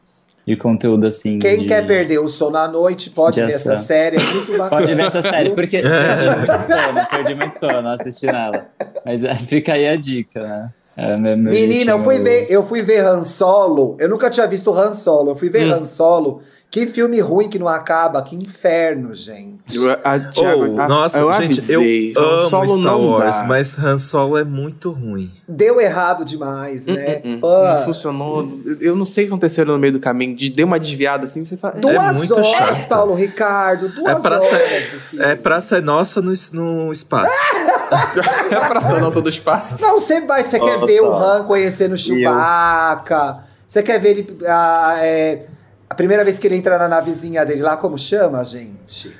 de 0.46 0.56
conteúdo, 0.56 1.06
assim. 1.06 1.38
Quem 1.38 1.60
de- 1.60 1.66
quer 1.66 1.86
perder 1.86 2.18
o 2.18 2.28
sono 2.28 2.56
à 2.56 2.66
noite 2.68 3.10
pode 3.10 3.36
de 3.36 3.42
ver 3.46 3.52
essa 3.52 3.76
série, 3.76 4.16
é 4.16 4.20
muito 4.20 4.52
bacana. 4.58 4.70
Pode 4.70 4.94
ver 4.94 5.02
essa 5.06 5.22
série, 5.22 5.50
porque 5.54 5.80
perdi 5.82 6.36
muito 6.36 6.62
sono, 6.66 7.06
perdi 7.10 7.34
muito 7.34 7.58
sono 7.58 7.88
assistindo 7.88 8.34
ela. 8.36 8.66
Mas 9.04 9.22
é, 9.24 9.34
fica 9.34 9.74
aí 9.74 9.88
a 9.88 9.96
dica, 9.96 10.42
né? 10.42 10.70
É, 10.96 11.16
meu- 11.16 11.36
meu 11.38 11.52
Menina, 11.54 11.92
eu 11.92 12.02
fui 12.04 12.18
ver, 12.18 12.46
eu 12.50 12.66
fui 12.66 12.82
ver 12.82 13.00
Han 13.06 13.22
Solo. 13.24 13.96
Eu 13.98 14.08
nunca 14.10 14.28
tinha 14.28 14.46
visto 14.46 14.70
Han 14.72 14.92
Solo. 14.92 15.30
Eu 15.30 15.36
fui 15.36 15.48
ver 15.48 15.66
Hum. 15.68 15.72
Han 15.74 15.84
Solo. 15.86 16.42
Que 16.72 16.86
filme 16.86 17.20
ruim 17.20 17.50
que 17.50 17.58
não 17.58 17.68
acaba, 17.68 18.22
que 18.22 18.34
inferno, 18.34 19.14
gente. 19.14 19.76
Eu, 19.76 19.90
a, 20.02 20.18
Thiago, 20.18 20.74
Oh, 20.74 20.80
a- 20.80 20.88
nossa, 20.88 21.18
eu 21.18 21.30
gente, 21.34 21.58
avisei. 21.58 22.12
eu 22.16 22.22
amo 22.22 22.48
Solo 22.48 22.66
Star 22.68 22.78
não 22.80 23.06
Wars, 23.10 23.36
dá. 23.40 23.44
mas 23.44 23.78
Han 23.78 23.98
Solo 23.98 24.38
é 24.38 24.42
muito 24.44 24.90
ruim. 24.90 25.30
Deu 25.46 25.78
errado 25.78 26.24
demais, 26.24 26.86
né? 26.86 27.20
Hum, 27.26 27.40
Pô, 27.40 27.62
Não 27.62 27.84
funcionou. 27.84 28.42
Eu 28.80 28.96
não 28.96 29.04
sei 29.04 29.24
o 29.24 29.26
que 29.26 29.32
aconteceu 29.34 29.66
no 29.66 29.78
meio 29.78 29.92
do 29.92 30.00
caminho. 30.00 30.34
De, 30.34 30.48
deu 30.48 30.66
uma 30.66 30.80
desviada 30.80 31.26
assim, 31.26 31.44
você 31.44 31.58
fala. 31.58 31.74
duas 31.74 31.94
é 31.94 32.12
muito 32.14 32.32
horas, 32.34 32.46
chato. 32.78 32.88
Paulo 32.88 33.14
Ricardo. 33.14 33.90
Duas 33.90 34.16
É 34.16 34.20
pra 34.20 34.40
horas. 34.40 34.96
É 35.18 35.36
Praça 35.36 35.78
Nossa 35.82 36.22
no, 36.22 36.32
no 36.54 36.90
espaço. 36.90 37.30
É 38.50 38.54
a 38.54 38.68
Praça 38.70 38.98
Nossa 38.98 39.20
do 39.20 39.28
Espaço. 39.28 39.74
Não, 39.78 39.98
você 40.00 40.22
vai, 40.22 40.42
você 40.42 40.58
quer 40.58 40.76
Nossa. 40.76 40.86
ver 40.86 41.02
o 41.02 41.12
Han 41.12 41.44
conhecendo 41.44 41.92
o 41.92 41.98
Chewbacca. 41.98 43.44
Você 43.68 43.82
quer 43.82 43.98
ver 44.00 44.10
ele. 44.16 44.38
A, 44.46 44.94
é, 45.02 45.46
a 45.92 45.94
primeira 45.94 46.24
vez 46.24 46.38
que 46.38 46.46
ele 46.46 46.56
entra 46.56 46.78
na 46.78 46.88
navezinha 46.88 47.44
dele 47.44 47.60
lá, 47.60 47.76
como 47.76 47.98
chama, 47.98 48.42
gente? 48.44 49.14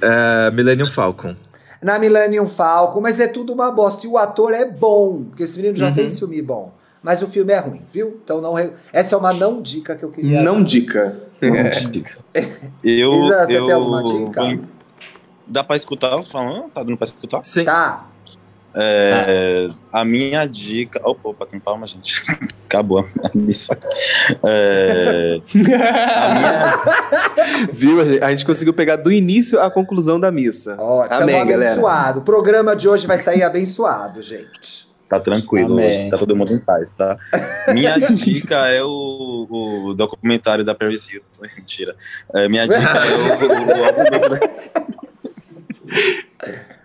É, 0.00 0.52
Millennium 0.52 0.86
Falcon. 0.86 1.34
Na 1.82 1.98
Millennium 1.98 2.46
Falcon, 2.46 3.00
mas 3.00 3.18
é 3.18 3.26
tudo 3.26 3.52
uma 3.52 3.72
bosta. 3.72 4.06
E 4.06 4.08
o 4.08 4.16
ator 4.16 4.52
é 4.54 4.64
bom, 4.64 5.24
porque 5.24 5.42
esse 5.42 5.56
menino 5.58 5.76
já 5.76 5.88
Uhum. 5.88 5.94
fez 5.94 6.16
filme 6.16 6.40
bom. 6.40 6.72
Mas 7.02 7.22
o 7.22 7.26
filme 7.26 7.52
é 7.52 7.58
ruim, 7.58 7.82
viu? 7.92 8.20
Então 8.24 8.40
não. 8.40 8.54
re- 8.54 8.70
Essa 8.92 9.16
é 9.16 9.18
uma 9.18 9.32
não 9.32 9.60
dica 9.60 9.96
que 9.96 10.04
eu 10.04 10.10
queria. 10.10 10.42
Não 10.42 10.62
dica. 10.62 11.16
Eu, 12.84 13.12
Isa, 13.12 13.46
você 13.46 13.56
eu 13.58 13.66
tem 13.66 13.74
alguma 13.74 14.02
dica? 14.04 14.42
Dá 15.46 15.62
pra 15.64 15.76
escutar 15.76 16.22
falando? 16.24 16.68
Tá 16.70 16.82
dando 16.82 16.96
pra 16.96 17.06
escutar? 17.06 17.42
Sim. 17.42 17.64
Tá. 17.64 18.06
É, 18.78 19.68
a 19.92 20.04
minha 20.04 20.44
dica. 20.46 21.00
Opa, 21.02 21.30
opa, 21.30 21.46
tem 21.46 21.58
palma, 21.58 21.86
gente. 21.86 22.22
Acabou 22.66 23.06
a 23.22 23.30
missa. 23.34 23.78
É, 24.44 25.40
a 25.40 26.34
minha, 26.34 27.68
Viu? 27.72 28.00
A 28.00 28.04
gente- 28.04 28.22
A 28.24 28.30
gente 28.30 28.44
conseguiu 28.44 28.74
pegar 28.74 28.96
do 28.96 29.10
início 29.10 29.60
à 29.60 29.70
conclusão 29.70 30.18
da 30.20 30.30
missa. 30.30 30.76
Ó, 30.78 31.06
Amém, 31.08 31.46
galera. 31.46 31.70
abençoado. 31.72 32.20
O 32.20 32.22
programa 32.22 32.74
de 32.76 32.88
hoje 32.88 33.06
vai 33.06 33.18
sair 33.18 33.42
abençoado, 33.42 34.20
gente. 34.20 34.86
tá 35.08 35.20
tranquilo 35.20 35.74
Amém. 35.74 35.88
hoje, 36.02 36.10
tá 36.10 36.18
todo 36.18 36.34
mundo 36.36 36.52
em 36.52 36.58
paz, 36.58 36.92
tá? 36.92 37.16
Minha 37.72 37.96
dica 37.98 38.56
é 38.68 38.82
o, 38.82 39.46
o 39.88 39.94
documentário 39.94 40.64
da 40.64 40.74
Paris 40.74 41.08
Hilton. 41.08 41.46
Mentira. 41.56 41.94
É, 42.34 42.48
minha 42.48 42.66
dica 42.66 42.80
é 42.80 43.14
o, 43.14 43.20
o, 43.20 43.80
o 43.80 43.84
álbum 43.84 44.02
da- 44.28 44.40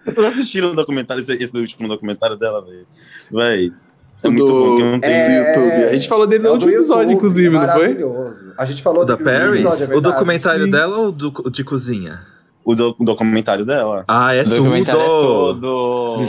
Vocês 0.06 0.26
assistiram 0.28 0.72
o 0.72 0.76
documentário, 0.76 1.22
esse, 1.22 1.34
esse 1.34 1.58
último 1.58 1.88
documentário 1.88 2.36
dela, 2.38 2.62
velho? 2.64 2.86
Véi, 3.32 3.72
é 4.24 4.28
muito 4.30 4.46
do, 4.46 4.54
bom. 4.54 4.78
Que 4.78 4.84
não 4.84 5.00
tem... 5.00 5.12
É, 5.12 5.54
do 5.54 5.60
YouTube. 5.60 5.84
A 5.86 5.94
gente 5.94 6.08
falou 6.10 6.28
dele 6.28 6.44
no 6.44 6.50
É 6.50 6.52
último 6.54 6.72
episódio, 6.72 7.02
YouTube, 7.04 7.16
inclusive, 7.16 7.50
não 7.50 7.62
foi? 7.68 7.68
Maravilhoso. 7.88 8.54
A 8.58 8.66
gente 8.66 8.82
falou 8.82 9.06
Da 9.06 9.18
Paris? 9.18 9.62
episódio, 9.62 9.94
é 9.94 9.96
o 9.98 10.02
documentário 10.02 10.66
Sim. 10.66 10.72
dela 10.72 10.98
ou 10.98 11.12
do, 11.12 11.32
de 11.52 11.64
cozinha? 11.64 12.20
O, 12.64 12.76
do- 12.76 12.96
o 13.00 13.04
documentário 13.04 13.66
dela. 13.66 14.04
Ah, 14.08 14.36
é 14.36 14.42
O 14.44 14.50
documentário 14.50 15.02
é 15.02 15.06
tudo! 15.10 15.62
todo. 15.62 16.26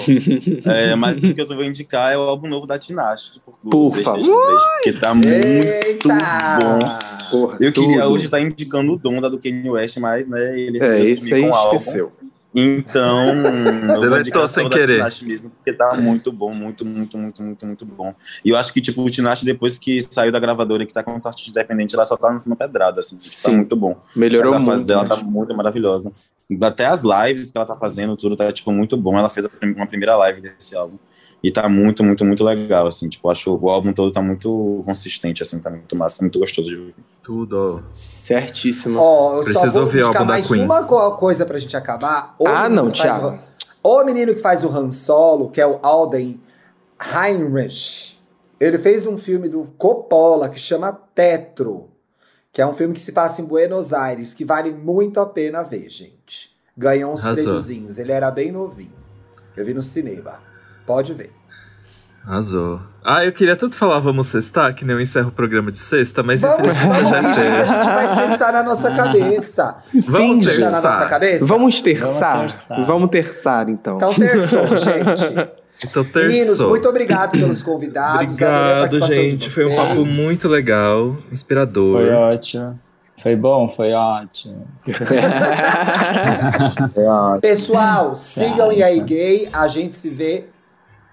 É, 0.70 0.94
mas 0.94 1.16
o 1.18 1.20
que 1.34 1.40
eu 1.40 1.46
vou 1.46 1.62
indicar 1.62 2.10
é 2.12 2.16
o 2.16 2.22
álbum 2.22 2.48
novo 2.48 2.66
da 2.66 2.78
Tinashe. 2.78 3.32
Por, 3.70 3.92
3, 3.92 4.06
que 4.82 4.92
tá 4.94 5.12
muito 5.14 5.28
Eita! 5.28 6.08
bom. 6.08 6.78
Porra, 7.30 7.56
Eu 7.60 7.70
queria 7.72 8.00
tudo. 8.02 8.12
hoje 8.14 8.24
estar 8.26 8.40
indicando 8.40 8.92
o 8.94 8.96
Donda 8.98 9.28
do 9.28 9.38
Kanye 9.38 9.68
West, 9.70 9.98
mas 9.98 10.26
né, 10.28 10.58
ele 10.58 10.78
É, 10.82 11.00
esse 11.04 11.32
aí 11.34 11.42
com 11.42 11.50
o 11.50 11.54
álbum. 11.54 11.78
Então, 12.54 13.28
eu 13.94 14.00
Deletou 14.00 14.46
sem 14.46 14.68
querer. 14.68 15.02
Mesmo, 15.22 15.50
porque 15.50 15.72
tá 15.72 15.94
muito 15.94 16.30
bom, 16.30 16.54
muito, 16.54 16.84
muito, 16.84 17.16
muito, 17.16 17.42
muito, 17.42 17.66
muito 17.66 17.86
bom. 17.86 18.14
E 18.44 18.50
eu 18.50 18.56
acho 18.56 18.72
que, 18.72 18.80
tipo, 18.80 19.02
o 19.02 19.10
Tinashe, 19.10 19.44
depois 19.44 19.78
que 19.78 20.02
saiu 20.02 20.30
da 20.30 20.38
gravadora 20.38 20.82
e 20.82 20.86
que 20.86 20.92
tá 20.92 21.02
com 21.02 21.12
artista 21.24 21.50
independente, 21.50 21.94
ela 21.94 22.04
só 22.04 22.16
tá 22.16 22.28
lançando 22.28 22.54
pedrada, 22.54 23.00
assim. 23.00 23.16
Tá 23.16 23.22
Sim. 23.24 23.56
muito 23.56 23.74
bom. 23.74 23.96
Melhorou 24.14 24.54
Essa 24.54 24.64
fase 24.64 24.76
muito. 24.76 24.86
dela 24.86 25.02
né? 25.02 25.08
tá 25.08 25.16
muito 25.16 25.56
maravilhosa. 25.56 26.12
Até 26.60 26.86
as 26.86 27.02
lives 27.02 27.50
que 27.50 27.56
ela 27.56 27.66
tá 27.66 27.76
fazendo, 27.76 28.16
tudo 28.16 28.36
tá, 28.36 28.52
tipo, 28.52 28.70
muito 28.70 28.96
bom. 28.96 29.18
Ela 29.18 29.30
fez 29.30 29.46
uma 29.62 29.86
primeira 29.86 30.16
live 30.16 30.42
desse 30.42 30.76
álbum. 30.76 30.98
E 31.42 31.50
tá 31.50 31.68
muito, 31.68 32.04
muito, 32.04 32.24
muito 32.24 32.44
legal, 32.44 32.86
assim. 32.86 33.08
Tipo, 33.08 33.28
acho 33.28 33.58
o 33.60 33.68
álbum 33.68 33.92
todo 33.92 34.12
tá 34.12 34.22
muito 34.22 34.80
consistente, 34.84 35.42
assim, 35.42 35.58
tá 35.58 35.70
muito 35.70 35.96
massa, 35.96 36.22
muito 36.22 36.38
gostoso 36.38 36.68
de 36.68 36.76
ouvir. 36.76 36.94
Tudo. 37.22 37.84
Certíssimo. 37.90 39.00
Ó, 39.00 39.38
eu 39.38 39.44
Preciso 39.44 39.70
só 39.70 39.72
vou 39.72 39.82
ouvir 39.82 40.04
indicar 40.04 40.24
mais 40.24 40.46
Queen. 40.46 40.64
uma 40.64 41.16
coisa 41.16 41.44
pra 41.44 41.58
gente 41.58 41.76
acabar. 41.76 42.36
O 42.38 42.46
ah, 42.46 42.68
não, 42.68 42.90
Thiago. 42.90 43.40
O, 43.82 43.88
o 44.00 44.04
menino 44.04 44.34
que 44.34 44.40
faz 44.40 44.62
o 44.62 44.68
Han 44.68 44.92
Solo, 44.92 45.50
que 45.50 45.60
é 45.60 45.66
o 45.66 45.80
Alden 45.82 46.40
Heinrich, 47.00 48.20
ele 48.60 48.78
fez 48.78 49.08
um 49.08 49.18
filme 49.18 49.48
do 49.48 49.64
Coppola 49.76 50.48
que 50.48 50.60
chama 50.60 50.92
Tetro, 50.92 51.90
que 52.52 52.62
é 52.62 52.66
um 52.66 52.72
filme 52.72 52.94
que 52.94 53.00
se 53.00 53.10
passa 53.10 53.42
em 53.42 53.44
Buenos 53.44 53.92
Aires, 53.92 54.32
que 54.32 54.44
vale 54.44 54.72
muito 54.72 55.18
a 55.18 55.26
pena 55.26 55.64
ver, 55.64 55.90
gente. 55.90 56.56
Ganhou 56.76 57.12
uns 57.12 57.26
prêmiozinhos. 57.26 57.98
Ele 57.98 58.12
era 58.12 58.30
bem 58.30 58.52
novinho. 58.52 58.94
Eu 59.56 59.66
vi 59.66 59.74
no 59.74 59.82
cinema. 59.82 60.51
Pode 60.92 61.14
ver. 61.14 61.32
Arrasou. 62.26 62.78
Ah, 63.02 63.24
eu 63.24 63.32
queria 63.32 63.56
tanto 63.56 63.74
falar 63.74 63.98
vamos 63.98 64.26
sextar, 64.26 64.74
que 64.74 64.84
nem 64.84 64.94
eu 64.94 65.00
encerro 65.00 65.30
o 65.30 65.32
programa 65.32 65.72
de 65.72 65.78
sexta, 65.78 66.22
mas 66.22 66.42
vamos, 66.42 66.76
vamos 66.76 67.08
já 67.08 67.34
tem. 67.34 67.46
a 67.46 67.64
gente 67.64 67.86
vai 67.86 68.14
sextar 68.14 68.52
na 68.52 68.62
nossa 68.62 68.90
cabeça. 68.90 69.76
Vamos 70.06 70.44
terçar. 70.44 70.70
na 70.70 70.80
nossa 70.82 71.06
cabeça? 71.06 71.46
Vamos 71.46 71.80
terçar. 71.80 72.46
Vamos 72.86 73.08
terçar, 73.08 73.70
então. 73.70 73.96
Então 73.96 74.12
terçou, 74.12 74.66
gente. 74.76 75.50
Então, 75.82 76.04
terçou. 76.04 76.28
Meninos, 76.28 76.60
muito 76.60 76.86
obrigado 76.90 77.32
pelos 77.32 77.62
convidados. 77.62 78.34
Obrigado, 78.34 79.00
gente. 79.06 79.48
Foi 79.48 79.64
um 79.64 79.74
papo 79.74 80.04
muito 80.04 80.46
legal, 80.46 81.16
inspirador. 81.32 81.96
Foi 81.96 82.10
ótimo. 82.10 82.78
Foi 83.22 83.34
bom, 83.34 83.66
foi 83.66 83.92
ótimo. 83.92 84.66
foi 84.84 84.92
ótimo. 87.06 87.40
Pessoal, 87.40 88.14
sigam 88.14 88.68
o 88.68 88.70
aí 88.70 89.00
Gay. 89.00 89.48
A 89.52 89.66
gente 89.68 89.96
se 89.96 90.10
vê 90.10 90.51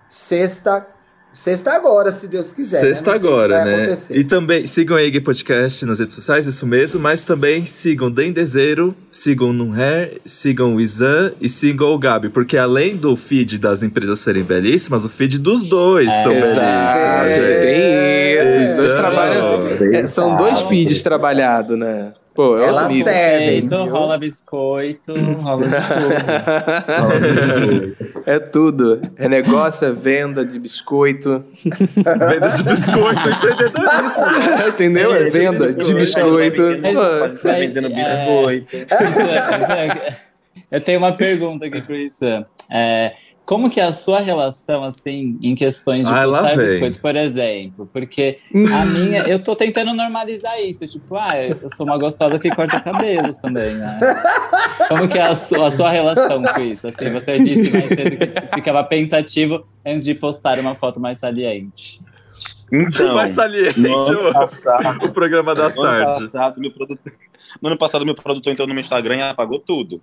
Sexta. 0.10 0.86
Sexta 1.32 1.72
agora, 1.74 2.12
se 2.12 2.28
Deus 2.28 2.51
quiser. 2.51 2.82
Né? 2.82 2.88
Sexta 2.89 3.12
né? 3.12 3.18
agora, 3.18 3.64
né? 3.64 3.76
Acontecer. 3.76 4.18
E 4.18 4.24
também 4.24 4.66
sigam 4.66 4.97
a 4.97 5.03
EG 5.03 5.22
Podcast 5.22 5.86
nas 5.86 5.99
redes 5.99 6.16
sociais, 6.16 6.47
isso 6.47 6.66
mesmo, 6.66 6.99
mas 6.99 7.24
também 7.24 7.66
sigam 7.68 8.10
Dendezeiro, 8.10 8.95
sigam 9.12 9.51
o 9.51 9.74
Hair, 9.74 10.20
sigam 10.26 10.76
o 10.76 10.82
Izan 10.82 11.34
e 11.39 11.47
sigam 11.47 11.93
o 11.93 11.99
Gabi, 11.99 12.30
porque 12.30 12.57
além 12.57 12.97
do 12.97 13.16
feed 13.16 13.60
das 13.60 13.84
empresas 13.84 14.20
serem 14.20 14.43
belíssimas, 14.43 15.05
o 15.05 15.10
feed 15.10 15.38
dos 15.38 15.70
dois 15.70 16.07
é, 16.07 16.24
são 16.24 16.34
belíssimos. 16.34 16.57
É, 16.57 17.62
tem 17.62 18.64
isso, 18.64 18.72
os 18.72 18.76
dois 18.76 18.93
trabalham. 18.95 19.64
É, 19.93 20.07
são 20.07 20.36
dois 20.36 20.62
feeds 20.62 21.03
trabalhados, 21.03 21.78
né? 21.78 22.14
Pô, 22.39 22.57
é 22.57 22.67
Ela 22.67 22.87
serve. 22.87 23.67
rola 23.89 24.17
biscoito, 24.17 25.13
rola 25.41 25.65
tudo. 27.19 27.97
É 28.25 28.39
tudo. 28.39 29.01
É 29.17 29.27
negócio, 29.27 29.85
é 29.85 29.91
venda 29.91 30.45
de 30.45 30.57
biscoito. 30.57 31.43
venda 31.59 32.47
de 32.47 32.63
biscoito, 32.63 33.19
empreendedorismo. 33.29 34.69
Entendeu? 34.69 35.13
É 35.13 35.23
venda 35.29 35.73
de 35.73 35.93
biscoito. 35.93 36.61
Tá 37.43 37.51
vendendo 37.51 37.89
biscoito. 37.89 38.77
Eu 40.71 40.79
tenho 40.79 40.99
uma 40.99 41.11
pergunta 41.11 41.65
aqui 41.65 41.81
pro 41.81 41.93
Issan. 41.93 42.45
É, 42.71 43.15
como 43.50 43.68
que 43.68 43.80
é 43.80 43.84
a 43.84 43.91
sua 43.91 44.20
relação, 44.20 44.84
assim, 44.84 45.36
em 45.41 45.56
questões 45.56 46.06
de 46.06 46.14
ah, 46.14 46.24
postar 46.24 46.56
biscoito, 46.56 47.02
por 47.02 47.16
exemplo? 47.16 47.89
Porque 47.91 48.38
a 48.72 48.86
minha, 48.86 49.22
eu 49.22 49.39
tô 49.39 49.56
tentando 49.56 49.91
normalizar 49.91 50.62
isso. 50.62 50.86
Tipo, 50.86 51.16
ah, 51.16 51.36
eu 51.36 51.68
sou 51.76 51.84
uma 51.84 51.97
gostosa 51.97 52.38
que 52.38 52.52
corta 52.52 52.80
cabelos 52.80 53.38
também, 53.38 53.74
né? 53.74 54.00
Como 54.88 55.08
que 55.08 55.18
é 55.18 55.24
a 55.24 55.34
sua, 55.34 55.70
a 55.70 55.72
sua 55.72 55.89
relação 55.89 56.43
com 56.43 56.62
isso? 56.62 56.89
Assim, 56.89 57.12
você 57.12 57.39
disse 57.39 57.76
mais 57.76 57.88
cedo 57.88 58.18
que 58.18 58.56
ficava 58.56 58.84
pensativo 58.84 59.66
antes 59.84 60.06
de 60.06 60.14
postar 60.14 60.60
uma 60.60 60.76
foto 60.76 61.00
mais 61.00 61.18
saliente. 61.18 62.02
Então, 62.72 63.16
mais 63.16 63.32
saliente, 63.32 63.82
o, 63.82 64.32
passado, 64.32 65.06
o 65.06 65.12
programa 65.12 65.56
da 65.56 65.72
tarde. 65.72 66.12
Ano 66.12 66.22
passado, 66.22 66.62
meu 66.62 66.72
produtor, 66.72 67.14
no 67.60 67.68
ano 67.68 67.78
passado, 67.80 68.06
meu 68.06 68.14
produtor 68.14 68.54
entrou 68.54 68.68
no 68.68 68.76
meu 68.76 68.82
Instagram 68.82 69.16
e 69.16 69.22
apagou 69.24 69.58
tudo. 69.58 70.00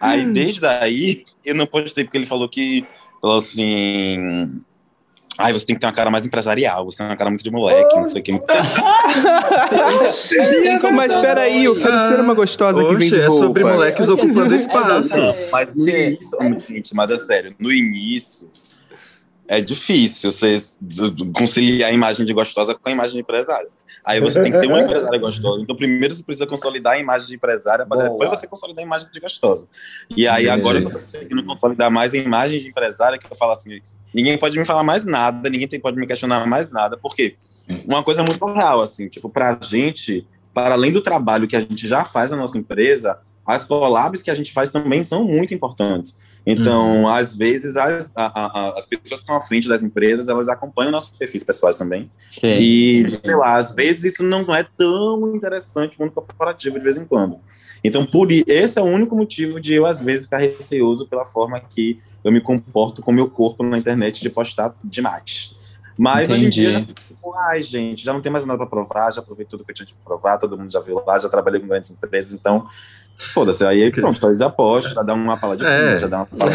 Aí, 0.00 0.24
hum. 0.24 0.32
desde 0.32 0.66
aí, 0.66 1.24
eu 1.44 1.54
não 1.54 1.66
postei, 1.66 2.04
porque 2.04 2.18
ele 2.18 2.26
falou 2.26 2.48
que. 2.48 2.84
Falou 3.20 3.38
assim. 3.38 4.60
Ai, 5.40 5.52
você 5.52 5.64
tem 5.64 5.76
que 5.76 5.80
ter 5.80 5.86
uma 5.86 5.92
cara 5.92 6.10
mais 6.10 6.26
empresarial, 6.26 6.84
você 6.84 6.98
tem 6.98 7.06
uma 7.06 7.16
cara 7.16 7.30
muito 7.30 7.44
de 7.44 7.50
moleque, 7.50 7.94
oh. 7.94 8.00
não 8.00 8.08
sei 8.08 8.20
o 8.20 8.24
que. 8.24 8.32
Mas 10.92 11.16
peraí, 11.16 11.64
eu 11.64 11.78
quero 11.78 12.08
ser 12.08 12.18
uma 12.18 12.34
gostosa 12.34 12.82
Oxe, 12.82 12.88
que 12.88 12.96
vende 12.96 13.20
roupa. 13.24 13.44
é 13.44 13.46
sobre 13.46 13.62
moleques 13.62 14.08
ocupando 14.08 14.52
espaços. 14.56 15.50
Mas 15.52 15.68
no 15.76 15.88
início, 15.88 16.36
gente, 16.68 16.92
mas 16.92 17.12
é 17.12 17.18
sério, 17.18 17.54
no 17.56 17.72
início 17.72 18.50
é 19.48 19.60
difícil 19.60 20.30
você 20.30 20.60
conciliar 21.32 21.90
a 21.90 21.92
imagem 21.92 22.26
de 22.26 22.34
gostosa 22.34 22.74
com 22.74 22.88
a 22.88 22.92
imagem 22.92 23.14
de 23.14 23.20
empresária. 23.20 23.68
Aí 24.04 24.20
você 24.20 24.42
tem 24.42 24.52
que 24.52 24.60
ter 24.60 24.66
uma 24.66 24.80
empresária 24.80 25.18
gostosa. 25.18 25.62
Então, 25.62 25.76
primeiro 25.76 26.14
você 26.14 26.22
precisa 26.22 26.46
consolidar 26.46 26.94
a 26.94 26.98
imagem 26.98 27.26
de 27.26 27.34
empresária, 27.34 27.86
para 27.86 28.08
depois 28.08 28.30
você 28.30 28.46
consolidar 28.46 28.82
a 28.82 28.86
imagem 28.86 29.08
de 29.12 29.20
gostosa. 29.20 29.68
E 30.16 30.26
aí, 30.26 30.46
Entendi. 30.46 30.60
agora 30.60 30.78
eu 30.78 30.84
tô 30.84 30.98
conseguindo 30.98 31.44
consolidar 31.44 31.90
mais 31.90 32.14
a 32.14 32.16
imagem 32.16 32.60
de 32.60 32.68
empresária, 32.68 33.18
que 33.18 33.30
eu 33.30 33.36
falo 33.36 33.52
assim: 33.52 33.80
ninguém 34.14 34.38
pode 34.38 34.58
me 34.58 34.64
falar 34.64 34.82
mais 34.82 35.04
nada, 35.04 35.48
ninguém 35.50 35.68
tem, 35.68 35.80
pode 35.80 35.96
me 35.96 36.06
questionar 36.06 36.46
mais 36.46 36.70
nada, 36.70 36.96
porque 36.96 37.36
uma 37.86 38.02
coisa 38.02 38.22
muito 38.22 38.44
real, 38.46 38.80
assim, 38.80 39.08
tipo, 39.08 39.28
pra 39.28 39.58
gente, 39.60 40.26
para 40.54 40.74
além 40.74 40.90
do 40.90 41.00
trabalho 41.00 41.46
que 41.46 41.56
a 41.56 41.60
gente 41.60 41.86
já 41.86 42.04
faz 42.04 42.30
na 42.30 42.36
nossa 42.36 42.56
empresa, 42.56 43.18
as 43.46 43.64
collabs 43.64 44.22
que 44.22 44.30
a 44.30 44.34
gente 44.34 44.52
faz 44.52 44.70
também 44.70 45.02
são 45.02 45.24
muito 45.24 45.54
importantes. 45.54 46.18
Então, 46.46 47.02
uhum. 47.02 47.08
às 47.08 47.36
vezes, 47.36 47.76
as, 47.76 48.10
a, 48.14 48.26
a, 48.26 48.78
as 48.78 48.86
pessoas 48.86 49.08
que 49.08 49.14
estão 49.14 49.36
à 49.36 49.40
frente 49.40 49.68
das 49.68 49.82
empresas, 49.82 50.28
elas 50.28 50.48
acompanham 50.48 50.90
nossos 50.90 51.16
perfis 51.16 51.44
pessoais 51.44 51.76
também. 51.76 52.10
Sim. 52.30 52.56
E, 52.58 53.20
sei 53.22 53.36
lá, 53.36 53.58
às 53.58 53.74
vezes 53.74 54.12
isso 54.12 54.22
não 54.22 54.54
é 54.54 54.66
tão 54.76 55.34
interessante 55.34 55.98
no 55.98 56.06
mundo 56.06 56.14
corporativo 56.14 56.78
de 56.78 56.84
vez 56.84 56.96
em 56.96 57.04
quando. 57.04 57.38
Então, 57.84 58.04
por 58.04 58.28
esse 58.32 58.78
é 58.78 58.82
o 58.82 58.86
único 58.86 59.14
motivo 59.14 59.60
de 59.60 59.74
eu, 59.74 59.86
às 59.86 60.00
vezes, 60.00 60.24
ficar 60.24 60.38
receoso 60.38 61.06
pela 61.06 61.24
forma 61.24 61.60
que 61.60 62.00
eu 62.24 62.32
me 62.32 62.40
comporto 62.40 63.02
com 63.02 63.10
o 63.10 63.14
meu 63.14 63.28
corpo 63.28 63.62
na 63.62 63.78
internet 63.78 64.20
de 64.20 64.30
postar 64.30 64.74
demais. 64.82 65.54
Mas 65.96 66.30
Entendi. 66.30 66.34
hoje 66.34 66.46
em 66.46 66.50
dia 66.50 66.72
já 66.72 66.80
tipo, 66.80 67.34
ai, 67.36 67.62
gente, 67.62 68.04
já 68.04 68.12
não 68.12 68.20
tem 68.20 68.30
mais 68.30 68.46
nada 68.46 68.58
para 68.58 68.68
provar, 68.68 69.12
já 69.12 69.20
provei 69.20 69.44
tudo 69.44 69.64
que 69.64 69.72
eu 69.72 69.74
tinha 69.74 69.86
de 69.86 69.94
provar, 70.04 70.38
todo 70.38 70.56
mundo 70.56 70.72
já 70.72 70.80
viu 70.80 71.02
lá, 71.04 71.18
já 71.18 71.28
trabalhei 71.28 71.60
com 71.60 71.66
grandes 71.66 71.90
empresas, 71.90 72.32
então 72.32 72.68
Foda-se, 73.18 73.66
aí 73.66 73.90
pronto, 73.90 74.20
faz 74.20 74.40
aposta, 74.40 74.90
já 74.90 75.02
dá 75.02 75.12
uma 75.12 75.36
pala 75.36 75.56
de 75.56 75.66
é. 75.66 75.98
já 75.98 76.06
dá 76.06 76.18
uma 76.18 76.26
pala. 76.26 76.52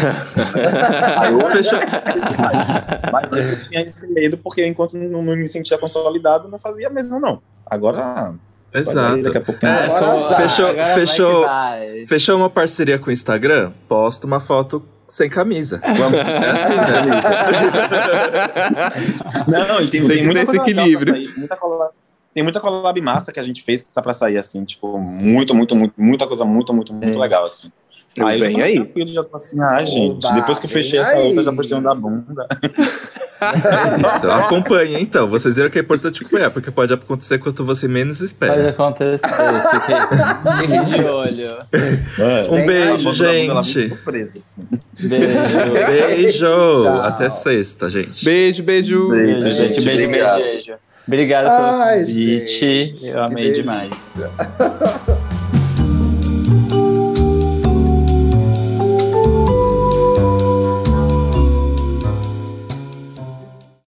aí 1.20 1.32
eu 1.32 1.44
fechou. 1.52 1.78
Mas 3.12 3.32
antes 3.32 3.50
eu 3.50 3.60
tinha 3.60 3.82
esse 3.82 4.10
medo, 4.12 4.38
porque 4.38 4.66
enquanto 4.66 4.96
não, 4.96 5.22
não 5.22 5.36
me 5.36 5.46
sentia 5.46 5.76
consolidado, 5.76 6.48
não 6.48 6.58
fazia 6.58 6.88
mesmo, 6.88 7.20
não. 7.20 7.42
Agora. 7.66 8.34
Exato. 8.72 9.22
daqui 9.22 9.38
a 9.38 9.40
pouco 9.40 9.60
tem 9.60 9.70
é, 9.70 9.84
agora, 9.84 10.36
fechou, 10.36 10.66
agora 10.66 10.94
fechou, 10.94 11.46
fechou 12.08 12.36
uma 12.36 12.50
parceria 12.50 12.98
com 12.98 13.08
o 13.08 13.12
Instagram? 13.12 13.70
Posta 13.86 14.26
uma 14.26 14.40
foto 14.40 14.82
sem 15.06 15.30
camisa. 15.30 15.80
Vamos. 15.96 16.18
É 16.18 16.50
assim, 16.50 16.74
né? 16.74 17.22
Não, 19.68 19.80
e 19.80 19.88
tem, 19.88 20.00
tem, 20.00 20.08
tem 20.08 20.24
muita 20.24 20.42
esse 20.42 20.56
equilíbrio. 20.56 21.14
muita 21.36 21.56
tem 22.34 22.42
muita 22.42 22.58
collab 22.60 23.00
massa 23.00 23.32
que 23.32 23.38
a 23.38 23.42
gente 23.42 23.62
fez 23.62 23.80
que 23.80 23.92
tá 23.92 24.02
pra 24.02 24.12
sair, 24.12 24.36
assim, 24.36 24.64
tipo, 24.64 24.98
muito, 24.98 25.54
muito, 25.54 25.76
muito, 25.76 25.94
muita 25.96 26.26
coisa 26.26 26.44
muito, 26.44 26.74
muito, 26.74 26.92
muito 26.92 27.16
é. 27.16 27.20
legal, 27.20 27.44
assim. 27.44 27.70
Eu 28.16 28.26
aí 28.26 28.40
vem 28.40 28.62
aí. 28.62 28.92
Eu 28.94 29.06
já 29.06 29.24
tô 29.24 29.36
assim, 29.36 29.60
ah, 29.60 29.84
gente, 29.84 30.32
depois 30.34 30.58
que 30.58 30.66
eu 30.66 30.70
fechei 30.70 30.98
essa 30.98 31.12
aí. 31.12 31.28
outra, 31.28 31.42
já 31.42 31.52
postei 31.52 31.76
um 31.76 31.82
da 31.82 31.94
bunda. 31.94 32.46
Isso, 34.16 34.30
acompanhe 34.30 35.00
então. 35.00 35.26
Vocês 35.26 35.56
viram 35.56 35.68
que 35.68 35.78
é 35.78 35.82
importante 35.82 36.22
acompanhar, 36.22 36.50
porque 36.50 36.70
pode 36.70 36.94
acontecer 36.94 37.38
quando 37.38 37.64
você 37.64 37.88
menos 37.88 38.20
espera. 38.20 38.54
Pode 38.54 38.68
acontecer, 38.68 39.28
fique, 40.60 40.96
de 40.96 41.04
olho. 41.04 41.58
um 42.50 42.66
beijo, 42.66 43.14
gente. 43.14 43.88
Surpresa, 43.88 44.38
assim. 44.38 44.68
Beijo. 45.00 45.72
Beijo. 45.86 46.88
Até 47.02 47.28
sexta, 47.30 47.88
gente. 47.88 48.24
Beijo, 48.24 48.62
beijo. 48.62 49.08
Beijo, 49.08 49.50
gente. 49.50 49.80
Beijo, 49.80 50.08
beijo, 50.08 50.36
beijo. 50.36 50.74
Obrigado 51.06 51.44
pelo 51.44 52.00
convite. 52.00 52.92
Eu 53.02 53.22
amei 53.22 53.52
demais. 53.52 54.16